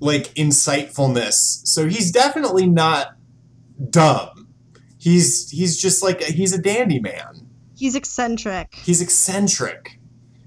like 0.00 0.34
insightfulness, 0.34 1.66
so 1.66 1.88
he's 1.88 2.10
definitely 2.10 2.66
not 2.66 3.16
dumb. 3.90 4.48
He's 4.98 5.50
he's 5.50 5.76
just 5.80 6.02
like 6.02 6.22
he's 6.22 6.52
a 6.52 6.60
dandy 6.60 6.98
man. 7.00 7.46
he's 7.76 7.94
eccentric 7.94 8.74
He's 8.74 9.00
eccentric. 9.02 9.98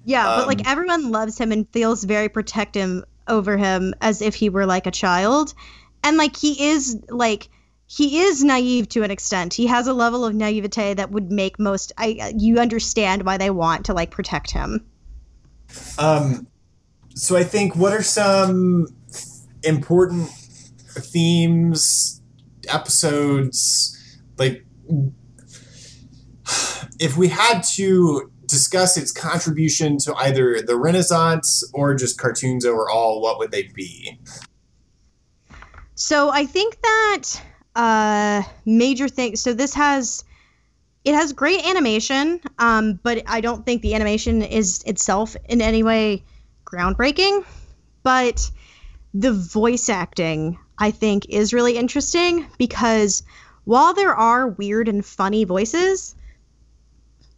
Yeah, 0.05 0.23
but 0.25 0.41
Um, 0.43 0.47
like 0.47 0.67
everyone 0.67 1.11
loves 1.11 1.37
him 1.37 1.51
and 1.51 1.67
feels 1.73 2.03
very 2.05 2.29
protective 2.29 3.03
over 3.27 3.57
him 3.57 3.93
as 4.01 4.21
if 4.21 4.35
he 4.35 4.49
were 4.49 4.65
like 4.65 4.87
a 4.87 4.91
child. 4.91 5.53
And 6.03 6.17
like 6.17 6.35
he 6.35 6.69
is 6.69 6.97
like 7.09 7.49
he 7.87 8.19
is 8.19 8.43
naive 8.43 8.89
to 8.89 9.03
an 9.03 9.11
extent. 9.11 9.53
He 9.53 9.67
has 9.67 9.87
a 9.87 9.93
level 9.93 10.25
of 10.25 10.35
naivete 10.35 10.95
that 10.95 11.11
would 11.11 11.31
make 11.31 11.59
most 11.59 11.93
I 11.97 12.33
you 12.37 12.59
understand 12.59 13.23
why 13.23 13.37
they 13.37 13.49
want 13.49 13.85
to 13.85 13.93
like 13.93 14.11
protect 14.11 14.51
him. 14.51 14.85
Um, 15.97 16.47
so 17.15 17.35
I 17.35 17.43
think 17.43 17.75
what 17.75 17.93
are 17.93 18.03
some 18.03 18.87
important 19.63 20.29
themes, 20.29 22.21
episodes, 22.67 24.19
like 24.37 24.65
if 26.99 27.17
we 27.17 27.27
had 27.27 27.61
to 27.75 28.31
discuss 28.47 28.97
its 28.97 29.11
contribution 29.11 29.97
to 29.99 30.15
either 30.15 30.61
the 30.61 30.77
Renaissance 30.77 31.63
or 31.73 31.93
just 31.95 32.17
cartoons 32.17 32.65
overall, 32.65 33.21
what 33.21 33.37
would 33.39 33.51
they 33.51 33.63
be? 33.73 34.19
So 35.95 36.29
I 36.29 36.45
think 36.45 36.81
that 36.81 37.23
uh 37.75 38.41
major 38.65 39.07
thing 39.07 39.35
so 39.35 39.53
this 39.53 39.75
has 39.75 40.23
it 41.07 41.15
has 41.15 41.31
great 41.31 41.65
animation, 41.65 42.41
um, 42.59 42.99
but 43.01 43.23
I 43.27 43.39
don't 43.39 43.65
think 43.65 43.81
the 43.81 43.95
animation 43.95 44.41
is 44.41 44.83
itself 44.85 45.37
in 45.47 45.61
any 45.61 45.81
way 45.81 46.21
groundbreaking. 46.65 47.45
But 48.03 48.51
the 49.13 49.31
voice 49.31 49.87
acting, 49.87 50.59
I 50.77 50.91
think, 50.91 51.25
is 51.29 51.53
really 51.53 51.77
interesting 51.77 52.45
because 52.57 53.23
while 53.63 53.93
there 53.93 54.13
are 54.13 54.49
weird 54.49 54.89
and 54.89 55.05
funny 55.05 55.45
voices, 55.45 56.13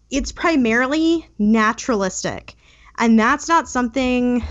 it's 0.10 0.32
primarily 0.32 1.28
naturalistic. 1.38 2.56
And 2.98 3.20
that's 3.20 3.48
not 3.48 3.70
something 3.70 4.44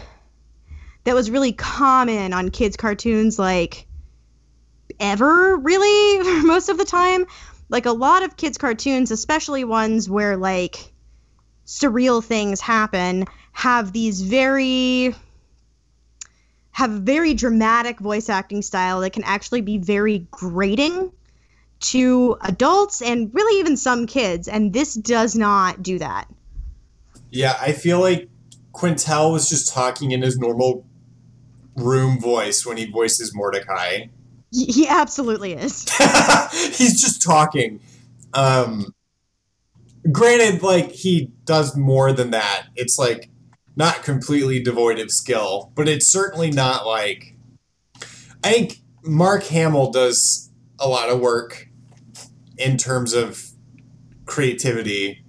that 1.04 1.14
was 1.14 1.30
really 1.30 1.52
common 1.52 2.32
on 2.32 2.50
kids' 2.50 2.76
cartoons, 2.76 3.38
like 3.38 3.86
ever, 5.00 5.56
really, 5.56 6.42
most 6.42 6.68
of 6.68 6.78
the 6.78 6.84
time. 6.84 7.26
Like 7.68 7.86
a 7.86 7.92
lot 7.92 8.22
of 8.22 8.36
kids' 8.36 8.58
cartoons, 8.58 9.10
especially 9.10 9.64
ones 9.64 10.08
where 10.08 10.36
like 10.36 10.92
surreal 11.66 12.24
things 12.24 12.60
happen, 12.60 13.26
have 13.52 13.92
these 13.92 14.22
very 14.22 15.14
have 16.70 16.90
very 16.90 17.34
dramatic 17.34 17.98
voice 17.98 18.28
acting 18.28 18.62
style 18.62 19.00
that 19.00 19.12
can 19.12 19.24
actually 19.24 19.60
be 19.60 19.78
very 19.78 20.26
grating 20.30 21.10
to 21.80 22.36
adults 22.42 23.02
and 23.02 23.32
really 23.32 23.60
even 23.60 23.76
some 23.76 24.06
kids 24.06 24.48
and 24.48 24.72
this 24.72 24.94
does 24.94 25.34
not 25.36 25.82
do 25.82 25.98
that. 25.98 26.26
Yeah 27.30 27.56
i 27.60 27.72
feel 27.72 28.00
like 28.00 28.28
quintel 28.72 29.32
was 29.32 29.48
just 29.48 29.72
talking 29.72 30.12
in 30.12 30.22
his 30.22 30.38
normal 30.38 30.86
room 31.76 32.20
voice 32.20 32.66
when 32.66 32.76
he 32.76 32.86
voices 32.86 33.34
mordecai. 33.34 34.06
He 34.50 34.88
absolutely 34.88 35.52
is. 35.52 35.86
He's 36.52 37.00
just 37.00 37.22
talking. 37.22 37.80
Um 38.34 38.94
granted 40.10 40.62
like 40.62 40.90
he 40.90 41.30
does 41.44 41.76
more 41.76 42.12
than 42.12 42.30
that. 42.30 42.66
It's 42.76 42.98
like 42.98 43.30
not 43.76 44.02
completely 44.02 44.60
devoid 44.60 44.98
of 44.98 45.10
skill, 45.10 45.70
but 45.74 45.88
it's 45.88 46.06
certainly 46.06 46.50
not 46.50 46.86
like. 46.86 47.36
I 48.42 48.52
think 48.52 48.80
Mark 49.02 49.44
Hamill 49.44 49.90
does 49.90 50.50
a 50.78 50.88
lot 50.88 51.08
of 51.08 51.20
work 51.20 51.67
in 52.58 52.76
terms 52.76 53.12
of 53.12 53.50
creativity 54.26 55.24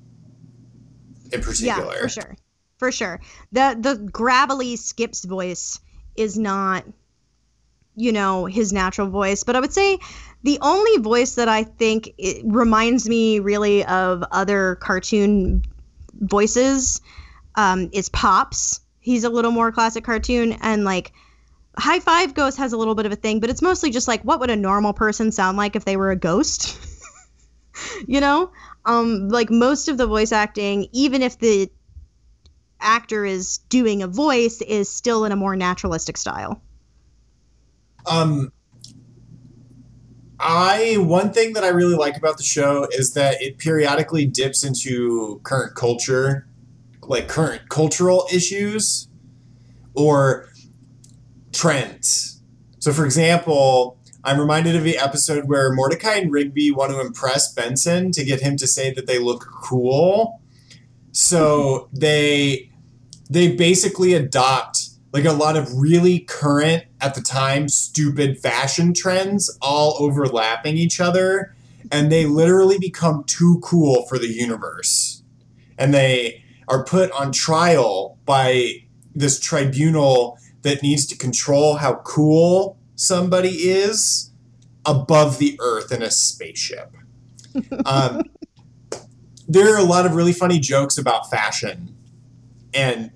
in 1.31 1.41
particular. 1.41 1.93
Yeah, 1.93 2.01
for 2.01 2.09
sure. 2.09 2.37
For 2.77 2.91
sure. 2.91 3.21
The 3.51 3.77
the 3.79 3.95
gravelly 4.11 4.75
Skips 4.75 5.25
voice 5.25 5.79
is 6.15 6.37
not 6.37 6.85
you 7.95 8.11
know 8.11 8.45
his 8.45 8.71
natural 8.71 9.09
voice, 9.09 9.43
but 9.43 9.55
I 9.55 9.59
would 9.59 9.73
say 9.73 9.99
the 10.43 10.57
only 10.61 10.97
voice 11.01 11.35
that 11.35 11.49
I 11.49 11.63
think 11.63 12.13
it 12.17 12.41
reminds 12.45 13.07
me 13.09 13.39
really 13.39 13.83
of 13.85 14.23
other 14.31 14.75
cartoon 14.75 15.63
voices 16.13 17.01
um, 17.55 17.89
is 17.91 18.09
Pops. 18.09 18.79
He's 19.01 19.23
a 19.23 19.29
little 19.29 19.51
more 19.51 19.71
classic 19.71 20.03
cartoon, 20.03 20.53
and 20.61 20.85
like 20.85 21.11
High 21.77 21.99
Five 21.99 22.33
Ghost 22.33 22.57
has 22.57 22.71
a 22.71 22.77
little 22.77 22.95
bit 22.95 23.05
of 23.05 23.11
a 23.11 23.17
thing, 23.17 23.41
but 23.41 23.49
it's 23.49 23.61
mostly 23.61 23.91
just 23.91 24.07
like 24.07 24.21
what 24.23 24.39
would 24.39 24.49
a 24.49 24.55
normal 24.55 24.93
person 24.93 25.31
sound 25.31 25.57
like 25.57 25.75
if 25.75 25.83
they 25.83 25.97
were 25.97 26.11
a 26.11 26.15
ghost? 26.15 26.77
you 28.07 28.19
know, 28.19 28.51
um, 28.85 29.29
like 29.29 29.49
most 29.49 29.87
of 29.87 29.97
the 29.97 30.07
voice 30.07 30.31
acting, 30.31 30.87
even 30.91 31.21
if 31.21 31.39
the 31.39 31.69
actor 32.79 33.25
is 33.25 33.57
doing 33.69 34.01
a 34.03 34.07
voice, 34.07 34.61
is 34.61 34.89
still 34.89 35.25
in 35.25 35.31
a 35.31 35.35
more 35.35 35.55
naturalistic 35.55 36.17
style. 36.17 36.61
Um, 38.05 38.51
I 40.39 40.95
one 40.97 41.33
thing 41.33 41.53
that 41.53 41.63
I 41.63 41.67
really 41.67 41.95
like 41.95 42.15
about 42.15 42.37
the 42.37 42.43
show 42.43 42.87
is 42.91 43.13
that 43.13 43.41
it 43.41 43.57
periodically 43.57 44.25
dips 44.25 44.63
into 44.63 45.41
current 45.43 45.75
culture 45.75 46.47
like 47.09 47.27
current 47.27 47.67
cultural 47.69 48.27
issues 48.31 49.09
or 49.95 50.47
trends. 51.51 52.41
So, 52.77 52.93
for 52.93 53.03
example, 53.03 53.98
I'm 54.23 54.39
reminded 54.39 54.75
of 54.75 54.83
the 54.83 54.97
episode 54.97 55.45
where 55.47 55.71
Mordecai 55.73 56.15
and 56.15 56.31
Rigby 56.31 56.71
want 56.71 56.91
to 56.91 56.99
impress 56.99 57.53
Benson 57.53 58.11
to 58.11 58.23
get 58.23 58.41
him 58.41 58.57
to 58.57 58.67
say 58.67 58.93
that 58.93 59.07
they 59.07 59.19
look 59.19 59.45
cool. 59.61 60.41
So 61.11 61.89
they 61.93 62.71
they 63.29 63.55
basically 63.55 64.13
adopt 64.13 64.89
like 65.13 65.25
a 65.25 65.31
lot 65.31 65.55
of 65.55 65.71
really 65.73 66.19
current 66.19 66.83
at 67.01 67.15
the 67.15 67.21
time 67.21 67.69
stupid 67.69 68.39
fashion 68.39 68.93
trends 68.93 69.55
all 69.61 69.95
overlapping 69.99 70.77
each 70.77 70.99
other 70.99 71.55
and 71.91 72.11
they 72.11 72.25
literally 72.25 72.77
become 72.77 73.23
too 73.23 73.59
cool 73.63 74.05
for 74.07 74.17
the 74.17 74.27
universe. 74.27 75.23
And 75.77 75.93
they 75.93 76.43
are 76.67 76.83
put 76.83 77.11
on 77.11 77.31
trial 77.31 78.19
by 78.25 78.85
this 79.15 79.39
tribunal 79.39 80.37
that 80.61 80.83
needs 80.83 81.05
to 81.07 81.17
control 81.17 81.75
how 81.75 81.95
cool 82.05 82.77
somebody 82.99 83.69
is 83.69 84.31
above 84.85 85.39
the 85.39 85.57
earth 85.61 85.91
in 85.91 86.01
a 86.01 86.11
spaceship. 86.11 86.93
Um, 87.85 88.23
there 89.47 89.73
are 89.73 89.79
a 89.79 89.83
lot 89.83 90.05
of 90.05 90.15
really 90.15 90.33
funny 90.33 90.59
jokes 90.59 90.97
about 90.97 91.29
fashion 91.29 91.95
and 92.73 93.11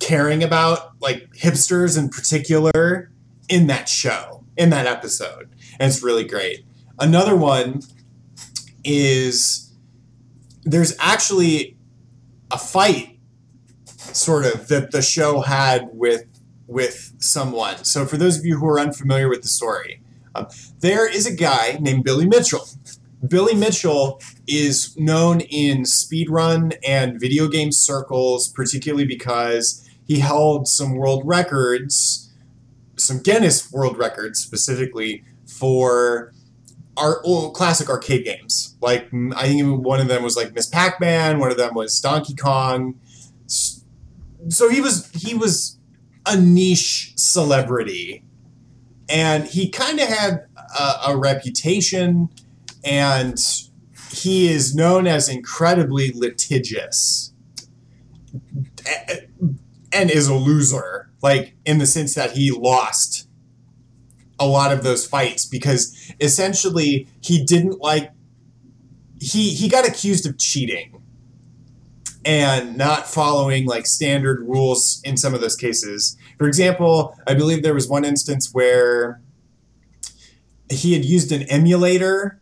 caring 0.00 0.42
about 0.42 1.00
like 1.00 1.30
hipsters 1.34 1.96
in 1.96 2.08
particular 2.08 3.10
in 3.48 3.68
that 3.68 3.88
show, 3.88 4.44
in 4.56 4.70
that 4.70 4.86
episode. 4.86 5.48
And 5.78 5.88
it's 5.88 6.02
really 6.02 6.24
great. 6.24 6.64
Another 6.98 7.36
one 7.36 7.82
is 8.82 9.72
there's 10.64 10.96
actually 10.98 11.76
a 12.50 12.58
fight 12.58 13.18
sort 13.86 14.46
of 14.46 14.66
that 14.68 14.90
the 14.90 15.02
show 15.02 15.40
had 15.42 15.90
with 15.92 16.24
with 16.68 17.14
someone. 17.18 17.82
So 17.84 18.06
for 18.06 18.16
those 18.16 18.38
of 18.38 18.44
you 18.46 18.58
who 18.58 18.66
are 18.66 18.78
unfamiliar 18.78 19.28
with 19.28 19.42
the 19.42 19.48
story, 19.48 20.00
um, 20.34 20.46
there 20.80 21.10
is 21.10 21.26
a 21.26 21.34
guy 21.34 21.78
named 21.80 22.04
Billy 22.04 22.26
Mitchell. 22.26 22.68
Billy 23.26 23.54
Mitchell 23.54 24.20
is 24.46 24.96
known 24.96 25.40
in 25.40 25.82
speedrun 25.82 26.76
and 26.86 27.18
video 27.18 27.48
game 27.48 27.72
circles, 27.72 28.48
particularly 28.48 29.06
because 29.06 29.88
he 30.06 30.20
held 30.20 30.68
some 30.68 30.94
world 30.94 31.22
records, 31.24 32.32
some 32.96 33.20
Guinness 33.20 33.72
World 33.72 33.98
Records 33.98 34.38
specifically 34.38 35.24
for 35.46 36.32
our 36.96 37.22
old 37.24 37.54
classic 37.54 37.88
arcade 37.88 38.24
games. 38.24 38.76
Like 38.80 39.08
I 39.34 39.48
think 39.48 39.84
one 39.84 40.00
of 40.00 40.08
them 40.08 40.22
was 40.22 40.36
like 40.36 40.54
Miss 40.54 40.66
Pac-Man, 40.66 41.38
one 41.38 41.50
of 41.50 41.56
them 41.56 41.74
was 41.74 42.00
Donkey 42.00 42.34
Kong. 42.34 43.00
So 43.46 44.68
he 44.68 44.80
was 44.80 45.10
he 45.10 45.34
was 45.34 45.77
a 46.28 46.36
niche 46.36 47.12
celebrity, 47.16 48.22
and 49.08 49.44
he 49.44 49.68
kind 49.68 49.98
of 50.00 50.08
had 50.08 50.46
a, 50.78 50.92
a 51.08 51.16
reputation, 51.16 52.28
and 52.84 53.38
he 54.10 54.48
is 54.48 54.74
known 54.74 55.06
as 55.06 55.28
incredibly 55.28 56.12
litigious, 56.12 57.32
and 59.92 60.10
is 60.10 60.28
a 60.28 60.34
loser. 60.34 61.10
Like 61.20 61.56
in 61.64 61.78
the 61.78 61.86
sense 61.86 62.14
that 62.14 62.32
he 62.32 62.52
lost 62.52 63.28
a 64.38 64.46
lot 64.46 64.72
of 64.72 64.84
those 64.84 65.06
fights 65.06 65.44
because 65.44 66.12
essentially 66.20 67.08
he 67.20 67.44
didn't 67.44 67.80
like 67.80 68.12
he 69.20 69.50
he 69.50 69.68
got 69.68 69.86
accused 69.86 70.26
of 70.26 70.38
cheating 70.38 71.02
and 72.24 72.76
not 72.76 73.06
following 73.06 73.66
like 73.66 73.86
standard 73.86 74.40
rules 74.42 75.00
in 75.02 75.16
some 75.16 75.34
of 75.34 75.40
those 75.40 75.56
cases. 75.56 76.16
For 76.38 76.46
example, 76.46 77.16
I 77.26 77.34
believe 77.34 77.62
there 77.62 77.74
was 77.74 77.88
one 77.88 78.04
instance 78.04 78.50
where 78.52 79.20
he 80.70 80.92
had 80.92 81.04
used 81.04 81.32
an 81.32 81.42
emulator 81.44 82.40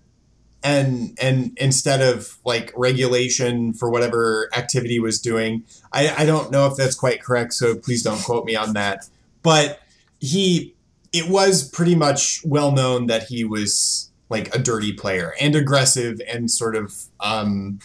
and 0.62 1.16
and 1.20 1.56
instead 1.58 2.02
of 2.02 2.38
like 2.44 2.72
regulation 2.76 3.72
for 3.72 3.88
whatever 3.88 4.50
activity 4.56 4.98
was 4.98 5.20
doing. 5.20 5.64
I, 5.92 6.22
I 6.22 6.26
don't 6.26 6.50
know 6.50 6.66
if 6.66 6.76
that's 6.76 6.94
quite 6.94 7.22
correct, 7.22 7.52
so 7.54 7.76
please 7.76 8.02
don't 8.02 8.22
quote 8.22 8.44
me 8.44 8.56
on 8.56 8.72
that. 8.74 9.08
But 9.42 9.80
he 10.18 10.74
it 11.12 11.28
was 11.30 11.68
pretty 11.68 11.94
much 11.94 12.42
well 12.44 12.72
known 12.72 13.06
that 13.06 13.24
he 13.24 13.44
was 13.44 14.10
like 14.28 14.52
a 14.54 14.58
dirty 14.58 14.92
player 14.92 15.34
and 15.40 15.54
aggressive 15.54 16.20
and 16.28 16.50
sort 16.50 16.74
of 16.74 16.94
um, 17.20 17.78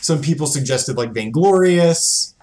some 0.00 0.20
people 0.20 0.46
suggested 0.46 0.96
like 0.96 1.12
vainglorious 1.12 2.33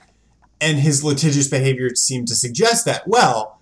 and 0.61 0.77
his 0.79 1.03
litigious 1.03 1.47
behavior 1.47 1.93
seemed 1.95 2.27
to 2.29 2.35
suggest 2.35 2.85
that. 2.85 3.07
Well 3.07 3.57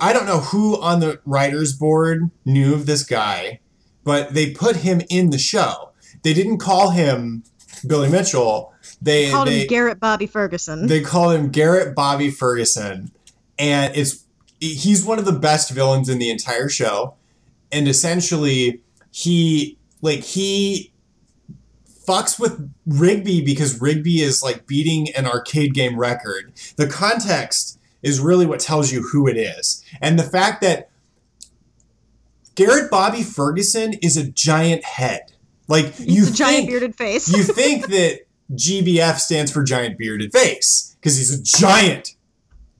i 0.00 0.14
don't 0.14 0.24
know 0.24 0.38
who 0.38 0.80
on 0.80 1.00
the 1.00 1.20
writers 1.26 1.74
board 1.74 2.30
knew 2.46 2.72
of 2.72 2.86
this 2.86 3.04
guy 3.04 3.60
but 4.04 4.34
they 4.34 4.50
put 4.50 4.76
him 4.76 5.02
in 5.08 5.30
the 5.30 5.38
show. 5.38 5.90
They 6.22 6.34
didn't 6.34 6.58
call 6.58 6.90
him 6.90 7.44
billy 7.86 8.08
mitchell. 8.08 8.72
They, 9.00 9.26
they 9.26 9.30
called 9.30 9.48
they, 9.48 9.60
him 9.62 9.66
garrett 9.68 10.00
bobby 10.00 10.26
ferguson. 10.26 10.86
They 10.86 11.00
called 11.00 11.34
him 11.34 11.50
garrett 11.50 11.94
bobby 11.94 12.30
ferguson. 12.30 13.12
And 13.58 13.94
it's 13.96 14.24
he's 14.60 15.04
one 15.04 15.18
of 15.18 15.24
the 15.24 15.32
best 15.32 15.70
villains 15.70 16.08
in 16.08 16.18
the 16.18 16.30
entire 16.30 16.68
show. 16.68 17.14
And 17.70 17.88
essentially 17.88 18.82
he 19.10 19.78
like 20.00 20.20
he 20.20 20.91
fucks 22.06 22.38
with 22.38 22.72
rigby 22.86 23.40
because 23.44 23.80
rigby 23.80 24.20
is 24.20 24.42
like 24.42 24.66
beating 24.66 25.08
an 25.16 25.26
arcade 25.26 25.74
game 25.74 25.98
record 25.98 26.52
the 26.76 26.86
context 26.86 27.78
is 28.02 28.18
really 28.20 28.46
what 28.46 28.60
tells 28.60 28.90
you 28.92 29.02
who 29.12 29.28
it 29.28 29.36
is 29.36 29.84
and 30.00 30.18
the 30.18 30.24
fact 30.24 30.60
that 30.60 30.88
Garrett 32.54 32.90
Bobby 32.90 33.22
Ferguson 33.22 33.94
is 34.02 34.16
a 34.16 34.28
giant 34.28 34.84
head. 34.84 35.32
Like 35.68 35.94
He's 35.94 36.06
you 36.06 36.26
a 36.26 36.36
giant 36.36 36.56
think, 36.56 36.68
bearded 36.70 36.94
face. 36.96 37.32
you 37.34 37.42
think 37.54 37.86
that 37.88 38.20
GBF 38.52 39.18
stands 39.18 39.50
for 39.50 39.62
giant 39.62 39.96
bearded 39.98 40.32
face 40.32 40.94
because 41.00 41.16
he's 41.16 41.32
a 41.38 41.42
giant, 41.42 42.16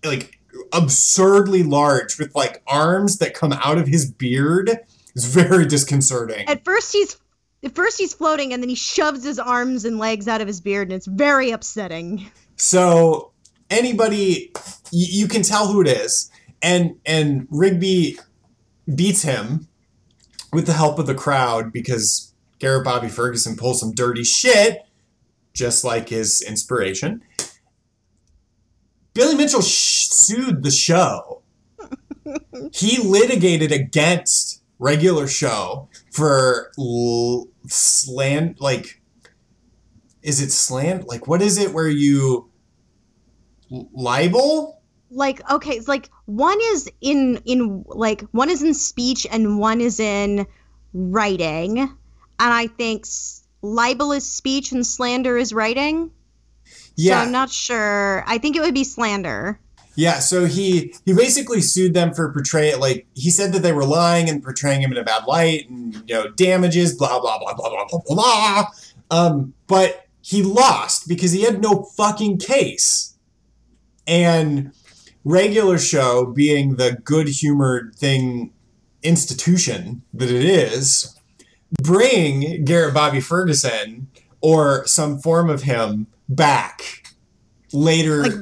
like 0.04 0.38
absurdly 0.72 1.62
large 1.62 2.18
with 2.18 2.34
like 2.34 2.62
arms 2.66 3.18
that 3.18 3.34
come 3.34 3.52
out 3.52 3.78
of 3.78 3.86
his 3.86 4.10
beard. 4.10 4.78
It's 5.14 5.24
very 5.26 5.66
disconcerting. 5.66 6.46
at 6.48 6.64
first 6.64 6.92
he's 6.92 7.16
at 7.64 7.74
first 7.74 7.98
he's 7.98 8.12
floating 8.14 8.52
and 8.52 8.62
then 8.62 8.68
he 8.68 8.74
shoves 8.74 9.24
his 9.24 9.38
arms 9.38 9.84
and 9.84 9.98
legs 9.98 10.28
out 10.28 10.40
of 10.40 10.46
his 10.46 10.60
beard 10.60 10.88
and 10.88 10.94
it's 10.96 11.06
very 11.06 11.50
upsetting. 11.50 12.26
So 12.56 13.32
anybody, 13.70 14.50
y- 14.54 14.60
you 14.92 15.28
can 15.28 15.42
tell 15.42 15.66
who 15.68 15.80
it 15.80 15.88
is, 15.88 16.30
and 16.60 16.96
and 17.06 17.46
Rigby 17.50 18.18
beats 18.94 19.22
him 19.22 19.68
with 20.52 20.66
the 20.66 20.72
help 20.74 20.98
of 20.98 21.06
the 21.06 21.14
crowd 21.14 21.72
because 21.72 22.32
Garrett 22.58 22.84
Bobby 22.84 23.08
Ferguson 23.08 23.56
pulls 23.56 23.80
some 23.80 23.92
dirty 23.92 24.22
shit, 24.24 24.82
just 25.54 25.82
like 25.84 26.08
his 26.08 26.42
inspiration. 26.42 27.22
Billy 29.14 29.34
Mitchell 29.34 29.62
sh- 29.62 30.06
sued 30.08 30.62
the 30.62 30.70
show. 30.70 31.42
he 32.72 32.98
litigated 32.98 33.72
against 33.72 34.62
regular 34.78 35.26
show 35.26 35.88
for 36.12 36.72
l- 36.78 37.48
slant 37.68 38.60
like 38.60 39.00
is 40.22 40.40
it 40.40 40.50
slant 40.52 41.06
like 41.08 41.26
what 41.26 41.42
is 41.42 41.58
it 41.58 41.72
where 41.72 41.88
you 41.88 42.50
libel 43.92 44.80
Like 45.10 45.40
okay, 45.50 45.74
it's 45.76 45.88
like 45.88 46.08
one 46.26 46.58
is 46.72 46.90
in 47.00 47.40
in 47.44 47.84
like 47.88 48.22
one 48.32 48.50
is 48.50 48.62
in 48.62 48.74
speech 48.74 49.26
and 49.30 49.58
one 49.58 49.80
is 49.80 50.00
in 50.00 50.46
writing, 50.94 51.78
and 51.78 51.90
I 52.38 52.66
think 52.66 53.02
s- 53.04 53.46
libel 53.62 54.12
is 54.12 54.24
speech 54.30 54.72
and 54.72 54.86
slander 54.86 55.36
is 55.36 55.52
writing. 55.52 56.10
yeah 56.96 57.18
So 57.18 57.22
I'm 57.26 57.32
not 57.32 57.50
sure. 57.50 58.24
I 58.26 58.38
think 58.38 58.56
it 58.56 58.60
would 58.62 58.74
be 58.74 58.84
slander. 58.84 59.60
Yeah 59.94 60.18
so 60.18 60.46
he 60.46 60.94
he 61.04 61.12
basically 61.12 61.60
sued 61.60 61.94
them 61.94 62.12
for 62.14 62.32
portraying 62.32 62.78
like 62.80 63.06
he 63.14 63.30
said 63.30 63.52
that 63.52 63.60
they 63.60 63.72
were 63.72 63.84
lying 63.84 64.28
and 64.28 64.42
portraying 64.42 64.80
him 64.80 64.92
in 64.92 64.98
a 64.98 65.04
bad 65.04 65.24
light 65.26 65.68
and 65.68 65.94
you 66.08 66.14
know 66.14 66.28
damages 66.30 66.96
blah 66.96 67.20
blah 67.20 67.38
blah 67.38 67.54
blah 67.54 67.68
blah 67.68 67.86
blah 67.88 68.00
blah, 68.06 68.64
um 69.10 69.54
but 69.66 70.06
he 70.22 70.42
lost 70.42 71.08
because 71.08 71.32
he 71.32 71.42
had 71.42 71.60
no 71.60 71.82
fucking 71.96 72.38
case. 72.38 73.16
And 74.06 74.72
regular 75.24 75.78
show 75.78 76.26
being 76.26 76.76
the 76.76 76.92
good 77.04 77.28
humored 77.28 77.94
thing 77.96 78.52
institution 79.02 80.02
that 80.14 80.30
it 80.30 80.44
is 80.44 81.18
bring 81.82 82.64
garrett 82.64 82.94
bobby 82.94 83.20
ferguson 83.20 84.08
or 84.40 84.86
some 84.86 85.18
form 85.18 85.48
of 85.48 85.62
him 85.62 86.06
back 86.28 87.08
later 87.72 88.22
Like, 88.22 88.32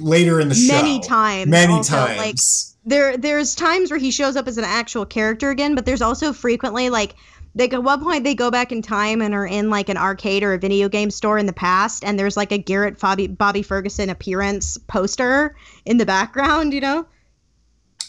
later 0.00 0.40
in 0.40 0.48
the 0.48 0.54
show 0.54 0.72
Many 0.72 1.00
times. 1.00 1.48
many 1.48 1.74
also, 1.74 1.96
times 1.96 2.18
Like 2.18 2.36
there 2.84 3.16
there's 3.16 3.54
times 3.54 3.90
where 3.90 4.00
he 4.00 4.10
shows 4.10 4.36
up 4.36 4.48
as 4.48 4.58
an 4.58 4.64
actual 4.64 5.04
character 5.04 5.50
again, 5.50 5.74
but 5.74 5.84
there's 5.86 6.02
also 6.02 6.32
frequently 6.32 6.90
like 6.90 7.14
like 7.54 7.72
at 7.72 7.82
one 7.82 8.02
point 8.02 8.24
they 8.24 8.34
go 8.34 8.50
back 8.50 8.72
in 8.72 8.82
time 8.82 9.20
and 9.20 9.34
are 9.34 9.46
in 9.46 9.70
like 9.70 9.88
an 9.88 9.96
arcade 9.96 10.42
or 10.42 10.54
a 10.54 10.58
video 10.58 10.88
game 10.88 11.10
store 11.10 11.38
in 11.38 11.46
the 11.46 11.52
past 11.52 12.04
and 12.04 12.18
there's 12.18 12.36
like 12.36 12.52
a 12.52 12.58
Garrett 12.58 12.98
Bobby, 12.98 13.26
Bobby 13.26 13.62
Ferguson 13.62 14.10
appearance 14.10 14.78
poster 14.86 15.56
in 15.84 15.96
the 15.96 16.06
background, 16.06 16.72
you 16.72 16.80
know? 16.80 17.06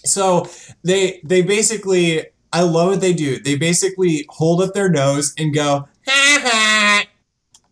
So 0.06 0.48
they 0.84 1.20
they 1.24 1.42
basically 1.42 2.26
I 2.54 2.62
love 2.62 2.90
what 2.90 3.02
they 3.02 3.14
do. 3.14 3.40
They 3.40 3.56
basically 3.56 4.26
hold 4.30 4.62
up 4.62 4.74
their 4.74 4.90
nose 4.90 5.34
and 5.38 5.54
go 5.54 5.88
ha 6.08 7.06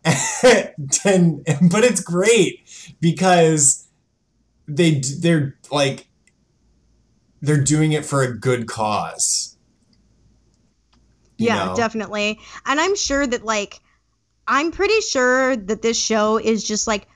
ha. 0.04 0.68
and, 1.04 1.44
but 1.70 1.84
it's 1.84 2.00
great 2.00 2.60
because 3.00 3.87
they 4.68 5.00
they're 5.20 5.56
like 5.72 6.06
they're 7.40 7.62
doing 7.62 7.92
it 7.92 8.04
for 8.04 8.22
a 8.22 8.36
good 8.36 8.66
cause. 8.66 9.56
Yeah, 11.38 11.66
know? 11.66 11.76
definitely. 11.76 12.40
And 12.66 12.80
I'm 12.80 12.96
sure 12.96 13.26
that 13.26 13.44
like 13.44 13.80
I'm 14.46 14.70
pretty 14.70 15.00
sure 15.00 15.56
that 15.56 15.82
this 15.82 15.98
show 15.98 16.36
is 16.36 16.62
just 16.64 16.86
like 16.86 17.08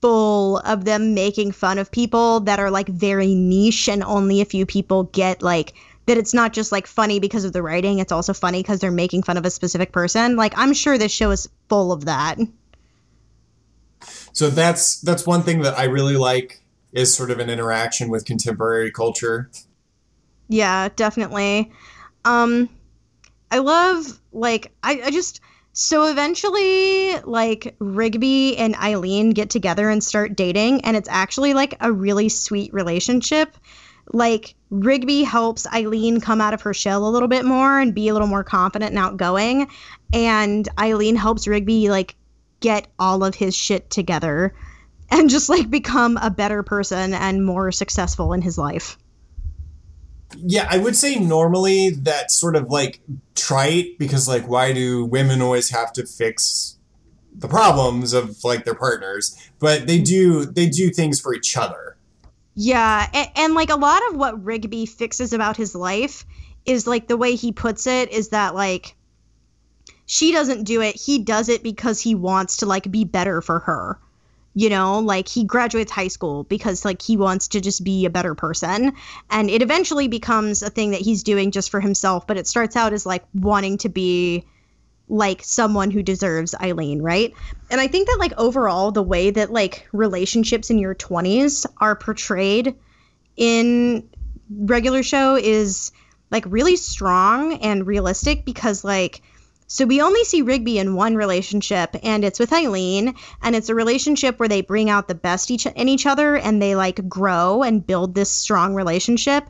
full 0.00 0.58
of 0.58 0.84
them 0.84 1.14
making 1.14 1.52
fun 1.52 1.78
of 1.78 1.90
people 1.90 2.40
that 2.40 2.60
are 2.60 2.70
like 2.70 2.88
very 2.88 3.34
niche 3.34 3.88
and 3.88 4.04
only 4.04 4.40
a 4.40 4.44
few 4.44 4.64
people 4.64 5.04
get 5.04 5.42
like 5.42 5.74
that 6.06 6.16
it's 6.16 6.32
not 6.32 6.52
just 6.52 6.72
like 6.72 6.86
funny 6.86 7.20
because 7.20 7.44
of 7.44 7.52
the 7.52 7.62
writing, 7.62 7.98
it's 7.98 8.12
also 8.12 8.32
funny 8.32 8.62
because 8.62 8.80
they're 8.80 8.90
making 8.90 9.22
fun 9.22 9.36
of 9.36 9.44
a 9.44 9.50
specific 9.50 9.92
person. 9.92 10.36
Like 10.36 10.54
I'm 10.56 10.72
sure 10.72 10.96
this 10.96 11.12
show 11.12 11.30
is 11.30 11.48
full 11.68 11.92
of 11.92 12.06
that. 12.06 12.38
So 14.32 14.48
that's 14.48 15.00
that's 15.00 15.26
one 15.26 15.42
thing 15.42 15.62
that 15.62 15.78
I 15.78 15.84
really 15.84 16.16
like 16.16 16.57
is 16.92 17.14
sort 17.14 17.30
of 17.30 17.38
an 17.38 17.50
interaction 17.50 18.08
with 18.08 18.24
contemporary 18.24 18.90
culture. 18.90 19.50
Yeah, 20.48 20.88
definitely. 20.96 21.72
Um 22.24 22.68
I 23.50 23.58
love 23.58 24.20
like 24.32 24.72
I, 24.82 25.00
I 25.04 25.10
just 25.10 25.40
so 25.72 26.10
eventually 26.10 27.18
like 27.20 27.76
Rigby 27.78 28.56
and 28.56 28.74
Eileen 28.76 29.30
get 29.30 29.50
together 29.50 29.88
and 29.88 30.02
start 30.02 30.36
dating 30.36 30.80
and 30.80 30.96
it's 30.96 31.08
actually 31.08 31.54
like 31.54 31.76
a 31.80 31.92
really 31.92 32.28
sweet 32.28 32.72
relationship. 32.72 33.56
Like 34.12 34.54
Rigby 34.70 35.22
helps 35.22 35.66
Eileen 35.66 36.20
come 36.20 36.40
out 36.40 36.54
of 36.54 36.62
her 36.62 36.74
shell 36.74 37.06
a 37.06 37.10
little 37.10 37.28
bit 37.28 37.44
more 37.44 37.78
and 37.78 37.94
be 37.94 38.08
a 38.08 38.12
little 38.12 38.28
more 38.28 38.44
confident 38.44 38.90
and 38.90 38.98
outgoing 38.98 39.68
and 40.12 40.68
Eileen 40.78 41.16
helps 41.16 41.46
Rigby 41.46 41.90
like 41.90 42.16
get 42.60 42.88
all 42.98 43.22
of 43.22 43.34
his 43.34 43.54
shit 43.54 43.88
together 43.90 44.54
and 45.10 45.30
just 45.30 45.48
like 45.48 45.70
become 45.70 46.16
a 46.18 46.30
better 46.30 46.62
person 46.62 47.14
and 47.14 47.44
more 47.44 47.72
successful 47.72 48.32
in 48.32 48.42
his 48.42 48.58
life. 48.58 48.98
Yeah, 50.36 50.66
I 50.70 50.78
would 50.78 50.96
say 50.96 51.16
normally 51.16 51.90
that 51.90 52.30
sort 52.30 52.54
of 52.54 52.68
like 52.68 53.00
trite 53.34 53.98
because 53.98 54.28
like 54.28 54.46
why 54.46 54.72
do 54.72 55.04
women 55.04 55.40
always 55.40 55.70
have 55.70 55.92
to 55.94 56.06
fix 56.06 56.76
the 57.34 57.48
problems 57.48 58.12
of 58.12 58.44
like 58.44 58.64
their 58.64 58.74
partners? 58.74 59.36
But 59.58 59.86
they 59.86 60.00
do 60.00 60.44
they 60.44 60.66
do 60.68 60.90
things 60.90 61.20
for 61.20 61.34
each 61.34 61.56
other. 61.56 61.96
Yeah, 62.54 63.08
and, 63.14 63.28
and 63.36 63.54
like 63.54 63.70
a 63.70 63.76
lot 63.76 64.02
of 64.10 64.16
what 64.16 64.44
Rigby 64.44 64.84
fixes 64.84 65.32
about 65.32 65.56
his 65.56 65.74
life 65.74 66.26
is 66.66 66.86
like 66.86 67.06
the 67.06 67.16
way 67.16 67.34
he 67.34 67.52
puts 67.52 67.86
it 67.86 68.12
is 68.12 68.30
that 68.30 68.54
like 68.54 68.94
she 70.06 70.32
doesn't 70.32 70.64
do 70.64 70.82
it, 70.82 70.96
he 70.96 71.22
does 71.22 71.48
it 71.48 71.62
because 71.62 72.00
he 72.00 72.14
wants 72.14 72.58
to 72.58 72.66
like 72.66 72.90
be 72.90 73.04
better 73.04 73.40
for 73.40 73.60
her. 73.60 73.98
You 74.58 74.70
know, 74.70 74.98
like 74.98 75.28
he 75.28 75.44
graduates 75.44 75.92
high 75.92 76.08
school 76.08 76.42
because 76.42 76.84
like 76.84 77.00
he 77.00 77.16
wants 77.16 77.46
to 77.48 77.60
just 77.60 77.84
be 77.84 78.06
a 78.06 78.10
better 78.10 78.34
person 78.34 78.92
and 79.30 79.48
it 79.48 79.62
eventually 79.62 80.08
becomes 80.08 80.64
a 80.64 80.68
thing 80.68 80.90
that 80.90 81.00
he's 81.00 81.22
doing 81.22 81.52
just 81.52 81.70
for 81.70 81.78
himself, 81.78 82.26
but 82.26 82.36
it 82.36 82.48
starts 82.48 82.74
out 82.74 82.92
as 82.92 83.06
like 83.06 83.24
wanting 83.34 83.78
to 83.78 83.88
be 83.88 84.44
like 85.08 85.44
someone 85.44 85.92
who 85.92 86.02
deserves 86.02 86.56
Eileen, 86.60 87.00
right? 87.00 87.32
And 87.70 87.80
I 87.80 87.86
think 87.86 88.08
that 88.08 88.16
like 88.18 88.32
overall 88.36 88.90
the 88.90 89.00
way 89.00 89.30
that 89.30 89.52
like 89.52 89.86
relationships 89.92 90.70
in 90.70 90.78
your 90.78 90.96
20s 90.96 91.64
are 91.80 91.94
portrayed 91.94 92.74
in 93.36 94.08
regular 94.50 95.04
show 95.04 95.36
is 95.36 95.92
like 96.32 96.44
really 96.48 96.74
strong 96.74 97.58
and 97.58 97.86
realistic 97.86 98.44
because 98.44 98.82
like 98.82 99.22
so 99.68 99.84
we 99.84 100.00
only 100.00 100.24
see 100.24 100.42
Rigby 100.42 100.78
in 100.78 100.96
one 100.96 101.14
relationship 101.14 101.94
and 102.02 102.24
it's 102.24 102.40
with 102.40 102.52
Eileen 102.52 103.14
and 103.42 103.54
it's 103.54 103.68
a 103.68 103.74
relationship 103.74 104.38
where 104.38 104.48
they 104.48 104.62
bring 104.62 104.88
out 104.88 105.08
the 105.08 105.14
best 105.14 105.50
each 105.50 105.66
in 105.66 105.88
each 105.88 106.06
other 106.06 106.36
and 106.36 106.60
they 106.60 106.74
like 106.74 107.06
grow 107.08 107.62
and 107.62 107.86
build 107.86 108.14
this 108.14 108.30
strong 108.30 108.74
relationship 108.74 109.44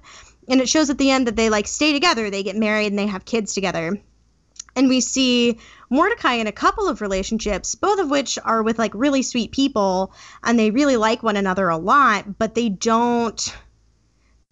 and 0.49 0.61
it 0.61 0.69
shows 0.69 0.91
at 0.91 0.99
the 0.99 1.11
end 1.11 1.27
that 1.27 1.37
they 1.37 1.51
like 1.51 1.69
stay 1.69 1.93
together, 1.93 2.31
they 2.31 2.43
get 2.43 2.57
married 2.57 2.87
and 2.89 2.99
they 2.99 3.07
have 3.07 3.25
kids 3.25 3.55
together. 3.55 3.97
And 4.75 4.89
we 4.89 5.01
see 5.01 5.59
Mordecai 5.91 6.35
in 6.35 6.47
a 6.47 6.53
couple 6.53 6.89
of 6.89 7.01
relationships, 7.01 7.75
both 7.75 7.99
of 7.99 8.11
which 8.11 8.39
are 8.45 8.63
with 8.63 8.79
like 8.79 8.93
really 8.95 9.23
sweet 9.23 9.53
people 9.53 10.13
and 10.43 10.59
they 10.59 10.71
really 10.71 10.97
like 10.97 11.23
one 11.23 11.37
another 11.37 11.69
a 11.69 11.77
lot, 11.77 12.39
but 12.39 12.55
they 12.55 12.69
don't 12.69 13.55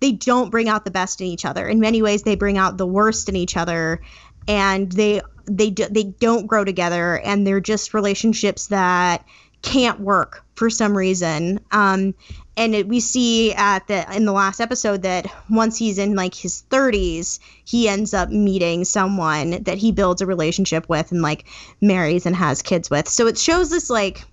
they 0.01 0.13
don't 0.13 0.51
bring 0.51 0.69
out 0.69 0.85
the 0.85 0.91
best 0.91 1.21
in 1.21 1.27
each 1.27 1.45
other. 1.45 1.67
In 1.67 1.81
many 1.81 2.03
ways 2.03 2.23
they 2.23 2.37
bring 2.37 2.59
out 2.59 2.77
the 2.77 2.87
worst 2.87 3.29
in 3.29 3.37
each 3.37 3.57
other 3.57 4.01
and 4.47 4.93
they 4.93 5.23
they 5.47 5.71
do, 5.71 5.87
they 5.91 6.05
don't 6.05 6.47
grow 6.47 6.65
together 6.65 7.19
and 7.19 7.47
they're 7.47 7.61
just 7.61 7.95
relationships 7.95 8.69
that 8.69 9.25
can't 9.63 10.01
work 10.01 10.45
for 10.55 10.71
some 10.71 10.97
reason. 10.97 11.61
Um, 11.71 12.15
and 12.57 12.75
it, 12.75 12.89
we 12.89 13.01
see 13.01 13.53
at 13.53 13.87
the 13.87 14.07
in 14.15 14.25
the 14.25 14.33
last 14.33 14.61
episode 14.61 15.03
that 15.03 15.27
once 15.51 15.77
he's 15.77 15.99
in 15.99 16.15
like 16.15 16.35
his 16.35 16.65
30s, 16.71 17.39
he 17.65 17.89
ends 17.89 18.15
up 18.15 18.31
meeting 18.31 18.85
someone 18.85 19.63
that 19.65 19.79
he 19.79 19.93
builds 19.93 20.23
a 20.23 20.27
relationship 20.27 20.89
with 20.89 21.13
and 21.13 21.23
like 21.23 21.47
marries 21.81 22.27
and 22.27 22.35
has 22.35 22.63
kids 22.63 22.89
with. 22.89 23.09
So 23.09 23.27
it 23.27 23.37
shows 23.39 23.69
this 23.71 23.91
like 23.91 24.25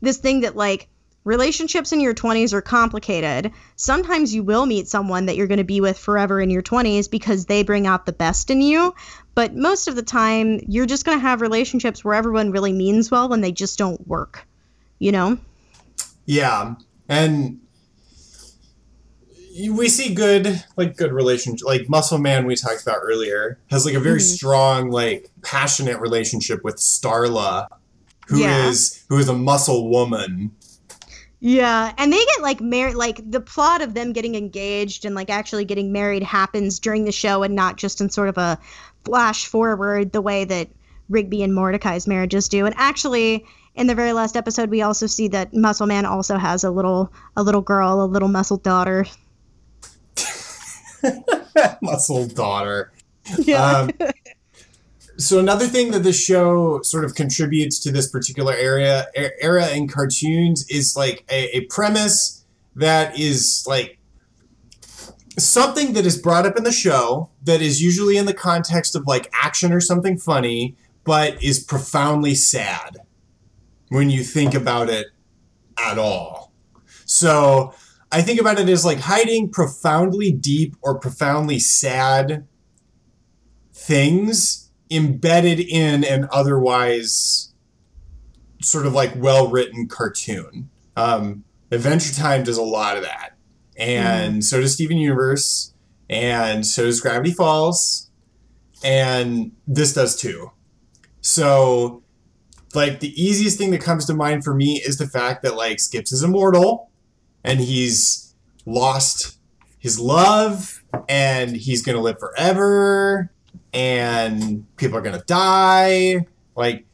this 0.00 0.18
thing 0.18 0.40
that 0.40 0.56
like 0.56 0.88
relationships 1.24 1.92
in 1.92 2.00
your 2.00 2.14
20s 2.14 2.52
are 2.52 2.62
complicated. 2.62 3.52
Sometimes 3.76 4.34
you 4.34 4.42
will 4.42 4.66
meet 4.66 4.88
someone 4.88 5.26
that 5.26 5.36
you're 5.36 5.46
going 5.46 5.58
to 5.58 5.64
be 5.64 5.80
with 5.80 5.98
forever 5.98 6.40
in 6.40 6.50
your 6.50 6.62
20s 6.62 7.10
because 7.10 7.46
they 7.46 7.62
bring 7.62 7.86
out 7.86 8.06
the 8.06 8.12
best 8.12 8.50
in 8.50 8.60
you. 8.60 8.94
But 9.34 9.54
most 9.54 9.88
of 9.88 9.96
the 9.96 10.02
time, 10.02 10.60
you're 10.66 10.86
just 10.86 11.04
going 11.04 11.16
to 11.16 11.22
have 11.22 11.40
relationships 11.40 12.04
where 12.04 12.14
everyone 12.14 12.50
really 12.50 12.72
means 12.72 13.10
well 13.10 13.32
and 13.32 13.42
they 13.42 13.52
just 13.52 13.78
don't 13.78 14.06
work. 14.06 14.46
You 14.98 15.12
know? 15.12 15.38
Yeah. 16.26 16.74
And 17.08 17.60
we 19.68 19.88
see 19.88 20.14
good 20.14 20.64
like 20.76 20.96
good 20.96 21.12
relationship 21.12 21.66
like 21.66 21.88
muscle 21.88 22.16
man 22.18 22.46
we 22.46 22.56
talked 22.56 22.80
about 22.82 22.98
earlier 23.02 23.58
has 23.70 23.84
like 23.84 23.94
a 23.94 24.00
very 24.00 24.18
mm-hmm. 24.18 24.34
strong 24.34 24.90
like 24.90 25.30
passionate 25.42 26.00
relationship 26.00 26.64
with 26.64 26.76
starla 26.76 27.66
who 28.28 28.40
yeah. 28.40 28.66
is 28.68 29.04
who 29.10 29.18
is 29.18 29.28
a 29.28 29.34
muscle 29.34 29.90
woman 29.90 30.50
yeah, 31.44 31.92
and 31.98 32.12
they 32.12 32.24
get 32.24 32.40
like 32.40 32.60
married. 32.60 32.94
Like 32.94 33.20
the 33.28 33.40
plot 33.40 33.82
of 33.82 33.94
them 33.94 34.12
getting 34.12 34.36
engaged 34.36 35.04
and 35.04 35.16
like 35.16 35.28
actually 35.28 35.64
getting 35.64 35.90
married 35.90 36.22
happens 36.22 36.78
during 36.78 37.04
the 37.04 37.10
show, 37.10 37.42
and 37.42 37.56
not 37.56 37.78
just 37.78 38.00
in 38.00 38.10
sort 38.10 38.28
of 38.28 38.38
a 38.38 38.56
flash 39.04 39.46
forward 39.46 40.12
the 40.12 40.20
way 40.20 40.44
that 40.44 40.68
Rigby 41.08 41.42
and 41.42 41.52
Mordecai's 41.52 42.06
marriages 42.06 42.48
do. 42.48 42.64
And 42.64 42.76
actually, 42.78 43.44
in 43.74 43.88
the 43.88 43.94
very 43.96 44.12
last 44.12 44.36
episode, 44.36 44.70
we 44.70 44.82
also 44.82 45.08
see 45.08 45.26
that 45.28 45.52
Muscle 45.52 45.88
Man 45.88 46.06
also 46.06 46.38
has 46.38 46.62
a 46.62 46.70
little 46.70 47.12
a 47.36 47.42
little 47.42 47.60
girl, 47.60 48.04
a 48.04 48.06
little 48.06 48.28
muscle 48.28 48.58
daughter. 48.58 49.04
muscle 51.82 52.28
daughter. 52.28 52.92
Yeah. 53.38 53.62
Um, 53.64 53.90
so 55.16 55.38
another 55.38 55.66
thing 55.66 55.90
that 55.92 56.02
this 56.02 56.20
show 56.20 56.80
sort 56.82 57.04
of 57.04 57.14
contributes 57.14 57.78
to 57.80 57.92
this 57.92 58.08
particular 58.08 58.54
area 58.54 59.06
era 59.14 59.68
in 59.70 59.88
cartoons 59.88 60.66
is 60.68 60.96
like 60.96 61.24
a, 61.30 61.56
a 61.56 61.66
premise 61.66 62.44
that 62.76 63.18
is 63.18 63.64
like 63.66 63.98
something 65.38 65.92
that 65.94 66.06
is 66.06 66.20
brought 66.20 66.46
up 66.46 66.56
in 66.56 66.64
the 66.64 66.72
show 66.72 67.30
that 67.42 67.62
is 67.62 67.82
usually 67.82 68.16
in 68.16 68.26
the 68.26 68.34
context 68.34 68.94
of 68.94 69.06
like 69.06 69.30
action 69.42 69.72
or 69.72 69.80
something 69.80 70.18
funny, 70.18 70.76
but 71.04 71.42
is 71.42 71.62
profoundly 71.62 72.34
sad 72.34 72.98
when 73.88 74.10
you 74.10 74.22
think 74.22 74.54
about 74.54 74.88
it 74.88 75.06
at 75.78 75.98
all. 75.98 76.52
So 77.04 77.74
I 78.10 78.22
think 78.22 78.40
about 78.40 78.58
it 78.58 78.68
as 78.68 78.84
like 78.84 79.00
hiding 79.00 79.50
profoundly 79.50 80.32
deep 80.32 80.76
or 80.82 80.98
profoundly 80.98 81.58
sad 81.58 82.46
things 83.72 84.61
embedded 84.92 85.60
in 85.60 86.04
an 86.04 86.28
otherwise 86.30 87.52
sort 88.60 88.86
of 88.86 88.92
like 88.92 89.12
well 89.16 89.48
written 89.48 89.88
cartoon. 89.88 90.70
Um, 90.96 91.44
Adventure 91.70 92.14
Time 92.14 92.44
does 92.44 92.58
a 92.58 92.62
lot 92.62 92.96
of 92.96 93.02
that, 93.02 93.36
and 93.76 94.36
mm. 94.36 94.44
so 94.44 94.60
does 94.60 94.74
Steven 94.74 94.98
Universe, 94.98 95.72
and 96.08 96.66
so 96.66 96.84
does 96.84 97.00
Gravity 97.00 97.32
Falls, 97.32 98.10
and 98.84 99.52
this 99.66 99.94
does 99.94 100.16
too. 100.16 100.52
So, 101.20 102.02
like 102.74 103.00
the 103.00 103.12
easiest 103.20 103.58
thing 103.58 103.70
that 103.70 103.80
comes 103.80 104.04
to 104.06 104.14
mind 104.14 104.44
for 104.44 104.54
me 104.54 104.82
is 104.84 104.98
the 104.98 105.06
fact 105.06 105.42
that 105.42 105.56
like 105.56 105.80
Skips 105.80 106.12
is 106.12 106.22
immortal, 106.22 106.90
and 107.42 107.60
he's 107.60 108.34
lost 108.66 109.38
his 109.78 109.98
love, 109.98 110.84
and 111.08 111.56
he's 111.56 111.82
gonna 111.82 112.00
live 112.00 112.18
forever, 112.18 113.31
and 113.72 114.66
people 114.76 114.96
are 114.98 115.02
going 115.02 115.18
to 115.18 115.24
die. 115.26 116.26
Like, 116.54 116.84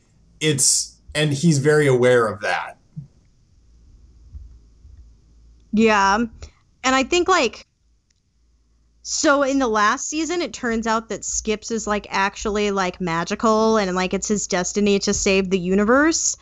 it's, 0.40 0.96
and 1.14 1.32
he's 1.32 1.58
very 1.58 1.86
aware 1.86 2.26
of 2.26 2.40
that. 2.40 2.76
Yeah. 5.72 6.16
And 6.16 6.94
I 6.94 7.02
think, 7.02 7.28
like, 7.28 7.66
so 9.02 9.42
in 9.42 9.58
the 9.58 9.68
last 9.68 10.08
season, 10.08 10.42
it 10.42 10.52
turns 10.52 10.86
out 10.86 11.08
that 11.08 11.24
Skips 11.24 11.70
is, 11.70 11.86
like, 11.86 12.06
actually, 12.10 12.70
like, 12.70 13.00
magical 13.00 13.76
and, 13.76 13.94
like, 13.96 14.14
it's 14.14 14.28
his 14.28 14.46
destiny 14.46 14.98
to 15.00 15.12
save 15.12 15.50
the 15.50 15.58
universe. 15.58 16.36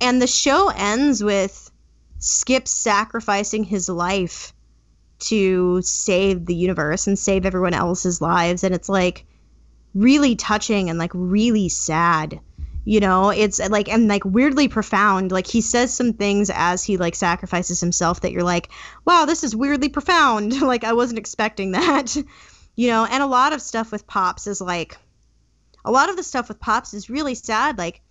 And 0.00 0.22
the 0.22 0.26
show 0.26 0.70
ends 0.76 1.22
with 1.24 1.70
Skips 2.18 2.70
sacrificing 2.70 3.64
his 3.64 3.88
life 3.88 4.52
to 5.20 5.82
save 5.82 6.46
the 6.46 6.54
universe 6.54 7.06
and 7.06 7.18
save 7.18 7.44
everyone 7.44 7.74
else's 7.74 8.20
lives. 8.20 8.64
And 8.64 8.74
it's 8.74 8.88
like, 8.88 9.26
really 9.94 10.36
touching 10.36 10.90
and 10.90 10.98
like 10.98 11.12
really 11.14 11.68
sad 11.68 12.40
you 12.84 13.00
know? 13.00 13.30
It's 13.30 13.60
uh, 13.60 13.68
like 13.70 13.88
and 13.88 14.08
like 14.08 14.24
weirdly 14.24 14.68
profound. 14.68 15.32
Like 15.32 15.46
he 15.46 15.60
says 15.60 15.92
some 15.92 16.12
things 16.14 16.50
as 16.52 16.82
he 16.82 16.96
like 16.96 17.14
sacrifices 17.14 17.80
himself 17.80 18.22
that 18.22 18.32
you're 18.32 18.42
like 18.42 18.70
wow 19.04 19.26
this 19.26 19.44
is 19.44 19.54
weirdly 19.54 19.88
profound. 19.88 20.60
Like 20.70 20.84
i 20.84 20.92
wasn't 20.92 21.18
expecting 21.18 21.72
that 21.72 22.16
you 22.76 22.88
know? 22.88 23.06
And 23.08 23.22
a 23.22 23.26
lot 23.26 23.52
of 23.52 23.62
stuff 23.62 23.92
with 23.92 24.06
pops 24.06 24.46
is 24.46 24.60
like 24.60 24.96
a 25.84 25.90
lot 25.90 26.10
of 26.10 26.16
the 26.16 26.22
stuff 26.22 26.48
with 26.48 26.60
pops 26.60 26.94
is 26.94 27.10
really 27.10 27.34
sad. 27.34 27.78
Like 27.78 28.02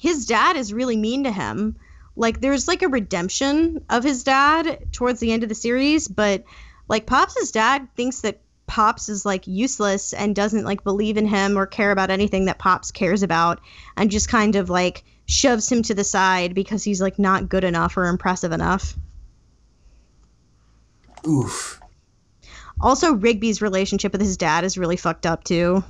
his 0.00 0.26
dad 0.26 0.56
is 0.56 0.72
really 0.72 0.96
mean 0.96 1.24
to 1.24 1.32
him. 1.32 1.76
Like 2.14 2.40
there's 2.40 2.68
like 2.68 2.82
a 2.82 2.88
redemption 2.88 3.84
of 3.90 4.04
his 4.04 4.24
dad 4.24 4.92
towards 4.92 5.20
the 5.20 5.32
end 5.32 5.42
of 5.42 5.48
the 5.48 5.54
series 5.54 6.08
but 6.08 6.44
like 6.88 7.06
pops' 7.06 7.50
dad 7.50 7.88
thinks 7.96 8.20
that 8.20 8.40
Pops 8.66 9.08
is 9.08 9.24
like 9.24 9.46
useless 9.46 10.12
and 10.12 10.34
doesn't 10.34 10.64
like 10.64 10.84
believe 10.84 11.16
in 11.16 11.26
him 11.26 11.56
or 11.56 11.66
care 11.66 11.90
about 11.90 12.10
anything 12.10 12.46
that 12.46 12.58
Pops 12.58 12.90
cares 12.90 13.22
about 13.22 13.60
and 13.96 14.10
just 14.10 14.28
kind 14.28 14.56
of 14.56 14.70
like 14.70 15.04
shoves 15.26 15.70
him 15.70 15.82
to 15.82 15.94
the 15.94 16.04
side 16.04 16.54
because 16.54 16.84
he's 16.84 17.00
like 17.00 17.18
not 17.18 17.48
good 17.48 17.64
enough 17.64 17.96
or 17.96 18.06
impressive 18.06 18.52
enough. 18.52 18.94
Oof. 21.26 21.80
Also, 22.80 23.14
Rigby's 23.14 23.62
relationship 23.62 24.12
with 24.12 24.20
his 24.20 24.36
dad 24.36 24.64
is 24.64 24.76
really 24.76 24.96
fucked 24.96 25.26
up 25.26 25.44
too. 25.44 25.82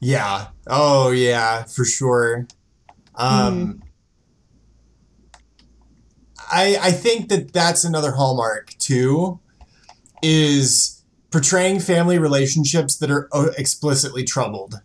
Yeah. 0.00 0.48
Oh 0.66 1.10
yeah, 1.10 1.64
for 1.64 1.84
sure. 1.84 2.46
Um 3.14 3.74
mm. 3.74 3.82
I 6.50 6.78
I 6.80 6.90
think 6.92 7.28
that 7.30 7.52
that's 7.52 7.84
another 7.84 8.12
hallmark 8.12 8.74
too 8.78 9.40
is 10.22 10.95
portraying 11.36 11.78
family 11.78 12.18
relationships 12.18 12.96
that 12.96 13.10
are 13.10 13.28
uh, 13.30 13.50
explicitly 13.58 14.24
troubled. 14.24 14.80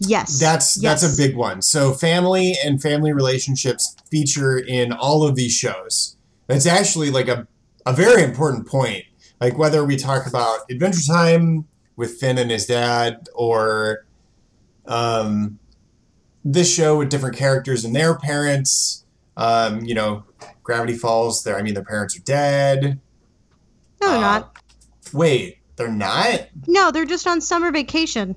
Yes. 0.00 0.40
That's 0.40 0.76
yes. 0.76 1.02
that's 1.02 1.14
a 1.14 1.16
big 1.16 1.36
one. 1.36 1.62
So 1.62 1.92
family 1.92 2.56
and 2.64 2.82
family 2.82 3.12
relationships 3.12 3.94
feature 4.10 4.58
in 4.58 4.90
all 4.90 5.22
of 5.22 5.36
these 5.36 5.52
shows. 5.52 6.16
That's 6.48 6.66
actually 6.66 7.12
like 7.12 7.28
a 7.28 7.46
a 7.86 7.92
very 7.92 8.24
important 8.24 8.66
point. 8.66 9.04
Like 9.40 9.56
whether 9.56 9.84
we 9.84 9.96
talk 9.96 10.26
about 10.26 10.68
Adventure 10.68 11.06
Time 11.06 11.68
with 11.94 12.18
Finn 12.18 12.36
and 12.36 12.50
his 12.50 12.66
dad 12.66 13.28
or 13.36 14.06
um 14.86 15.60
this 16.44 16.74
show 16.74 16.98
with 16.98 17.08
different 17.08 17.36
characters 17.36 17.84
and 17.84 17.94
their 17.94 18.18
parents. 18.18 19.04
Um, 19.36 19.84
you 19.84 19.94
know, 19.94 20.24
Gravity 20.64 20.94
Falls, 20.94 21.44
there 21.44 21.56
I 21.56 21.62
mean 21.62 21.74
their 21.74 21.84
parents 21.84 22.18
are 22.18 22.22
dead. 22.22 22.98
No, 24.02 24.08
they're 24.08 24.16
uh, 24.16 24.20
not. 24.20 24.63
Wait, 25.14 25.58
they're 25.76 25.88
not? 25.88 26.48
No, 26.66 26.90
they're 26.90 27.04
just 27.04 27.26
on 27.26 27.40
summer 27.40 27.70
vacation. 27.70 28.36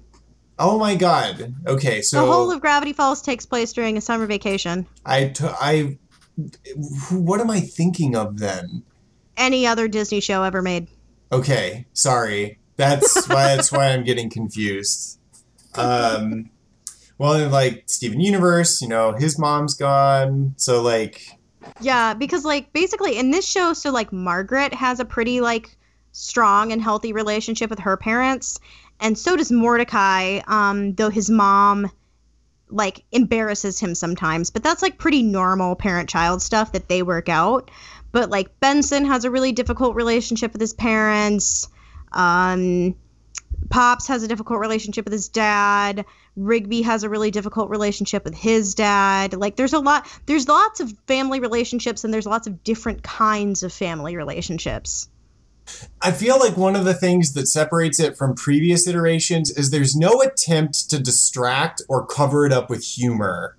Oh 0.60 0.80
my 0.80 0.96
god. 0.96 1.54
Okay, 1.68 2.02
so 2.02 2.22
the 2.26 2.32
whole 2.32 2.52
of 2.52 2.62
Gravity 2.62 2.94
Falls 2.94 3.22
takes 3.22 3.46
place 3.46 3.74
during 3.74 3.98
a 3.98 4.02
summer 4.02 4.26
vacation. 4.26 4.88
I, 5.06 5.28
t- 5.28 5.46
I, 5.46 5.98
what 7.12 7.40
am 7.40 7.50
I 7.52 7.60
thinking 7.60 8.16
of 8.16 8.40
then? 8.40 8.84
Any 9.36 9.68
other 9.68 9.88
Disney 9.88 10.20
show 10.20 10.44
ever 10.44 10.62
made. 10.62 10.88
Okay, 11.32 11.86
sorry. 11.94 12.58
That's 12.76 13.28
why. 13.28 13.56
that's 13.56 13.72
why 13.72 13.90
I'm 13.90 14.04
getting 14.04 14.30
confused. 14.30 15.20
Um, 15.76 16.50
well, 17.20 17.48
like 17.50 17.84
Steven 17.88 18.20
Universe, 18.20 18.82
you 18.82 18.88
know, 18.88 19.14
his 19.14 19.38
mom's 19.38 19.76
gone, 19.76 20.54
so 20.58 20.82
like. 20.82 21.22
Yeah, 21.82 22.14
because 22.16 22.46
like 22.46 22.74
basically 22.74 23.18
in 23.18 23.30
this 23.30 23.48
show, 23.48 23.74
so 23.74 23.92
like 23.92 24.12
Margaret 24.12 24.74
has 24.74 25.00
a 25.00 25.06
pretty 25.06 25.40
like 25.42 25.77
strong 26.18 26.72
and 26.72 26.82
healthy 26.82 27.14
relationship 27.14 27.70
with 27.70 27.80
her 27.80 27.96
parents, 27.98 28.60
and 29.00 29.18
so 29.18 29.36
does 29.36 29.52
Mordecai. 29.52 30.42
Um, 30.48 30.94
though 30.94 31.10
his 31.10 31.30
mom 31.30 31.92
like 32.70 33.06
embarrasses 33.12 33.80
him 33.80 33.96
sometimes, 33.96 34.50
but 34.50 34.64
that's 34.64 34.82
like 34.82 34.98
pretty 34.98 35.24
normal 35.24 35.76
parent-child 35.76 36.42
stuff 36.42 36.74
that 36.74 36.90
they 36.90 37.02
work 37.02 37.30
out. 37.30 37.72
But 38.12 38.30
like 38.30 38.60
Benson 38.60 39.06
has 39.06 39.24
a 39.26 39.32
really 39.32 39.52
difficult 39.52 39.96
relationship 39.96 40.52
with 40.54 40.62
his 40.62 40.74
parents. 40.74 41.70
Um, 42.12 42.96
Pops 43.70 44.08
has 44.08 44.24
a 44.24 44.28
difficult 44.28 44.60
relationship 44.60 45.06
with 45.06 45.14
his 45.14 45.30
dad. 45.30 46.06
Rigby 46.36 46.82
has 46.84 47.04
a 47.04 47.10
really 47.10 47.32
difficult 47.32 47.70
relationship 47.70 48.24
with 48.24 48.36
his 48.36 48.76
dad. 48.76 49.34
Like 49.34 49.56
there's 49.56 49.74
a 49.74 49.80
lot 49.80 50.08
there's 50.26 50.48
lots 50.48 50.80
of 50.80 50.94
family 51.08 51.40
relationships 51.40 52.04
and 52.04 52.14
there's 52.14 52.26
lots 52.26 52.48
of 52.48 52.64
different 52.64 53.04
kinds 53.04 53.64
of 53.64 53.74
family 53.74 54.16
relationships. 54.16 55.10
I 56.02 56.12
feel 56.12 56.40
like 56.40 56.58
one 56.58 56.76
of 56.76 56.86
the 56.86 56.94
things 56.94 57.34
that 57.34 57.48
separates 57.48 58.00
it 58.00 58.18
from 58.18 58.36
previous 58.36 58.88
iterations 58.88 59.50
is 59.52 59.70
there's 59.70 59.96
no 59.96 60.22
attempt 60.22 60.90
to 60.90 61.00
distract 61.00 61.82
or 61.90 62.06
cover 62.06 62.46
it 62.46 62.54
up 62.54 62.70
with 62.70 62.84
humor. 62.84 63.58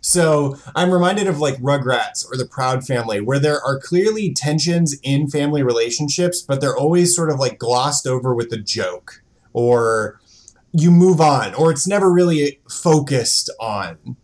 So 0.00 0.56
I'm 0.76 0.92
reminded 0.92 1.26
of 1.26 1.40
like 1.40 1.56
Rugrats 1.56 2.24
or 2.30 2.36
the 2.36 2.46
Proud 2.46 2.86
Family, 2.86 3.20
where 3.20 3.40
there 3.40 3.60
are 3.60 3.80
clearly 3.80 4.32
tensions 4.32 4.96
in 5.02 5.28
family 5.28 5.64
relationships, 5.64 6.42
but 6.42 6.60
they're 6.60 6.76
always 6.76 7.14
sort 7.14 7.30
of 7.30 7.40
like 7.40 7.58
glossed 7.58 8.06
over 8.06 8.32
with 8.32 8.52
a 8.52 8.56
joke, 8.56 9.22
or 9.52 10.20
you 10.72 10.92
move 10.92 11.20
on, 11.20 11.54
or 11.54 11.72
it's 11.72 11.88
never 11.88 12.12
really 12.12 12.60
focused 12.70 13.50
on. 13.58 14.16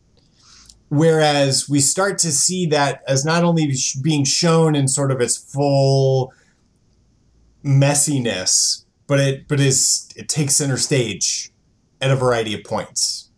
Whereas 0.89 1.69
we 1.69 1.81
start 1.81 2.19
to 2.19 2.31
see 2.31 2.67
that 2.67 3.03
as 3.09 3.25
not 3.25 3.43
only 3.43 3.75
being 4.03 4.25
shown 4.25 4.77
in 4.77 4.87
sort 4.87 5.11
of 5.11 5.21
its 5.21 5.37
full 5.37 6.33
messiness, 7.65 8.85
but 9.07 9.21
it 9.21 9.49
but 9.49 9.61
is 9.61 10.09
it 10.17 10.29
takes 10.29 10.57
center 10.57 10.77
stage 10.77 11.53
at 12.03 12.11
a 12.11 12.17
variety 12.17 12.53
of 12.53 12.65
points. 12.65 13.31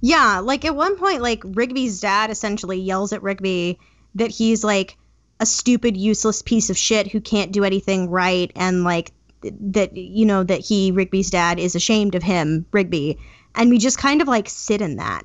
Yeah, 0.00 0.40
like 0.40 0.64
at 0.64 0.74
one 0.74 0.96
point, 0.96 1.22
like 1.22 1.42
Rigby's 1.44 2.00
dad 2.00 2.30
essentially 2.30 2.80
yells 2.80 3.12
at 3.12 3.22
Rigby 3.22 3.78
that 4.16 4.30
he's 4.30 4.64
like 4.64 4.96
a 5.38 5.46
stupid, 5.46 5.96
useless 5.96 6.42
piece 6.42 6.70
of 6.70 6.78
shit 6.78 7.10
who 7.10 7.20
can't 7.20 7.52
do 7.52 7.62
anything 7.62 8.10
right, 8.10 8.50
and 8.56 8.82
like 8.82 9.12
that 9.42 9.96
you 9.96 10.24
know 10.24 10.42
that 10.42 10.60
he 10.60 10.90
Rigby's 10.90 11.30
dad 11.30 11.60
is 11.60 11.74
ashamed 11.74 12.14
of 12.14 12.22
him, 12.22 12.66
Rigby, 12.72 13.18
and 13.54 13.70
we 13.70 13.78
just 13.78 13.98
kind 13.98 14.22
of 14.22 14.28
like 14.28 14.48
sit 14.48 14.80
in 14.80 14.96
that. 14.96 15.22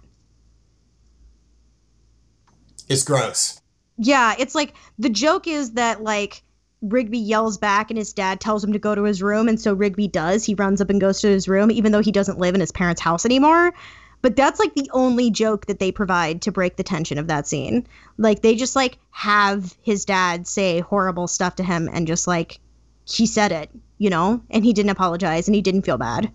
It's 2.87 3.03
gross. 3.03 3.59
Yeah, 3.97 4.35
it's 4.37 4.53
like 4.53 4.73
the 4.99 5.09
joke 5.09 5.47
is 5.47 5.71
that 5.71 6.03
like 6.03 6.43
Rigby 6.81 7.17
yells 7.17 7.57
back 7.57 7.89
and 7.89 7.97
his 7.97 8.13
dad 8.13 8.39
tells 8.39 8.63
him 8.63 8.73
to 8.73 8.79
go 8.79 8.93
to 8.93 9.03
his 9.03 9.21
room 9.21 9.47
and 9.47 9.59
so 9.59 9.73
Rigby 9.73 10.07
does. 10.07 10.45
He 10.45 10.53
runs 10.53 10.79
up 10.79 10.89
and 10.89 11.01
goes 11.01 11.21
to 11.21 11.27
his 11.27 11.47
room 11.47 11.71
even 11.71 11.91
though 11.91 12.01
he 12.01 12.11
doesn't 12.11 12.39
live 12.39 12.53
in 12.55 12.61
his 12.61 12.71
parents' 12.71 13.01
house 13.01 13.25
anymore. 13.25 13.73
But 14.21 14.35
that's 14.35 14.59
like 14.59 14.73
the 14.73 14.89
only 14.93 15.29
joke 15.29 15.67
that 15.67 15.79
they 15.79 15.91
provide 15.91 16.41
to 16.43 16.51
break 16.51 16.75
the 16.75 16.83
tension 16.83 17.17
of 17.17 17.27
that 17.27 17.47
scene. 17.47 17.87
Like 18.17 18.41
they 18.41 18.55
just 18.55 18.75
like 18.75 18.97
have 19.11 19.75
his 19.81 20.05
dad 20.05 20.47
say 20.47 20.79
horrible 20.79 21.27
stuff 21.27 21.55
to 21.55 21.63
him 21.63 21.89
and 21.91 22.07
just 22.07 22.27
like 22.27 22.59
he 23.05 23.25
said 23.25 23.51
it, 23.51 23.69
you 23.97 24.09
know, 24.09 24.41
and 24.49 24.63
he 24.63 24.73
didn't 24.73 24.91
apologize 24.91 25.47
and 25.47 25.55
he 25.55 25.61
didn't 25.61 25.83
feel 25.83 25.97
bad. 25.97 26.31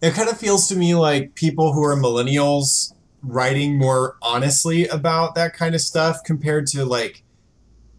It 0.00 0.14
kind 0.14 0.28
of 0.28 0.38
feels 0.38 0.68
to 0.68 0.76
me 0.76 0.94
like 0.94 1.34
people 1.34 1.72
who 1.72 1.82
are 1.82 1.96
millennials 1.96 2.92
writing 3.22 3.76
more 3.76 4.16
honestly 4.22 4.86
about 4.86 5.34
that 5.34 5.54
kind 5.54 5.74
of 5.74 5.80
stuff 5.80 6.22
compared 6.24 6.66
to 6.68 6.84
like 6.84 7.24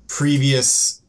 previous 0.08 1.02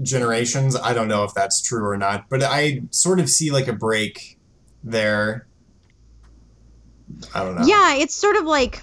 generations. 0.00 0.76
I 0.76 0.94
don't 0.94 1.08
know 1.08 1.24
if 1.24 1.34
that's 1.34 1.60
true 1.60 1.84
or 1.86 1.96
not, 1.96 2.28
but 2.28 2.42
I 2.42 2.82
sort 2.90 3.20
of 3.20 3.28
see 3.28 3.50
like 3.50 3.68
a 3.68 3.72
break 3.72 4.38
there. 4.82 5.46
I 7.34 7.44
don't 7.44 7.56
know. 7.56 7.66
Yeah, 7.66 7.96
it's 7.96 8.14
sort 8.14 8.36
of 8.36 8.44
like 8.44 8.82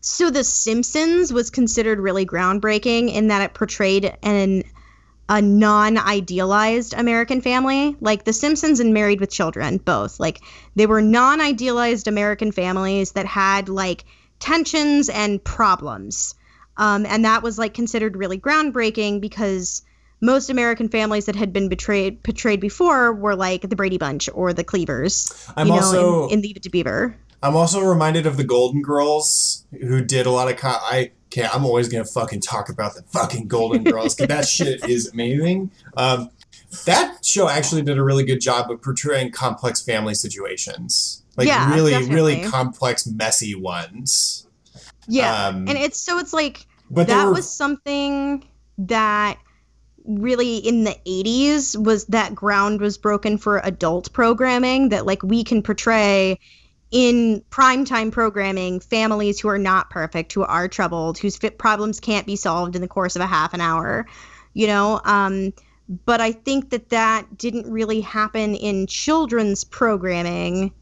so 0.00 0.30
The 0.30 0.44
Simpsons 0.44 1.32
was 1.32 1.48
considered 1.48 2.00
really 2.00 2.26
groundbreaking 2.26 3.12
in 3.12 3.28
that 3.28 3.42
it 3.42 3.54
portrayed 3.54 4.16
an 4.22 4.64
a 5.28 5.40
non-idealized 5.40 6.92
American 6.92 7.40
family, 7.40 7.96
like 8.00 8.24
The 8.24 8.32
Simpsons 8.32 8.80
and 8.80 8.92
Married 8.92 9.20
with 9.20 9.30
Children, 9.30 9.78
both. 9.78 10.20
Like 10.20 10.40
they 10.74 10.86
were 10.86 11.00
non-idealized 11.00 12.08
American 12.08 12.52
families 12.52 13.12
that 13.12 13.24
had 13.24 13.68
like 13.68 14.04
tensions 14.40 15.08
and 15.08 15.42
problems. 15.42 16.34
Um, 16.76 17.06
and 17.06 17.24
that 17.24 17.42
was 17.42 17.58
like 17.58 17.72
considered 17.72 18.16
really 18.16 18.38
groundbreaking 18.38 19.20
because 19.20 19.82
most 20.22 20.48
American 20.48 20.88
families 20.88 21.26
that 21.26 21.36
had 21.36 21.52
been 21.52 21.68
betrayed 21.68 22.22
portrayed 22.22 22.60
before 22.60 23.12
were 23.12 23.36
like 23.36 23.68
the 23.68 23.76
Brady 23.76 23.98
Bunch 23.98 24.30
or 24.32 24.54
the 24.54 24.64
Cleavers. 24.64 25.30
I'm 25.56 25.66
you 25.66 25.72
know, 25.74 25.78
also 25.80 26.24
in, 26.28 26.34
in 26.34 26.40
Leave 26.42 26.56
It 26.56 26.62
to 26.62 26.70
Beaver. 26.70 27.14
I'm 27.42 27.56
also 27.56 27.80
reminded 27.80 28.24
of 28.24 28.36
the 28.36 28.44
Golden 28.44 28.82
Girls 28.82 29.66
who 29.72 30.02
did 30.02 30.24
a 30.26 30.30
lot 30.30 30.48
of. 30.48 30.56
Co- 30.56 30.68
I 30.68 31.10
can't. 31.30 31.52
I'm 31.54 31.64
always 31.66 31.88
gonna 31.88 32.04
fucking 32.04 32.40
talk 32.40 32.68
about 32.68 32.94
the 32.94 33.02
fucking 33.02 33.48
Golden 33.48 33.82
Girls 33.84 34.14
because 34.14 34.28
that 34.28 34.46
shit 34.46 34.84
is 34.88 35.12
amazing. 35.12 35.72
Um, 35.96 36.30
that 36.86 37.24
show 37.24 37.48
actually 37.48 37.82
did 37.82 37.98
a 37.98 38.02
really 38.04 38.24
good 38.24 38.40
job 38.40 38.70
of 38.70 38.80
portraying 38.80 39.32
complex 39.32 39.82
family 39.82 40.14
situations, 40.14 41.22
like 41.36 41.48
Yeah, 41.48 41.74
really, 41.74 41.90
definitely. 41.90 42.14
really 42.14 42.44
complex, 42.48 43.06
messy 43.06 43.54
ones. 43.54 44.46
Yeah, 45.08 45.48
Um, 45.48 45.66
and 45.68 45.76
it's 45.76 46.00
so 46.00 46.18
it's 46.18 46.32
like 46.32 46.64
But 46.90 47.08
that 47.08 47.26
were 47.26 47.32
was 47.34 47.50
something 47.50 48.46
that 48.78 49.36
really 50.04 50.56
in 50.56 50.84
the 50.84 50.96
80s 51.06 51.80
was 51.80 52.06
that 52.06 52.34
ground 52.34 52.80
was 52.80 52.98
broken 52.98 53.38
for 53.38 53.58
adult 53.58 54.12
programming 54.12 54.88
that 54.88 55.06
like 55.06 55.22
we 55.22 55.44
can 55.44 55.62
portray 55.62 56.38
in 56.90 57.42
primetime 57.50 58.10
programming 58.10 58.80
families 58.80 59.38
who 59.38 59.48
are 59.48 59.58
not 59.58 59.90
perfect 59.90 60.32
who 60.32 60.42
are 60.42 60.66
troubled 60.68 61.18
whose 61.18 61.36
fit 61.36 61.56
problems 61.56 62.00
can't 62.00 62.26
be 62.26 62.36
solved 62.36 62.74
in 62.74 62.82
the 62.82 62.88
course 62.88 63.16
of 63.16 63.22
a 63.22 63.26
half 63.26 63.54
an 63.54 63.60
hour 63.60 64.06
you 64.54 64.66
know? 64.66 65.00
Um 65.04 65.52
but 66.06 66.20
i 66.20 66.32
think 66.32 66.70
that 66.70 66.88
that 66.88 67.36
didn't 67.36 67.70
really 67.70 68.00
happen 68.00 68.54
in 68.54 68.86
children's 68.86 69.64
programming 69.64 70.72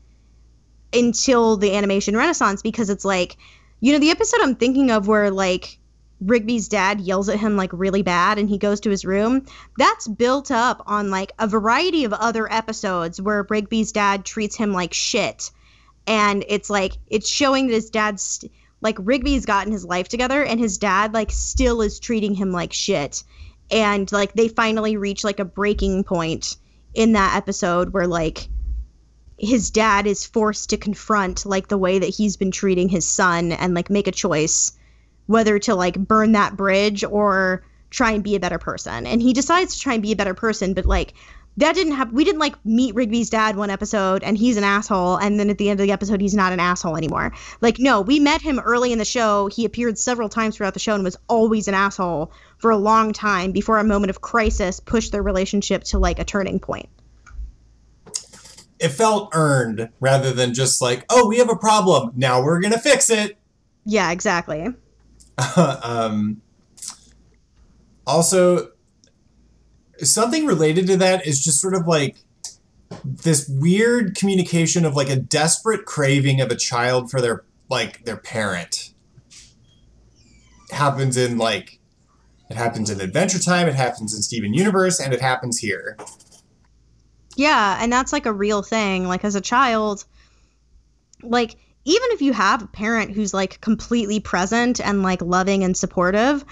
until 0.92 1.56
the 1.56 1.74
animation 1.74 2.16
renaissance 2.16 2.62
because 2.62 2.90
it's 2.90 3.04
like 3.04 3.36
you 3.80 3.92
know 3.92 3.98
the 3.98 4.10
episode 4.10 4.40
i'm 4.42 4.54
thinking 4.54 4.90
of 4.90 5.08
where 5.08 5.30
like 5.30 5.79
Rigby's 6.20 6.68
dad 6.68 7.00
yells 7.00 7.28
at 7.28 7.38
him 7.38 7.56
like 7.56 7.70
really 7.72 8.02
bad 8.02 8.38
and 8.38 8.48
he 8.48 8.58
goes 8.58 8.80
to 8.80 8.90
his 8.90 9.04
room. 9.04 9.46
That's 9.78 10.06
built 10.06 10.50
up 10.50 10.82
on 10.86 11.10
like 11.10 11.32
a 11.38 11.46
variety 11.46 12.04
of 12.04 12.12
other 12.12 12.50
episodes 12.52 13.20
where 13.20 13.46
Rigby's 13.48 13.92
dad 13.92 14.24
treats 14.24 14.56
him 14.56 14.72
like 14.72 14.92
shit. 14.92 15.50
And 16.06 16.44
it's 16.48 16.68
like 16.68 16.92
it's 17.06 17.28
showing 17.28 17.68
that 17.68 17.74
his 17.74 17.90
dad's 17.90 18.44
like 18.82 18.96
Rigby's 18.98 19.46
gotten 19.46 19.72
his 19.72 19.84
life 19.84 20.08
together 20.08 20.44
and 20.44 20.60
his 20.60 20.78
dad 20.78 21.14
like 21.14 21.30
still 21.30 21.80
is 21.80 22.00
treating 22.00 22.34
him 22.34 22.52
like 22.52 22.72
shit. 22.72 23.22
And 23.70 24.10
like 24.12 24.34
they 24.34 24.48
finally 24.48 24.96
reach 24.96 25.24
like 25.24 25.40
a 25.40 25.44
breaking 25.44 26.04
point 26.04 26.56
in 26.92 27.12
that 27.12 27.36
episode 27.36 27.92
where 27.92 28.06
like 28.06 28.48
his 29.38 29.70
dad 29.70 30.06
is 30.06 30.26
forced 30.26 30.70
to 30.70 30.76
confront 30.76 31.46
like 31.46 31.68
the 31.68 31.78
way 31.78 31.98
that 31.98 32.14
he's 32.14 32.36
been 32.36 32.50
treating 32.50 32.90
his 32.90 33.06
son 33.06 33.52
and 33.52 33.72
like 33.72 33.88
make 33.88 34.06
a 34.06 34.12
choice 34.12 34.72
whether 35.30 35.60
to 35.60 35.76
like 35.76 35.94
burn 35.94 36.32
that 36.32 36.56
bridge 36.56 37.04
or 37.04 37.64
try 37.90 38.10
and 38.10 38.24
be 38.24 38.34
a 38.34 38.40
better 38.40 38.58
person. 38.58 39.06
And 39.06 39.22
he 39.22 39.32
decides 39.32 39.74
to 39.74 39.80
try 39.80 39.94
and 39.94 40.02
be 40.02 40.10
a 40.10 40.16
better 40.16 40.34
person, 40.34 40.74
but 40.74 40.86
like 40.86 41.14
that 41.56 41.76
didn't 41.76 41.92
happen. 41.92 42.16
We 42.16 42.24
didn't 42.24 42.40
like 42.40 42.56
meet 42.64 42.96
Rigby's 42.96 43.30
dad 43.30 43.54
one 43.54 43.70
episode 43.70 44.24
and 44.24 44.36
he's 44.36 44.56
an 44.56 44.64
asshole, 44.64 45.18
and 45.18 45.38
then 45.38 45.48
at 45.48 45.58
the 45.58 45.70
end 45.70 45.78
of 45.78 45.86
the 45.86 45.92
episode 45.92 46.20
he's 46.20 46.34
not 46.34 46.52
an 46.52 46.58
asshole 46.58 46.96
anymore. 46.96 47.32
Like 47.60 47.78
no, 47.78 48.00
we 48.00 48.18
met 48.18 48.42
him 48.42 48.58
early 48.58 48.92
in 48.92 48.98
the 48.98 49.04
show. 49.04 49.46
He 49.46 49.64
appeared 49.64 49.98
several 49.98 50.28
times 50.28 50.56
throughout 50.56 50.74
the 50.74 50.80
show 50.80 50.96
and 50.96 51.04
was 51.04 51.16
always 51.28 51.68
an 51.68 51.74
asshole 51.74 52.32
for 52.58 52.72
a 52.72 52.76
long 52.76 53.12
time 53.12 53.52
before 53.52 53.78
a 53.78 53.84
moment 53.84 54.10
of 54.10 54.20
crisis 54.20 54.80
pushed 54.80 55.12
their 55.12 55.22
relationship 55.22 55.84
to 55.84 55.98
like 55.98 56.18
a 56.18 56.24
turning 56.24 56.58
point. 56.58 56.88
it 58.80 58.88
felt 58.88 59.30
earned 59.32 59.90
rather 60.00 60.32
than 60.32 60.54
just 60.54 60.82
like, 60.82 61.04
oh, 61.08 61.28
we 61.28 61.38
have 61.38 61.50
a 61.50 61.56
problem. 61.56 62.12
Now 62.16 62.42
we're 62.42 62.60
gonna 62.60 62.78
fix 62.78 63.10
it. 63.10 63.36
Yeah, 63.84 64.10
exactly. 64.10 64.74
um, 65.82 66.42
also, 68.06 68.70
something 69.98 70.46
related 70.46 70.86
to 70.88 70.96
that 70.98 71.26
is 71.26 71.42
just 71.42 71.60
sort 71.60 71.74
of 71.74 71.86
like 71.86 72.16
this 73.04 73.48
weird 73.48 74.16
communication 74.16 74.84
of 74.84 74.94
like 74.94 75.08
a 75.08 75.16
desperate 75.16 75.84
craving 75.84 76.40
of 76.40 76.50
a 76.50 76.56
child 76.56 77.10
for 77.10 77.20
their 77.20 77.44
like 77.68 78.04
their 78.04 78.16
parent 78.16 78.92
happens 80.72 81.16
in 81.16 81.38
like 81.38 81.78
it 82.50 82.56
happens 82.56 82.90
in 82.90 83.00
Adventure 83.00 83.38
Time, 83.38 83.68
it 83.68 83.76
happens 83.76 84.12
in 84.12 84.22
Steven 84.22 84.52
Universe, 84.52 84.98
and 84.98 85.14
it 85.14 85.20
happens 85.20 85.58
here. 85.58 85.96
Yeah, 87.36 87.78
and 87.80 87.92
that's 87.92 88.12
like 88.12 88.26
a 88.26 88.32
real 88.32 88.62
thing. 88.62 89.06
Like 89.06 89.24
as 89.24 89.36
a 89.36 89.40
child, 89.40 90.04
like 91.22 91.56
even 91.84 92.08
if 92.12 92.22
you 92.22 92.32
have 92.32 92.62
a 92.62 92.66
parent 92.66 93.12
who's 93.12 93.32
like 93.32 93.60
completely 93.60 94.20
present 94.20 94.80
and 94.80 95.02
like 95.02 95.22
loving 95.22 95.64
and 95.64 95.76
supportive, 95.76 96.44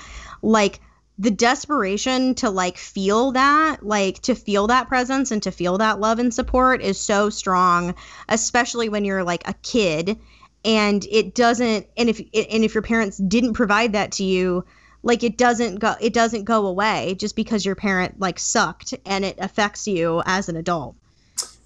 like 0.42 0.80
the 1.18 1.30
desperation 1.30 2.34
to 2.36 2.48
like 2.48 2.78
feel 2.78 3.32
that, 3.32 3.84
like 3.84 4.20
to 4.22 4.34
feel 4.34 4.68
that 4.68 4.88
presence 4.88 5.30
and 5.30 5.42
to 5.42 5.50
feel 5.50 5.78
that 5.78 6.00
love 6.00 6.18
and 6.18 6.32
support 6.32 6.80
is 6.80 6.98
so 6.98 7.28
strong, 7.28 7.94
especially 8.28 8.88
when 8.88 9.04
you're 9.04 9.24
like 9.24 9.46
a 9.46 9.54
kid 9.62 10.18
and 10.64 11.04
it 11.10 11.34
doesn't 11.34 11.86
and 11.96 12.08
if 12.08 12.18
and 12.20 12.64
if 12.64 12.74
your 12.74 12.82
parents 12.82 13.18
didn't 13.18 13.54
provide 13.54 13.92
that 13.92 14.12
to 14.12 14.24
you, 14.24 14.64
like 15.02 15.22
it 15.22 15.36
doesn't 15.36 15.76
go 15.76 15.94
it 16.00 16.14
doesn't 16.14 16.44
go 16.44 16.66
away 16.66 17.16
just 17.18 17.36
because 17.36 17.66
your 17.66 17.74
parent 17.74 18.18
like 18.18 18.38
sucked 18.38 18.94
and 19.04 19.24
it 19.24 19.36
affects 19.40 19.86
you 19.86 20.22
as 20.24 20.48
an 20.48 20.56
adult. 20.56 20.96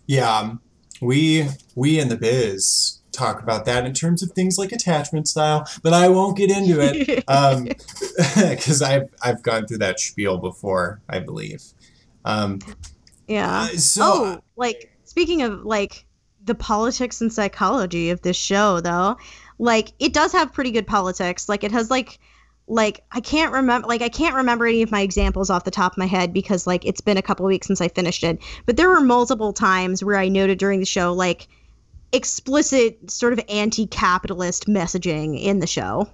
Yeah, 0.06 0.36
um, 0.36 0.60
we 1.00 1.46
we 1.74 2.00
in 2.00 2.08
the 2.08 2.16
biz 2.16 3.01
talk 3.12 3.42
about 3.42 3.64
that 3.66 3.84
in 3.86 3.92
terms 3.92 4.22
of 4.22 4.32
things 4.32 4.58
like 4.58 4.72
attachment 4.72 5.28
style, 5.28 5.66
but 5.82 5.92
I 5.92 6.08
won't 6.08 6.36
get 6.36 6.50
into 6.50 6.80
it 6.80 7.24
because 8.50 8.82
I've 8.82 9.08
I've 9.22 9.42
gone 9.42 9.66
through 9.66 9.78
that 9.78 10.00
spiel 10.00 10.38
before, 10.38 11.00
I 11.08 11.20
believe. 11.20 11.62
Um, 12.24 12.60
Yeah. 13.28 13.62
uh, 13.62 13.66
so 13.76 14.02
oh, 14.04 14.40
like 14.56 14.90
speaking 15.04 15.42
of 15.42 15.64
like 15.64 16.04
the 16.44 16.54
politics 16.54 17.20
and 17.20 17.32
psychology 17.32 18.10
of 18.10 18.22
this 18.22 18.36
show 18.36 18.80
though, 18.80 19.16
like 19.58 19.92
it 19.98 20.12
does 20.12 20.32
have 20.32 20.52
pretty 20.52 20.70
good 20.70 20.86
politics. 20.86 21.48
Like 21.48 21.64
it 21.64 21.72
has 21.72 21.90
like 21.90 22.18
like 22.68 23.04
I 23.12 23.20
can't 23.20 23.52
remember 23.52 23.88
like 23.88 24.02
I 24.02 24.08
can't 24.08 24.34
remember 24.36 24.66
any 24.66 24.82
of 24.82 24.90
my 24.90 25.00
examples 25.00 25.50
off 25.50 25.64
the 25.64 25.70
top 25.70 25.92
of 25.92 25.98
my 25.98 26.06
head 26.06 26.32
because 26.32 26.66
like 26.66 26.84
it's 26.84 27.00
been 27.00 27.16
a 27.16 27.22
couple 27.22 27.44
weeks 27.46 27.66
since 27.66 27.80
I 27.80 27.88
finished 27.88 28.24
it. 28.24 28.40
But 28.66 28.76
there 28.76 28.88
were 28.88 29.00
multiple 29.00 29.52
times 29.52 30.02
where 30.02 30.16
I 30.16 30.28
noted 30.28 30.58
during 30.58 30.80
the 30.80 30.86
show 30.86 31.12
like 31.12 31.48
explicit 32.12 33.10
sort 33.10 33.32
of 33.32 33.40
anti-capitalist 33.48 34.66
messaging 34.66 35.40
in 35.40 35.58
the 35.60 35.66
show. 35.66 36.08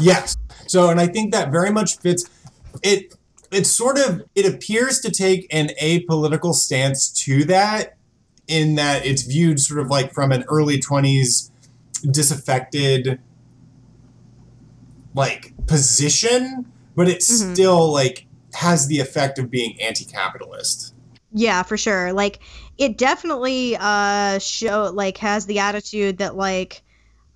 Yes. 0.00 0.36
So 0.66 0.88
and 0.88 1.00
I 1.00 1.06
think 1.06 1.32
that 1.32 1.50
very 1.50 1.70
much 1.70 1.98
fits 1.98 2.24
it 2.82 3.14
it's 3.50 3.70
sort 3.70 3.98
of 3.98 4.22
it 4.34 4.46
appears 4.46 5.00
to 5.00 5.10
take 5.10 5.46
an 5.52 5.70
apolitical 5.80 6.54
stance 6.54 7.10
to 7.24 7.44
that 7.44 7.96
in 8.48 8.76
that 8.76 9.04
it's 9.04 9.22
viewed 9.22 9.60
sort 9.60 9.80
of 9.80 9.88
like 9.88 10.12
from 10.14 10.32
an 10.32 10.44
early 10.48 10.80
20s 10.80 11.50
disaffected 12.10 13.20
like 15.14 15.52
position 15.66 16.64
but 16.96 17.08
it 17.08 17.18
Mhm. 17.18 17.52
still 17.52 17.92
like 17.92 18.26
has 18.54 18.86
the 18.86 18.98
effect 19.00 19.38
of 19.38 19.50
being 19.50 19.80
anti-capitalist 19.80 20.94
Yeah, 21.34 21.62
for 21.62 21.78
sure. 21.78 22.12
Like 22.12 22.40
it 22.82 22.98
definitely 22.98 23.76
uh 23.78 24.40
show 24.40 24.90
like 24.92 25.16
has 25.18 25.46
the 25.46 25.60
attitude 25.60 26.18
that 26.18 26.36
like 26.36 26.82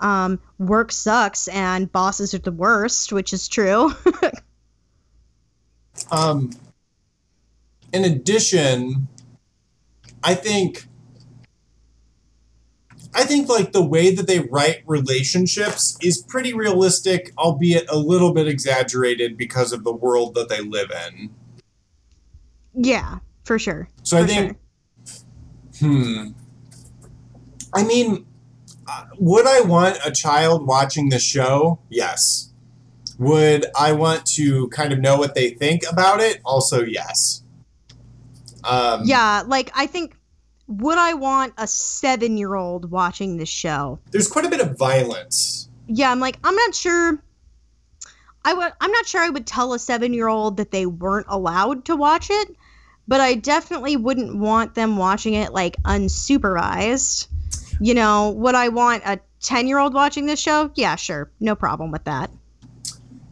um 0.01 0.41
work 0.59 0.91
sucks 0.91 1.47
and 1.49 1.91
bosses 1.93 2.35
are 2.35 2.39
the 2.39 2.51
worst, 2.51 3.13
which 3.13 3.33
is 3.33 3.47
true. 3.47 3.93
um 6.11 6.51
in 7.93 8.05
addition 8.05 9.07
i 10.23 10.35
think 10.35 10.89
i 13.15 13.25
think 13.25 13.49
like 13.49 13.73
the 13.73 13.83
way 13.83 14.15
that 14.15 14.27
they 14.27 14.41
write 14.41 14.83
relationships 14.85 15.97
is 16.03 16.23
pretty 16.29 16.53
realistic 16.53 17.33
albeit 17.39 17.89
a 17.89 17.97
little 17.97 18.35
bit 18.35 18.47
exaggerated 18.47 19.39
because 19.39 19.73
of 19.73 19.85
the 19.85 19.93
world 19.93 20.35
that 20.35 20.51
they 20.51 20.61
live 20.61 20.91
in 21.09 21.31
yeah, 22.79 23.21
for 23.45 23.59
sure. 23.59 23.89
so 24.03 24.19
i 24.19 24.21
For 24.21 24.27
think 24.27 24.59
hmm. 25.81 26.29
I 27.75 27.85
mean 27.85 28.27
uh, 28.89 29.05
would 29.19 29.47
i 29.47 29.61
want 29.61 29.99
a 30.05 30.11
child 30.11 30.67
watching 30.67 31.09
the 31.09 31.19
show? 31.19 31.79
Yes. 31.89 32.53
Would 33.19 33.67
i 33.79 33.93
want 33.93 34.27
to 34.37 34.69
kind 34.69 34.93
of 34.93 34.99
know 34.99 35.17
what 35.17 35.35
they 35.35 35.51
think 35.51 35.83
about 35.91 36.21
it? 36.21 36.41
Also 36.45 36.83
yes. 36.85 37.43
Um, 38.65 39.03
Yeah, 39.05 39.43
like 39.47 39.71
I 39.75 39.87
think 39.87 40.17
would 40.69 40.99
I 40.99 41.15
want 41.15 41.55
a 41.59 41.65
7-year-old 41.65 42.91
watching 42.91 43.37
this 43.37 43.49
show? 43.49 44.01
there's 44.11 44.29
quite 44.29 44.45
a 44.45 44.49
bit 44.49 44.61
of 44.61 44.77
violence. 44.77 45.69
Yeah, 45.87 46.11
I'm 46.11 46.21
like 46.21 46.39
I'm 46.43 46.57
not 46.57 46.75
sure 46.75 47.23
I 48.45 48.55
would 48.55 48.73
I'm 48.81 48.93
not 48.93 49.07
sure 49.07 49.21
I 49.21 49.29
would 49.29 49.47
tell 49.47 49.75
a 49.75 49.79
7-year-old 49.79 50.57
that 50.59 50.71
they 50.71 50.87
weren't 50.87 51.27
allowed 51.29 51.85
to 51.87 51.97
watch 51.97 52.29
it, 52.31 52.57
but 53.09 53.21
I 53.21 53.35
definitely 53.35 53.97
wouldn't 53.97 54.37
want 54.37 54.75
them 54.75 54.97
watching 54.97 55.35
it 55.35 55.53
like 55.53 55.77
unsupervised. 55.83 57.29
You 57.81 57.95
know, 57.95 58.31
would 58.31 58.55
I 58.55 58.69
want 58.69 59.03
a 59.05 59.21
10-year-old 59.43 59.93
watching 59.95 60.27
this 60.27 60.41
show? 60.41 60.71
Yeah, 60.75 60.97
sure. 60.97 61.31
No 61.41 61.55
problem 61.55 61.91
with 61.91 62.05
that. 62.05 62.31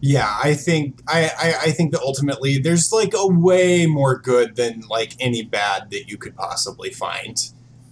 Yeah, 0.01 0.31
I 0.43 0.53
think 0.53 1.01
I, 1.09 1.31
I 1.39 1.55
I 1.63 1.71
think 1.71 1.93
that 1.93 2.03
ultimately 2.03 2.59
there's 2.59 2.93
like 2.93 3.15
a 3.17 3.27
way 3.27 3.87
more 3.87 4.19
good 4.19 4.55
than 4.55 4.83
like 4.91 5.15
any 5.19 5.43
bad 5.43 5.89
that 5.93 6.11
you 6.11 6.19
could 6.19 6.37
possibly 6.37 6.91
find. 6.91 7.39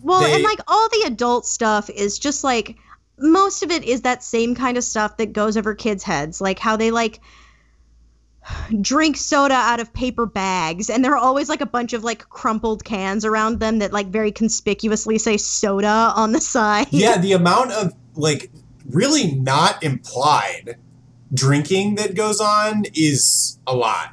Well, 0.02 0.20
They- 0.20 0.34
and 0.34 0.42
like 0.44 0.58
all 0.68 0.88
the 0.90 1.04
adult 1.06 1.46
stuff 1.46 1.88
is 1.88 2.18
just 2.18 2.44
like 2.44 2.76
most 3.18 3.62
of 3.62 3.70
it 3.70 3.84
is 3.84 4.02
that 4.02 4.22
same 4.22 4.54
kind 4.54 4.76
of 4.76 4.84
stuff 4.84 5.16
that 5.16 5.32
goes 5.32 5.56
over 5.56 5.74
kids' 5.74 6.02
heads, 6.02 6.38
like 6.40 6.58
how 6.58 6.76
they 6.76 6.90
like 6.90 7.20
drink 8.80 9.16
soda 9.16 9.54
out 9.54 9.80
of 9.80 9.92
paper 9.92 10.26
bags 10.26 10.90
and 10.90 11.04
there 11.04 11.12
are 11.12 11.18
always 11.18 11.48
like 11.48 11.60
a 11.60 11.66
bunch 11.66 11.92
of 11.92 12.02
like 12.02 12.28
crumpled 12.28 12.84
cans 12.84 13.24
around 13.24 13.60
them 13.60 13.78
that 13.78 13.92
like 13.92 14.08
very 14.08 14.32
conspicuously 14.32 15.18
say 15.18 15.36
soda 15.36 16.12
on 16.16 16.32
the 16.32 16.40
side. 16.40 16.86
Yeah, 16.90 17.18
the 17.18 17.32
amount 17.32 17.72
of 17.72 17.92
like 18.14 18.50
really 18.90 19.32
not 19.32 19.82
implied 19.82 20.76
drinking 21.32 21.94
that 21.94 22.14
goes 22.14 22.40
on 22.40 22.84
is 22.94 23.58
a 23.66 23.74
lot. 23.74 24.12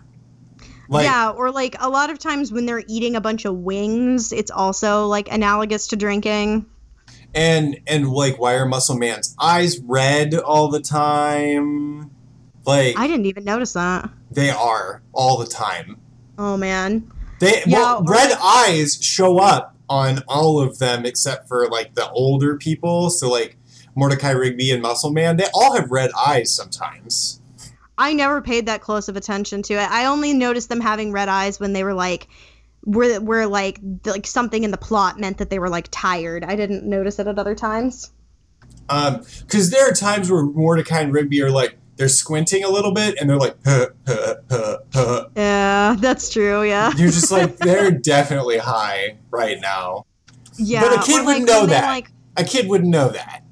Like 0.88 1.06
yeah, 1.06 1.30
or 1.30 1.52
like 1.52 1.76
a 1.80 1.90
lot 1.90 2.10
of 2.10 2.18
times 2.18 2.52
when 2.52 2.66
they're 2.66 2.84
eating 2.88 3.16
a 3.16 3.22
bunch 3.22 3.46
of 3.46 3.56
wings, 3.56 4.32
it's 4.32 4.52
also 4.52 5.06
like 5.06 5.32
analogous 5.32 5.88
to 5.88 5.96
drinking. 5.96 6.66
and 7.34 7.80
and 7.88 8.10
like 8.10 8.40
why 8.40 8.56
are 8.56 8.66
Muscle 8.66 8.98
Man's 8.98 9.36
eyes 9.40 9.80
red 9.80 10.34
all 10.34 10.68
the 10.70 10.82
time? 10.82 12.12
Like 12.66 12.98
I 12.98 13.08
didn't 13.08 13.28
even 13.28 13.44
notice 13.44 13.74
that. 13.74 14.10
They 14.32 14.50
are 14.50 15.02
all 15.14 15.38
the 15.38 15.48
time. 15.48 15.98
Oh 16.38 16.58
man. 16.58 17.12
They 17.40 17.64
Yeah, 17.66 17.80
well, 17.80 18.04
red 18.04 18.32
eyes 18.42 19.02
show 19.02 19.40
up 19.40 19.76
on 19.90 20.24
all 20.28 20.62
of 20.62 20.80
them 20.80 21.06
except 21.06 21.48
for 21.48 21.68
like 21.70 21.96
the 21.96 22.10
older 22.12 22.58
people. 22.58 23.10
So 23.10 23.30
like 23.30 23.58
Mordecai 23.96 24.32
Rigby 24.32 24.72
and 24.72 24.82
Muscle 24.82 25.12
Man, 25.12 25.38
they 25.38 25.48
all 25.54 25.76
have 25.76 25.92
red 25.92 26.12
eyes 26.14 26.54
sometimes. 26.54 27.42
I 27.98 28.14
never 28.14 28.42
paid 28.42 28.68
that 28.68 28.82
close 28.82 29.10
of 29.10 29.18
attention 29.18 29.62
to 29.64 29.74
it. 29.74 29.92
I 29.92 30.06
only 30.06 30.34
noticed 30.34 30.70
them 30.70 30.80
having 30.80 31.12
red 31.12 31.28
eyes 31.28 31.60
when 31.60 31.74
they 31.74 31.84
were 31.84 31.94
like 31.94 32.30
where 32.84 33.20
where 33.20 33.46
like 33.46 33.80
like 34.06 34.26
something 34.26 34.64
in 34.64 34.72
the 34.72 34.78
plot 34.78 35.20
meant 35.20 35.40
that 35.40 35.50
they 35.50 35.60
were 35.60 35.70
like 35.70 35.90
tired. 35.92 36.44
I 36.44 36.56
didn't 36.56 36.86
notice 36.86 37.20
it 37.20 37.28
at 37.28 37.38
other 37.38 37.56
times. 37.56 38.12
Um, 38.88 39.24
because 39.42 39.70
there 39.70 39.88
are 39.88 39.92
times 39.92 40.32
where 40.32 40.44
Mordecai 40.44 41.02
and 41.02 41.14
Rigby 41.14 41.42
are 41.42 41.52
like 41.52 41.78
they're 42.00 42.08
squinting 42.08 42.64
a 42.64 42.70
little 42.70 42.94
bit 42.94 43.18
and 43.20 43.30
they're 43.30 43.38
like, 43.38 43.58
huh, 43.66 43.88
huh, 44.08 44.36
huh, 44.50 44.78
huh. 44.94 45.26
Yeah, 45.36 45.98
that's 46.00 46.30
true. 46.32 46.64
Yeah. 46.64 46.94
you're 46.96 47.12
just 47.12 47.30
like 47.30 47.58
they're 47.60 47.92
definitely 47.92 48.58
high 48.58 49.18
right 49.30 49.60
now. 49.62 50.06
Yeah. 50.56 50.82
But 50.82 51.00
a 51.00 51.06
kid 51.06 51.26
wouldn't 51.26 51.48
like, 51.48 51.62
know 51.62 51.66
that. 51.66 51.84
Like, 51.84 52.12
A 52.38 52.46
kid 52.46 52.70
wouldn't 52.70 52.90
know 52.90 53.10
that. 53.10 53.44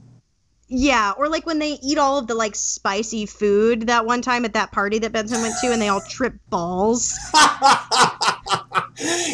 yeah, 0.69 1.11
or 1.17 1.27
like 1.27 1.45
when 1.45 1.59
they 1.59 1.73
eat 1.83 1.97
all 1.97 2.17
of 2.17 2.27
the 2.27 2.35
like 2.35 2.55
spicy 2.55 3.25
food 3.25 3.87
that 3.87 4.05
one 4.05 4.21
time 4.21 4.45
at 4.45 4.53
that 4.53 4.71
party 4.71 4.97
that 4.99 5.11
Benson 5.11 5.41
went 5.41 5.55
to, 5.61 5.67
and 5.73 5.81
they 5.81 5.89
all 5.89 6.01
trip 6.09 6.33
balls. 6.49 7.17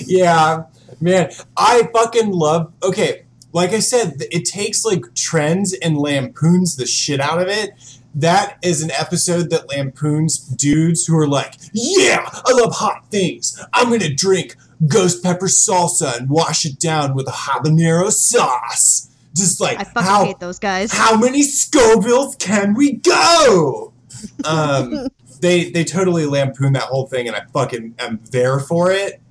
yeah, 0.05 0.63
man, 0.99 1.29
I 1.55 1.87
fucking 1.93 2.31
love. 2.31 2.73
Okay, 2.81 3.25
like 3.51 3.71
I 3.71 3.79
said, 3.79 4.23
it 4.31 4.45
takes 4.45 4.83
like 4.85 5.13
trends 5.13 5.73
and 5.73 5.97
lampoons 5.97 6.77
the 6.77 6.87
shit 6.87 7.19
out 7.19 7.39
of 7.39 7.47
it. 7.47 7.71
That 8.15 8.57
is 8.61 8.81
an 8.83 8.91
episode 8.91 9.49
that 9.49 9.69
lampoons 9.69 10.37
dudes 10.37 11.05
who 11.05 11.17
are 11.17 11.27
like, 11.27 11.55
"Yeah, 11.73 12.23
I 12.45 12.51
love 12.53 12.73
hot 12.75 13.05
things. 13.09 13.59
I'm 13.73 13.89
gonna 13.89 14.13
drink 14.13 14.55
ghost 14.87 15.23
pepper 15.23 15.47
salsa 15.47 16.17
and 16.17 16.29
wash 16.29 16.65
it 16.65 16.79
down 16.79 17.15
with 17.15 17.27
a 17.27 17.31
habanero 17.31 18.11
sauce." 18.11 19.07
Just 19.35 19.59
like 19.59 19.79
I 19.79 19.83
fucking 19.83 20.03
how 20.03 20.25
hate 20.25 20.39
those 20.39 20.59
guys. 20.59 20.91
how 20.91 21.17
many 21.17 21.41
Scovilles 21.41 22.37
can 22.39 22.73
we 22.75 22.93
go? 22.93 23.93
Um, 24.45 25.07
they 25.41 25.69
they 25.69 25.83
totally 25.83 26.25
lampoon 26.25 26.73
that 26.73 26.83
whole 26.83 27.07
thing, 27.07 27.27
and 27.27 27.35
I 27.35 27.41
fucking 27.51 27.95
am 27.99 28.21
there 28.31 28.57
for 28.59 28.89
it, 28.89 29.21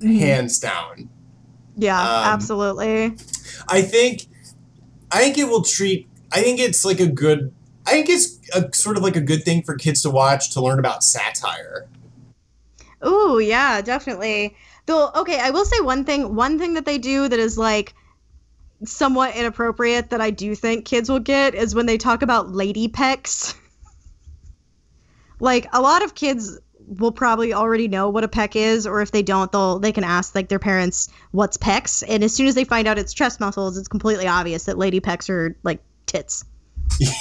Mhm. 0.00 0.18
hands 0.20 0.60
down. 0.60 1.08
Yeah, 1.76 2.00
um, 2.00 2.24
absolutely. 2.34 3.16
I 3.68 3.82
think 3.82 4.26
I 5.10 5.18
think 5.20 5.38
it 5.38 5.48
will 5.48 5.62
treat. 5.62 6.08
I 6.30 6.40
think 6.42 6.60
it's 6.60 6.84
like 6.84 7.00
a 7.00 7.06
good. 7.08 7.52
I 7.88 7.92
think 7.92 8.10
it's 8.10 8.38
a 8.54 8.68
sort 8.74 8.98
of 8.98 9.02
like 9.02 9.16
a 9.16 9.20
good 9.22 9.44
thing 9.44 9.62
for 9.62 9.74
kids 9.74 10.02
to 10.02 10.10
watch 10.10 10.50
to 10.50 10.60
learn 10.60 10.78
about 10.78 11.02
satire. 11.02 11.88
Oh 13.00 13.38
yeah, 13.38 13.80
definitely. 13.80 14.54
Though, 14.84 15.10
okay, 15.16 15.40
I 15.40 15.50
will 15.50 15.64
say 15.64 15.80
one 15.80 16.04
thing. 16.04 16.34
One 16.34 16.58
thing 16.58 16.74
that 16.74 16.84
they 16.84 16.98
do 16.98 17.28
that 17.28 17.38
is 17.38 17.56
like 17.56 17.94
somewhat 18.84 19.36
inappropriate 19.36 20.10
that 20.10 20.20
I 20.20 20.30
do 20.30 20.54
think 20.54 20.84
kids 20.84 21.08
will 21.08 21.18
get 21.18 21.54
is 21.54 21.74
when 21.74 21.86
they 21.86 21.96
talk 21.96 22.20
about 22.20 22.52
lady 22.52 22.88
pecs. 22.88 23.54
like 25.40 25.66
a 25.72 25.80
lot 25.80 26.04
of 26.04 26.14
kids 26.14 26.58
will 26.98 27.12
probably 27.12 27.54
already 27.54 27.88
know 27.88 28.10
what 28.10 28.22
a 28.22 28.28
peck 28.28 28.54
is, 28.54 28.86
or 28.86 29.00
if 29.00 29.12
they 29.12 29.22
don't, 29.22 29.50
they'll 29.50 29.78
they 29.78 29.92
can 29.92 30.04
ask 30.04 30.34
like 30.34 30.50
their 30.50 30.58
parents 30.58 31.08
what's 31.30 31.56
pecs, 31.56 32.04
and 32.06 32.22
as 32.22 32.34
soon 32.34 32.48
as 32.48 32.54
they 32.54 32.64
find 32.64 32.86
out 32.86 32.98
it's 32.98 33.14
chest 33.14 33.40
muscles, 33.40 33.78
it's 33.78 33.88
completely 33.88 34.26
obvious 34.26 34.64
that 34.64 34.76
lady 34.76 35.00
pecs 35.00 35.30
are 35.30 35.56
like 35.62 35.80
tits. 36.04 36.44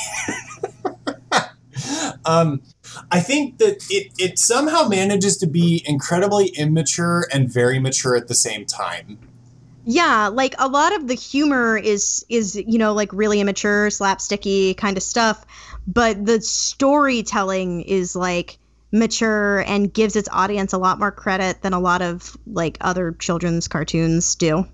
Um, 2.25 2.61
I 3.11 3.21
think 3.21 3.57
that 3.59 3.85
it 3.89 4.11
it 4.17 4.37
somehow 4.37 4.87
manages 4.87 5.37
to 5.37 5.47
be 5.47 5.83
incredibly 5.85 6.47
immature 6.47 7.27
and 7.31 7.51
very 7.51 7.79
mature 7.79 8.15
at 8.15 8.27
the 8.27 8.35
same 8.35 8.65
time. 8.65 9.17
Yeah, 9.85 10.27
like 10.27 10.53
a 10.59 10.67
lot 10.67 10.93
of 10.93 11.07
the 11.07 11.13
humor 11.13 11.77
is 11.77 12.25
is 12.27 12.55
you 12.55 12.77
know 12.77 12.93
like 12.93 13.13
really 13.13 13.39
immature, 13.39 13.87
slapsticky 13.87 14.75
kind 14.75 14.97
of 14.97 15.03
stuff, 15.03 15.45
but 15.87 16.25
the 16.25 16.41
storytelling 16.41 17.81
is 17.81 18.15
like 18.15 18.57
mature 18.91 19.59
and 19.59 19.93
gives 19.93 20.15
its 20.15 20.29
audience 20.31 20.73
a 20.73 20.77
lot 20.77 20.99
more 20.99 21.11
credit 21.11 21.61
than 21.61 21.73
a 21.73 21.79
lot 21.79 22.01
of 22.01 22.37
like 22.47 22.77
other 22.81 23.13
children's 23.13 23.67
cartoons 23.67 24.35
do. 24.35 24.65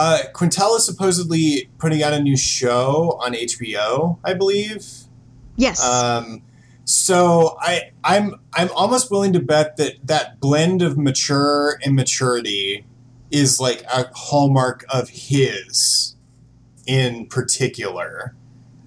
Uh, 0.00 0.22
Quintel 0.32 0.76
is 0.76 0.86
supposedly 0.86 1.68
putting 1.78 2.04
out 2.04 2.12
a 2.12 2.20
new 2.20 2.36
show 2.36 3.18
on 3.20 3.32
HBO, 3.32 4.20
I 4.22 4.32
believe. 4.32 4.86
Yes. 5.56 5.84
Um, 5.84 6.44
so 6.84 7.56
I 7.60 7.90
I'm 8.04 8.36
I'm 8.54 8.70
almost 8.76 9.10
willing 9.10 9.32
to 9.32 9.40
bet 9.40 9.76
that 9.76 9.94
that 10.04 10.38
blend 10.38 10.82
of 10.82 10.96
mature 10.96 11.80
and 11.84 11.96
maturity 11.96 12.86
is 13.32 13.58
like 13.58 13.82
a 13.92 14.08
hallmark 14.14 14.84
of 14.88 15.08
his 15.08 16.14
in 16.86 17.26
particular. 17.26 18.36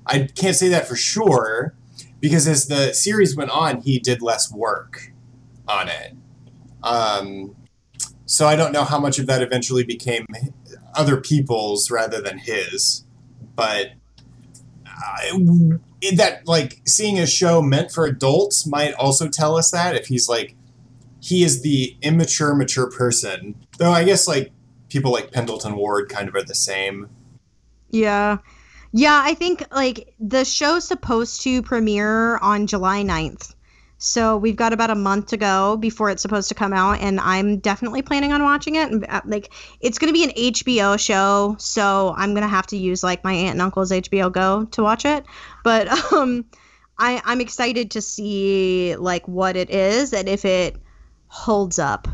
I 0.05 0.29
can't 0.33 0.55
say 0.55 0.69
that 0.69 0.87
for 0.87 0.95
sure 0.95 1.75
because 2.21 2.47
as 2.47 2.67
the 2.67 2.93
series 2.93 3.35
went 3.35 3.51
on, 3.51 3.81
he 3.81 3.99
did 3.99 4.21
less 4.21 4.49
work 4.49 5.11
on 5.67 5.89
it. 5.89 6.13
Um, 6.83 7.53
so 8.25 8.47
I 8.47 8.55
don't 8.55 8.71
know 8.71 8.85
how 8.85 8.97
much 8.97 9.19
of 9.19 9.25
that 9.27 9.41
eventually 9.41 9.83
became 9.83 10.25
other 10.95 11.17
people's 11.17 11.89
rather 11.91 12.21
than 12.21 12.37
his, 12.37 13.05
but 13.55 13.91
that 16.15 16.41
like 16.45 16.81
seeing 16.85 17.17
a 17.17 17.25
show 17.25 17.61
meant 17.61 17.91
for 17.91 18.05
adults 18.05 18.67
might 18.67 18.93
also 18.93 19.27
tell 19.27 19.57
us 19.57 19.71
that 19.71 19.95
if 19.95 20.07
he's 20.07 20.29
like 20.29 20.55
he 21.19 21.43
is 21.43 21.63
the 21.63 21.95
immature 22.03 22.53
mature 22.53 22.89
person 22.89 23.55
though 23.79 23.91
i 23.91 24.03
guess 24.03 24.27
like 24.27 24.51
people 24.89 25.11
like 25.11 25.31
pendleton 25.31 25.75
ward 25.75 26.07
kind 26.07 26.27
of 26.27 26.35
are 26.35 26.43
the 26.43 26.53
same 26.53 27.09
yeah. 27.91 28.37
Yeah, 28.93 29.21
I 29.23 29.35
think 29.35 29.63
like 29.71 30.13
the 30.19 30.43
show's 30.43 30.85
supposed 30.85 31.41
to 31.43 31.61
premiere 31.61 32.37
on 32.37 32.67
July 32.67 33.03
9th. 33.03 33.55
So 34.03 34.35
we've 34.35 34.55
got 34.55 34.73
about 34.73 34.89
a 34.89 34.95
month 34.95 35.27
to 35.27 35.37
go 35.37 35.77
before 35.77 36.09
it's 36.09 36.23
supposed 36.23 36.49
to 36.49 36.55
come 36.55 36.73
out 36.73 36.99
and 37.01 37.19
I'm 37.19 37.59
definitely 37.59 38.01
planning 38.01 38.33
on 38.33 38.41
watching 38.41 38.73
it 38.73 38.91
and 38.91 39.05
uh, 39.07 39.21
like 39.25 39.53
it's 39.79 39.99
going 39.99 40.11
to 40.11 40.13
be 40.13 40.23
an 40.23 40.31
HBO 40.31 40.99
show, 40.99 41.55
so 41.59 42.15
I'm 42.17 42.33
going 42.33 42.41
to 42.41 42.47
have 42.49 42.65
to 42.67 42.77
use 42.77 43.03
like 43.03 43.23
my 43.23 43.31
aunt 43.31 43.51
and 43.51 43.61
uncle's 43.61 43.91
HBO 43.91 44.31
Go 44.31 44.65
to 44.65 44.81
watch 44.81 45.05
it. 45.05 45.23
But 45.63 45.87
um 46.13 46.45
I 46.97 47.21
I'm 47.25 47.41
excited 47.41 47.91
to 47.91 48.01
see 48.01 48.95
like 48.95 49.27
what 49.27 49.55
it 49.55 49.69
is 49.69 50.13
and 50.13 50.27
if 50.27 50.45
it 50.45 50.77
holds 51.27 51.77
up. 51.77 52.07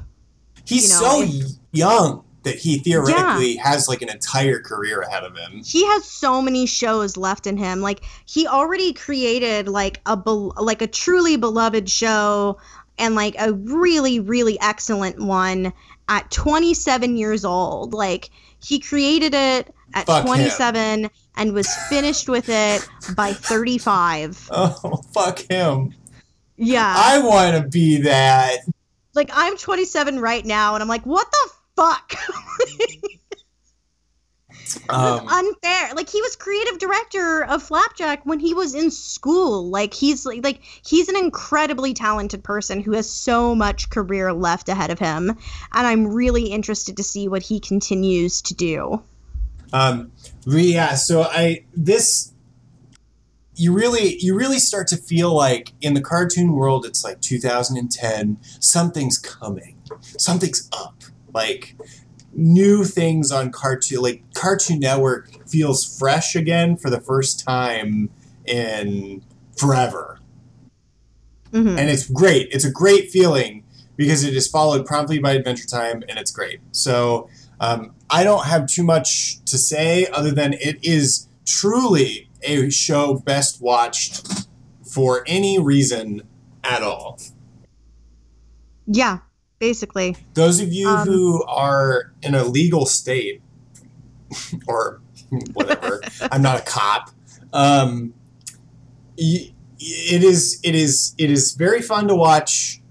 he's 0.66 0.84
You 0.84 0.90
know, 0.90 1.10
so 1.10 1.22
if- 1.22 1.52
young 1.72 2.24
that 2.48 2.58
he 2.58 2.78
theoretically 2.78 3.58
has 3.58 3.90
like 3.90 4.02
an 4.02 4.10
entire 4.10 4.60
career 4.60 5.02
ahead 5.02 5.24
of 5.24 5.36
him. 5.36 5.62
He 5.66 5.86
has 5.86 6.06
so 6.06 6.42
many 6.42 6.66
shows 6.66 7.18
left 7.18 7.46
in 7.46 7.58
him. 7.58 7.82
Like 7.82 8.02
he 8.26 8.48
already 8.48 8.94
created 8.94 9.68
like 9.68 10.00
a 10.06 10.16
bel- 10.16 10.54
like 10.58 10.82
a 10.82 10.88
truly 10.88 11.36
beloved 11.36 11.90
show 11.90 12.58
and 12.98 13.16
like 13.16 13.36
a 13.38 13.52
really 13.54 14.22
really 14.22 14.58
excellent 14.62 15.20
one 15.20 15.74
at 16.08 16.32
27 16.32 17.18
years 17.18 17.44
old. 17.44 17.94
Like 17.94 18.30
he 18.64 18.80
created 18.80 19.34
it 19.34 19.74
at 19.94 20.06
Fuck 20.06 20.22
him. 20.22 20.28
27 20.28 21.10
and 21.36 21.54
was 21.54 21.68
finished 21.90 22.30
with 22.30 22.48
it 22.48 22.88
by 23.14 23.34
35 23.34 24.50
oh 24.54 25.02
fuck 25.14 25.40
him. 25.40 25.94
Yeah. 26.56 26.94
I 26.96 27.20
want 27.20 27.62
to 27.62 27.70
be 27.70 28.02
that. 28.04 28.60
Like 29.14 29.32
i'm 29.34 29.58
27 29.58 30.20
right 30.20 30.46
now 30.46 30.76
and 30.76 30.84
i'm 30.84 30.88
like 30.88 31.04
what 31.04 31.26
the 31.32 31.57
fuck 31.78 32.14
um, 34.90 35.28
unfair. 35.28 35.94
Like 35.96 36.10
he 36.10 36.22
was 36.22 36.36
creative 36.36 36.80
director 36.80 37.46
of 37.46 37.64
Flapjack 37.64 38.26
when 38.26 38.40
he 38.40 38.54
was 38.54 38.76
in 38.76 38.92
school. 38.92 39.70
Like 39.70 39.94
he's 39.94 40.26
like 40.26 40.44
like 40.44 40.62
he's 40.86 41.08
an 41.08 41.16
incredibly 41.16 41.94
talented 41.94 42.44
person 42.44 42.82
who 42.82 42.94
has 42.94 43.10
so 43.10 43.56
much 43.56 43.90
career 43.90 44.34
left 44.34 44.70
ahead 44.70 44.90
of 44.90 45.00
him, 45.00 45.30
and 45.30 45.88
I'm 45.88 46.08
really 46.08 46.48
interested 46.48 46.98
to 46.98 47.04
see 47.04 47.28
what 47.28 47.44
he 47.44 47.60
continues 47.60 48.42
to 48.44 48.54
do. 48.54 49.02
Um, 49.74 50.14
yeah, 50.46 50.96
so 50.96 51.24
I 51.24 51.66
this 51.76 52.34
you 53.58 53.74
really 53.74 54.18
you 54.20 54.36
really 54.36 54.60
start 54.60 54.88
to 54.88 54.98
feel 54.98 55.36
like 55.36 55.74
in 55.82 55.94
the 55.94 56.02
cartoon 56.02 56.54
world 56.54 56.86
it's 56.86 57.04
like 57.04 57.20
2010 57.22 58.38
something's 58.60 59.18
coming 59.18 59.82
something's 60.18 60.70
up 60.72 60.97
like 61.34 61.76
new 62.34 62.84
things 62.84 63.32
on 63.32 63.52
cartoon 63.52 64.02
like 64.02 64.22
cartoon 64.34 64.80
network 64.80 65.30
feels 65.50 65.98
fresh 65.98 66.36
again 66.36 66.76
for 66.78 66.90
the 66.90 67.00
first 67.02 67.44
time 67.44 68.10
in 68.46 69.24
forever 69.58 70.20
Mhm. 71.52 71.80
and 71.80 71.90
it's 71.90 72.08
great. 72.10 72.50
It's 72.52 72.66
a 72.66 72.72
great 72.72 73.10
feeling 73.10 73.64
because 73.96 74.24
it 74.24 74.36
is 74.36 74.48
followed 74.48 74.86
promptly 74.86 75.18
by 75.18 75.32
Adventure 75.32 75.66
Time, 75.66 76.04
and 76.10 76.20
it's 76.20 76.30
great. 76.30 76.60
So 76.72 77.30
um, 77.60 77.94
I 78.10 78.24
don't 78.24 78.46
have 78.46 78.68
too 78.68 78.84
much 78.84 79.44
to 79.46 79.58
say 79.58 80.08
other 80.08 80.32
than 80.32 80.54
it 80.54 80.78
is 80.84 81.28
truly 81.46 82.30
a 82.44 82.70
show 82.70 83.16
best 83.16 83.62
watched 83.62 84.46
for 84.84 85.24
any 85.26 85.58
reason 85.58 86.22
at 86.64 86.84
all. 86.84 87.18
Yeah, 88.86 89.20
basically. 89.60 90.16
Those 90.34 90.60
of 90.60 90.72
you 90.72 90.90
Um, 90.90 91.08
who 91.08 91.44
are 91.46 92.14
in 92.22 92.36
a 92.36 92.44
legal 92.44 92.86
state, 92.86 93.42
or 94.68 95.02
whatever, 95.54 96.02
I'm 96.32 96.42
not 96.42 96.60
a 96.60 96.64
cop. 96.64 97.10
Um, 97.54 98.14
y- 99.18 99.54
it 99.80 100.24
is 100.24 100.60
it 100.64 100.76
is 100.76 101.14
it 101.18 101.30
is 101.30 101.54
very 101.54 101.82
fun 101.82 102.08
to 102.08 102.16
watch 102.16 102.82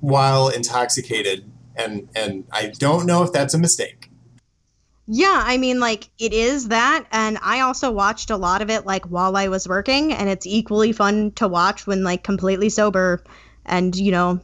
while 0.00 0.48
intoxicated, 0.48 1.50
and 1.76 2.08
and 2.14 2.44
I 2.52 2.68
don't 2.78 3.06
know 3.06 3.22
if 3.22 3.32
that's 3.32 3.54
a 3.54 3.58
mistake. 3.58 4.10
Yeah, 5.10 5.42
I 5.42 5.56
mean, 5.56 5.80
like 5.80 6.10
it 6.18 6.34
is 6.34 6.68
that, 6.68 7.06
and 7.12 7.38
I 7.40 7.60
also 7.60 7.90
watched 7.90 8.28
a 8.30 8.36
lot 8.36 8.60
of 8.60 8.68
it 8.68 8.84
like 8.84 9.06
while 9.06 9.36
I 9.36 9.48
was 9.48 9.66
working, 9.66 10.12
and 10.12 10.28
it's 10.28 10.46
equally 10.46 10.92
fun 10.92 11.30
to 11.32 11.48
watch 11.48 11.86
when 11.86 12.04
like 12.04 12.22
completely 12.24 12.68
sober, 12.68 13.22
and 13.64 13.96
you 13.96 14.12
know, 14.12 14.40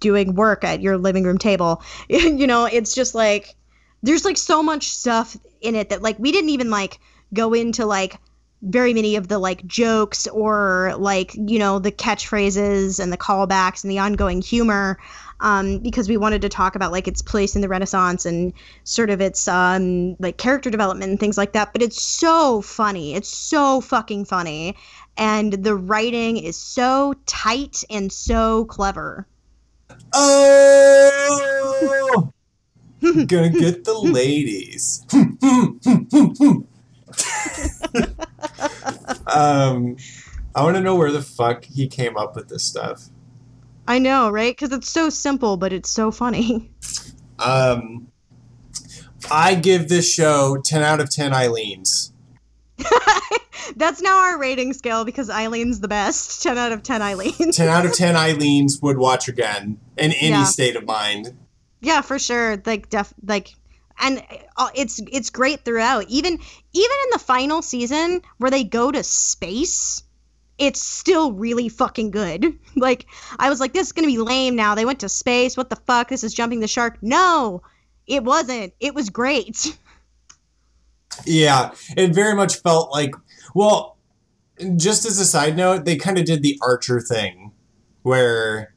doing 0.00 0.34
work 0.34 0.64
at 0.64 0.80
your 0.80 0.98
living 0.98 1.24
room 1.24 1.38
table. 1.38 1.82
you 2.08 2.46
know, 2.46 2.66
it's 2.66 2.94
just 2.94 3.14
like 3.14 3.54
there's 4.02 4.24
like 4.24 4.36
so 4.36 4.62
much 4.62 4.88
stuff 4.88 5.36
in 5.60 5.74
it 5.74 5.90
that 5.90 6.02
like 6.02 6.18
we 6.18 6.32
didn't 6.32 6.50
even 6.50 6.70
like 6.70 6.98
go 7.32 7.54
into 7.54 7.86
like 7.86 8.18
very 8.62 8.94
many 8.94 9.16
of 9.16 9.26
the 9.26 9.38
like 9.38 9.66
jokes 9.66 10.28
or 10.28 10.94
like 10.96 11.34
you 11.34 11.58
know 11.58 11.78
the 11.80 11.90
catchphrases 11.90 13.00
and 13.00 13.12
the 13.12 13.16
callbacks 13.16 13.82
and 13.82 13.90
the 13.90 13.98
ongoing 13.98 14.40
humor 14.40 14.98
um, 15.42 15.78
because 15.78 16.08
we 16.08 16.16
wanted 16.16 16.42
to 16.42 16.48
talk 16.48 16.76
about 16.76 16.92
like 16.92 17.08
its 17.08 17.20
place 17.20 17.56
in 17.56 17.62
the 17.62 17.68
renaissance 17.68 18.24
and 18.24 18.52
sort 18.84 19.10
of 19.10 19.20
its 19.20 19.48
um, 19.48 20.16
like 20.20 20.38
character 20.38 20.70
development 20.70 21.10
and 21.10 21.20
things 21.20 21.36
like 21.36 21.52
that. 21.52 21.72
But 21.72 21.82
it's 21.82 22.00
so 22.00 22.62
funny. 22.62 23.14
It's 23.14 23.28
so 23.28 23.80
fucking 23.80 24.24
funny. 24.24 24.76
And 25.16 25.52
the 25.52 25.74
writing 25.74 26.36
is 26.38 26.56
so 26.56 27.14
tight 27.26 27.82
and 27.90 28.10
so 28.12 28.64
clever 28.66 29.26
Oh, 30.14 31.82
gonna 33.26 33.48
get 33.50 33.84
the 33.84 33.94
ladies. 33.98 35.04
um, 39.26 39.96
I 40.54 40.62
want 40.62 40.76
to 40.76 40.80
know 40.80 40.94
where 40.96 41.10
the 41.10 41.22
fuck 41.22 41.64
he 41.64 41.88
came 41.88 42.16
up 42.16 42.36
with 42.36 42.48
this 42.48 42.62
stuff. 42.64 43.08
i 43.88 43.98
know 43.98 44.30
right 44.30 44.52
because 44.56 44.72
it's 44.72 44.88
so 44.88 45.10
simple 45.10 45.56
but 45.56 45.72
it's 45.72 45.90
so 45.90 46.10
funny 46.10 46.70
Um, 47.38 48.06
I 49.28 49.56
give 49.56 49.88
this 49.88 50.08
show 50.12 50.58
ten 50.64 50.82
out 50.82 51.00
of 51.00 51.10
ten 51.10 51.32
Eileen's. 51.32 52.12
That's 53.76 54.00
now 54.02 54.18
our 54.18 54.38
rating 54.38 54.72
scale 54.72 55.04
because 55.04 55.28
eileen's 55.30 55.80
the 55.80 55.88
best 55.88 56.42
10 56.44 56.58
out 56.58 56.72
of 56.72 56.82
10 56.82 57.02
eileen 57.02 57.52
Ten 57.52 57.68
out 57.68 57.84
of 57.86 57.92
ten 57.94 58.14
Eileen's 58.26 58.80
would 58.82 58.98
watch 58.98 59.28
again 59.28 59.78
in 59.96 60.12
any 60.12 60.28
Yeah. 60.30 60.44
state 60.44 60.76
of 60.76 60.84
mind. 60.86 61.34
Yeah, 61.80 62.00
for 62.00 62.18
sure. 62.18 62.62
Like 62.64 62.88
def 62.90 63.12
like 63.26 63.54
and 64.00 64.22
uh, 64.56 64.68
it's 64.74 65.00
it's 65.12 65.30
great 65.30 65.64
throughout. 65.64 66.04
Even 66.08 66.32
even 66.34 66.96
in 67.04 67.10
the 67.12 67.18
final 67.18 67.60
season 67.62 68.22
where 68.38 68.50
they 68.50 68.64
go 68.64 68.90
to 68.90 69.02
space, 69.02 70.02
it's 70.58 70.80
still 70.80 71.32
really 71.32 71.68
fucking 71.68 72.10
good. 72.10 72.58
Like 72.76 73.06
I 73.38 73.50
was 73.50 73.60
like 73.60 73.72
this 73.74 73.88
is 73.88 73.92
going 73.92 74.08
to 74.08 74.12
be 74.12 74.18
lame 74.18 74.56
now. 74.56 74.74
They 74.74 74.84
went 74.86 75.00
to 75.00 75.08
space. 75.08 75.56
What 75.56 75.68
the 75.70 75.76
fuck? 75.76 76.08
This 76.08 76.24
is 76.24 76.32
jumping 76.32 76.60
the 76.60 76.68
shark. 76.68 76.98
No. 77.02 77.62
It 78.06 78.24
wasn't. 78.24 78.72
It 78.80 78.94
was 78.94 79.10
great. 79.10 79.76
Yeah, 81.26 81.72
it 81.96 82.14
very 82.14 82.34
much 82.34 82.56
felt 82.62 82.90
like 82.90 83.14
well, 83.54 83.98
just 84.76 85.04
as 85.04 85.18
a 85.18 85.24
side 85.24 85.56
note, 85.56 85.84
they 85.84 85.96
kind 85.96 86.18
of 86.18 86.24
did 86.24 86.42
the 86.42 86.58
Archer 86.62 87.00
thing 87.00 87.52
where 88.02 88.74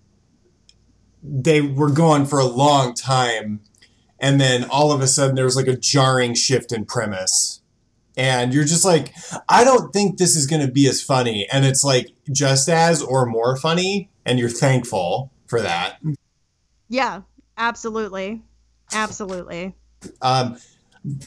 they 1.24 1.62
were 1.62 1.90
going 1.90 2.26
for 2.26 2.40
a 2.40 2.46
long 2.46 2.94
time 2.94 3.62
and 4.20 4.40
then 4.40 4.66
all 4.70 4.92
of 4.92 5.02
a 5.02 5.08
sudden 5.08 5.36
there 5.36 5.46
was 5.46 5.56
like 5.56 5.68
a 5.68 5.76
jarring 5.76 6.34
shift 6.34 6.72
in 6.72 6.86
premise. 6.86 7.62
And 8.18 8.54
you're 8.54 8.64
just 8.64 8.86
like, 8.86 9.14
I 9.50 9.66
don't 9.66 9.92
think 9.92 10.18
this 10.18 10.38
is 10.38 10.48
going 10.48 10.66
to 10.66 10.72
be 10.72 10.88
as 10.88 11.02
funny. 11.02 11.48
And 11.52 11.66
it's 11.66 11.84
like 11.84 12.08
just 12.32 12.70
as 12.70 13.02
or 13.02 13.26
more 13.26 13.58
funny. 13.58 14.10
And 14.26 14.40
you're 14.40 14.50
thankful 14.50 15.32
for 15.48 15.62
that. 15.62 16.00
Yeah, 16.88 17.22
absolutely. 17.58 18.42
Absolutely. 18.94 19.76
Um, 20.22 20.58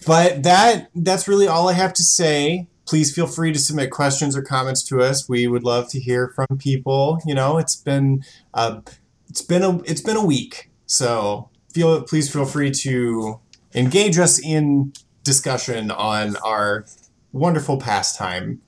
but 0.07 0.43
that 0.45 0.91
that's 0.95 1.29
really 1.29 1.47
all 1.47 1.69
I 1.69 1.75
have 1.75 1.93
to 1.95 2.03
say. 2.03 2.69
Please 2.89 3.15
feel 3.15 3.27
free 3.27 3.53
to 3.53 3.59
submit 3.59 3.91
questions 3.91 4.35
or 4.35 4.43
comments 4.43 4.83
to 4.85 5.03
us. 5.03 5.29
We 5.29 5.47
would 5.47 5.63
love 5.63 5.91
to 5.91 6.01
hear 6.01 6.29
from 6.29 6.59
people. 6.59 7.21
You 7.27 7.35
know, 7.35 7.59
it's 7.59 7.77
been 7.77 8.25
uh, 8.55 8.81
it's 9.29 9.43
been 9.43 9.63
a 9.63 9.79
it's 9.83 10.01
been 10.01 10.17
a 10.17 10.25
week, 10.25 10.71
so 10.87 11.51
feel 11.73 12.03
please 12.03 12.33
feel 12.33 12.47
free 12.47 12.71
to 12.71 13.41
engage 13.75 14.19
us 14.19 14.39
in 14.39 14.95
discussion 15.23 15.91
on 15.91 16.37
our 16.37 16.87
wonderful 17.33 17.77
pastime. 17.77 18.63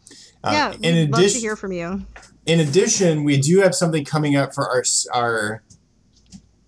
Uh, 0.44 0.50
yeah, 0.52 0.72
in 0.82 0.96
addition, 0.96 1.10
love 1.10 1.32
to 1.32 1.38
hear 1.38 1.56
from 1.56 1.72
you. 1.72 2.06
In 2.44 2.60
addition, 2.60 3.24
we 3.24 3.38
do 3.38 3.60
have 3.60 3.74
something 3.74 4.04
coming 4.04 4.36
up 4.36 4.54
for 4.54 4.68
our 4.68 4.84
our 5.14 5.62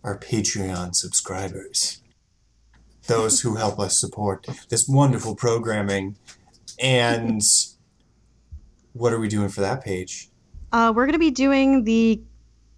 our 0.02 0.18
Patreon 0.18 0.94
subscribers 0.94 2.02
those 3.06 3.40
who 3.40 3.56
help 3.56 3.78
us 3.78 3.98
support 3.98 4.46
this 4.68 4.88
wonderful 4.88 5.34
programming. 5.34 6.16
And 6.82 7.40
what 8.92 9.12
are 9.12 9.18
we 9.18 9.28
doing 9.28 9.48
for 9.48 9.60
that 9.62 9.82
page? 9.82 10.28
Uh, 10.72 10.92
we're 10.94 11.04
going 11.04 11.12
to 11.14 11.18
be 11.18 11.30
doing 11.30 11.84
the 11.84 12.20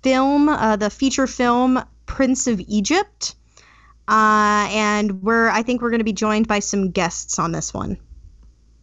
film, 0.03 0.49
uh, 0.49 0.77
the 0.77 0.91
feature 0.91 1.27
film 1.27 1.83
Prince 2.07 2.47
of 2.47 2.61
Egypt. 2.61 3.35
Uh, 4.07 4.69
and 4.71 5.23
we're, 5.23 5.49
I 5.49 5.63
think 5.63 5.81
we're 5.81 5.91
going 5.91 6.01
to 6.01 6.05
be 6.05 6.13
joined 6.13 6.47
by 6.47 6.59
some 6.59 6.91
guests 6.91 7.39
on 7.39 7.53
this 7.53 7.73
one. 7.73 7.97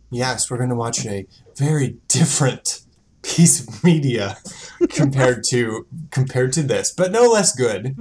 Yes, 0.10 0.50
we're 0.50 0.58
going 0.58 0.70
to 0.70 0.76
watch 0.76 1.06
a 1.06 1.28
very 1.56 1.98
different 2.08 2.82
piece 3.22 3.66
of 3.66 3.84
media 3.84 4.38
compared 4.90 5.44
to 5.46 5.88
compared 6.10 6.52
to 6.54 6.64
this, 6.64 6.92
but 6.92 7.12
no 7.12 7.30
less 7.30 7.56
good. 7.56 7.96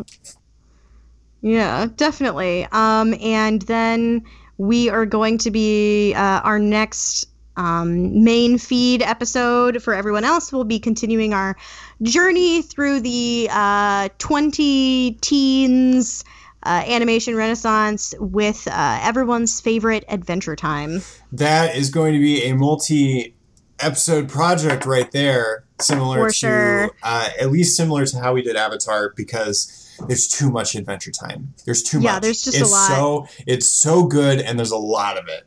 Yeah, 1.42 1.86
definitely. 1.94 2.66
Um, 2.72 3.14
and 3.20 3.62
then 3.62 4.24
we 4.60 4.90
are 4.90 5.06
going 5.06 5.38
to 5.38 5.50
be 5.50 6.12
uh, 6.12 6.40
our 6.44 6.58
next 6.58 7.24
um, 7.56 8.22
main 8.22 8.58
feed 8.58 9.00
episode 9.00 9.82
for 9.82 9.94
everyone 9.94 10.22
else. 10.22 10.52
We'll 10.52 10.64
be 10.64 10.78
continuing 10.78 11.32
our 11.32 11.56
journey 12.02 12.60
through 12.60 13.00
the 13.00 13.48
uh, 13.50 14.10
20 14.18 15.12
teens 15.22 16.24
uh, 16.62 16.84
animation 16.86 17.36
renaissance 17.36 18.12
with 18.20 18.68
uh, 18.68 18.98
everyone's 19.00 19.62
favorite 19.62 20.04
Adventure 20.08 20.56
Time. 20.56 21.00
That 21.32 21.74
is 21.74 21.88
going 21.88 22.12
to 22.12 22.20
be 22.20 22.44
a 22.44 22.54
multi 22.54 23.34
episode 23.78 24.28
project 24.28 24.84
right 24.84 25.10
there, 25.10 25.64
similar 25.80 26.18
for 26.18 26.28
to 26.28 26.34
sure. 26.34 26.90
Uh, 27.02 27.30
at 27.40 27.50
least 27.50 27.78
similar 27.78 28.04
to 28.04 28.18
how 28.18 28.34
we 28.34 28.42
did 28.42 28.56
Avatar, 28.56 29.14
because 29.16 29.79
there's 30.06 30.28
too 30.28 30.50
much 30.50 30.74
Adventure 30.74 31.10
Time. 31.10 31.52
There's 31.64 31.82
too 31.82 31.98
yeah, 31.98 32.02
much. 32.02 32.12
Yeah, 32.14 32.20
there's 32.20 32.42
just 32.42 32.58
it's 32.58 32.68
a 32.68 32.72
lot. 32.72 32.88
So 32.88 33.26
it's 33.46 33.68
so 33.68 34.04
good, 34.04 34.40
and 34.40 34.58
there's 34.58 34.70
a 34.70 34.76
lot 34.76 35.18
of 35.18 35.28
it. 35.28 35.46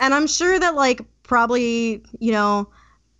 And 0.00 0.14
I'm 0.14 0.26
sure 0.26 0.58
that 0.58 0.74
like 0.74 1.02
probably 1.22 2.02
you 2.18 2.32
know. 2.32 2.68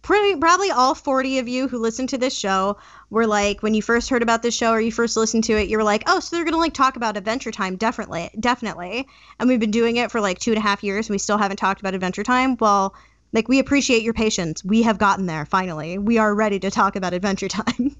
Pretty, 0.02 0.38
probably 0.38 0.70
all 0.70 0.94
40 0.94 1.40
of 1.40 1.48
you 1.48 1.66
who 1.66 1.78
listen 1.78 2.06
to 2.06 2.16
this 2.16 2.32
show 2.32 2.76
were 3.10 3.26
like 3.26 3.62
when 3.62 3.74
you 3.74 3.82
first 3.82 4.08
heard 4.08 4.22
about 4.22 4.42
this 4.42 4.54
show 4.54 4.70
or 4.70 4.80
you 4.80 4.90
first 4.90 5.16
listened 5.16 5.44
to 5.44 5.54
it 5.54 5.68
you 5.68 5.76
were 5.76 5.84
like 5.84 6.02
oh 6.06 6.20
so 6.20 6.34
they're 6.34 6.44
gonna 6.44 6.56
like 6.56 6.74
talk 6.74 6.96
about 6.96 7.16
adventure 7.16 7.50
time 7.50 7.76
definitely 7.76 8.30
definitely 8.40 9.06
and 9.38 9.48
we've 9.48 9.60
been 9.60 9.70
doing 9.70 9.96
it 9.96 10.10
for 10.10 10.20
like 10.20 10.38
two 10.38 10.50
and 10.52 10.58
a 10.58 10.62
half 10.62 10.82
years 10.82 11.08
and 11.08 11.14
we 11.14 11.18
still 11.18 11.38
haven't 11.38 11.56
talked 11.56 11.80
about 11.80 11.94
adventure 11.94 12.24
time 12.24 12.56
well 12.60 12.94
like 13.32 13.48
we 13.48 13.58
appreciate 13.58 14.02
your 14.02 14.14
patience 14.14 14.64
we 14.64 14.82
have 14.82 14.98
gotten 14.98 15.26
there 15.26 15.44
finally 15.44 15.98
we 15.98 16.18
are 16.18 16.34
ready 16.34 16.58
to 16.58 16.70
talk 16.70 16.96
about 16.96 17.12
adventure 17.12 17.48
time 17.48 17.96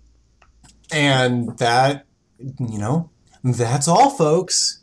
and 0.92 1.56
that 1.58 2.04
you 2.38 2.78
know, 2.78 3.10
that's 3.42 3.88
all, 3.88 4.10
folks. 4.10 4.82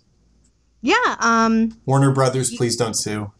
Yeah. 0.81 1.15
Um, 1.19 1.77
Warner 1.85 2.11
Brothers, 2.11 2.53
please 2.55 2.75
don't 2.75 2.93
sue. 2.93 3.31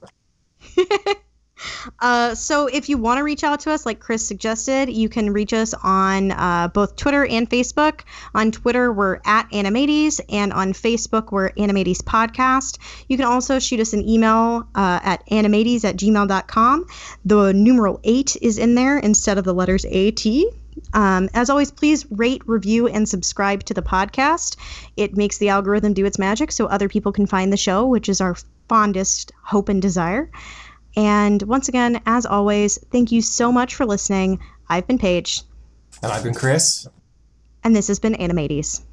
uh, 2.00 2.36
so 2.36 2.68
if 2.68 2.90
you 2.90 2.98
want 2.98 3.18
to 3.18 3.24
reach 3.24 3.44
out 3.44 3.60
to 3.62 3.72
us, 3.72 3.86
like 3.86 4.00
Chris 4.00 4.26
suggested, 4.26 4.90
you 4.90 5.10
can 5.10 5.32
reach 5.32 5.54
us 5.54 5.74
on 5.84 6.32
uh, 6.32 6.70
both 6.74 6.96
Twitter 6.96 7.26
and 7.26 7.50
Facebook. 7.50 8.02
On 8.34 8.52
Twitter, 8.52 8.92
we're 8.92 9.20
at 9.26 9.48
Animates, 9.52 10.22
and 10.30 10.54
on 10.54 10.74
Facebook, 10.74 11.32
we're 11.32 11.52
Animates 11.58 12.02
Podcast. 12.02 12.80
You 13.10 13.18
can 13.18 13.26
also 13.26 13.60
shoot 13.60 13.80
us 13.80 13.94
an 13.94 14.08
email 14.08 14.68
uh, 14.76 15.00
at 15.04 15.24
animates 15.30 15.84
at 15.84 15.98
gmail.com. 15.98 16.86
The 17.26 17.54
numeral 17.54 18.00
8 18.04 18.38
is 18.42 18.58
in 18.58 18.76
there 18.76 18.98
instead 18.98 19.38
of 19.38 19.44
the 19.44 19.54
letters 19.54 19.86
AT. 19.86 20.26
Um, 20.94 21.30
as 21.34 21.50
always, 21.50 21.72
please 21.72 22.06
rate, 22.12 22.42
review, 22.46 22.88
and 22.88 23.08
subscribe 23.08 23.64
to 23.66 23.74
the 23.74 23.82
podcast. 23.82 24.58
It 24.98 25.18
makes 25.18 25.38
the 25.38 25.50
algorithm 25.50 25.94
do 25.94 26.06
its 26.06 26.20
magic 26.20 26.52
so 26.52 26.66
other 26.66 26.90
people 26.90 27.12
can 27.12 27.26
find 27.26 27.52
the 27.52 27.58
show, 27.58 27.86
which 27.86 28.10
is 28.10 28.22
our 28.22 28.36
fondest 28.70 29.32
hope 29.42 29.70
and 29.70 29.82
desire. 29.82 30.30
And 30.96 31.42
once 31.44 31.70
again, 31.70 32.02
as 32.06 32.26
always, 32.26 32.78
thank 32.92 33.12
you 33.12 33.22
so 33.22 33.52
much 33.52 33.76
for 33.76 33.86
listening. 33.86 34.40
I've 34.70 34.88
been 34.88 35.00
Paige. 35.00 35.42
And 36.02 36.12
I've 36.12 36.24
been 36.24 36.34
Chris. 36.34 36.88
And 37.64 37.76
this 37.76 37.88
has 37.88 38.00
been 38.00 38.16
Animates. 38.16 38.84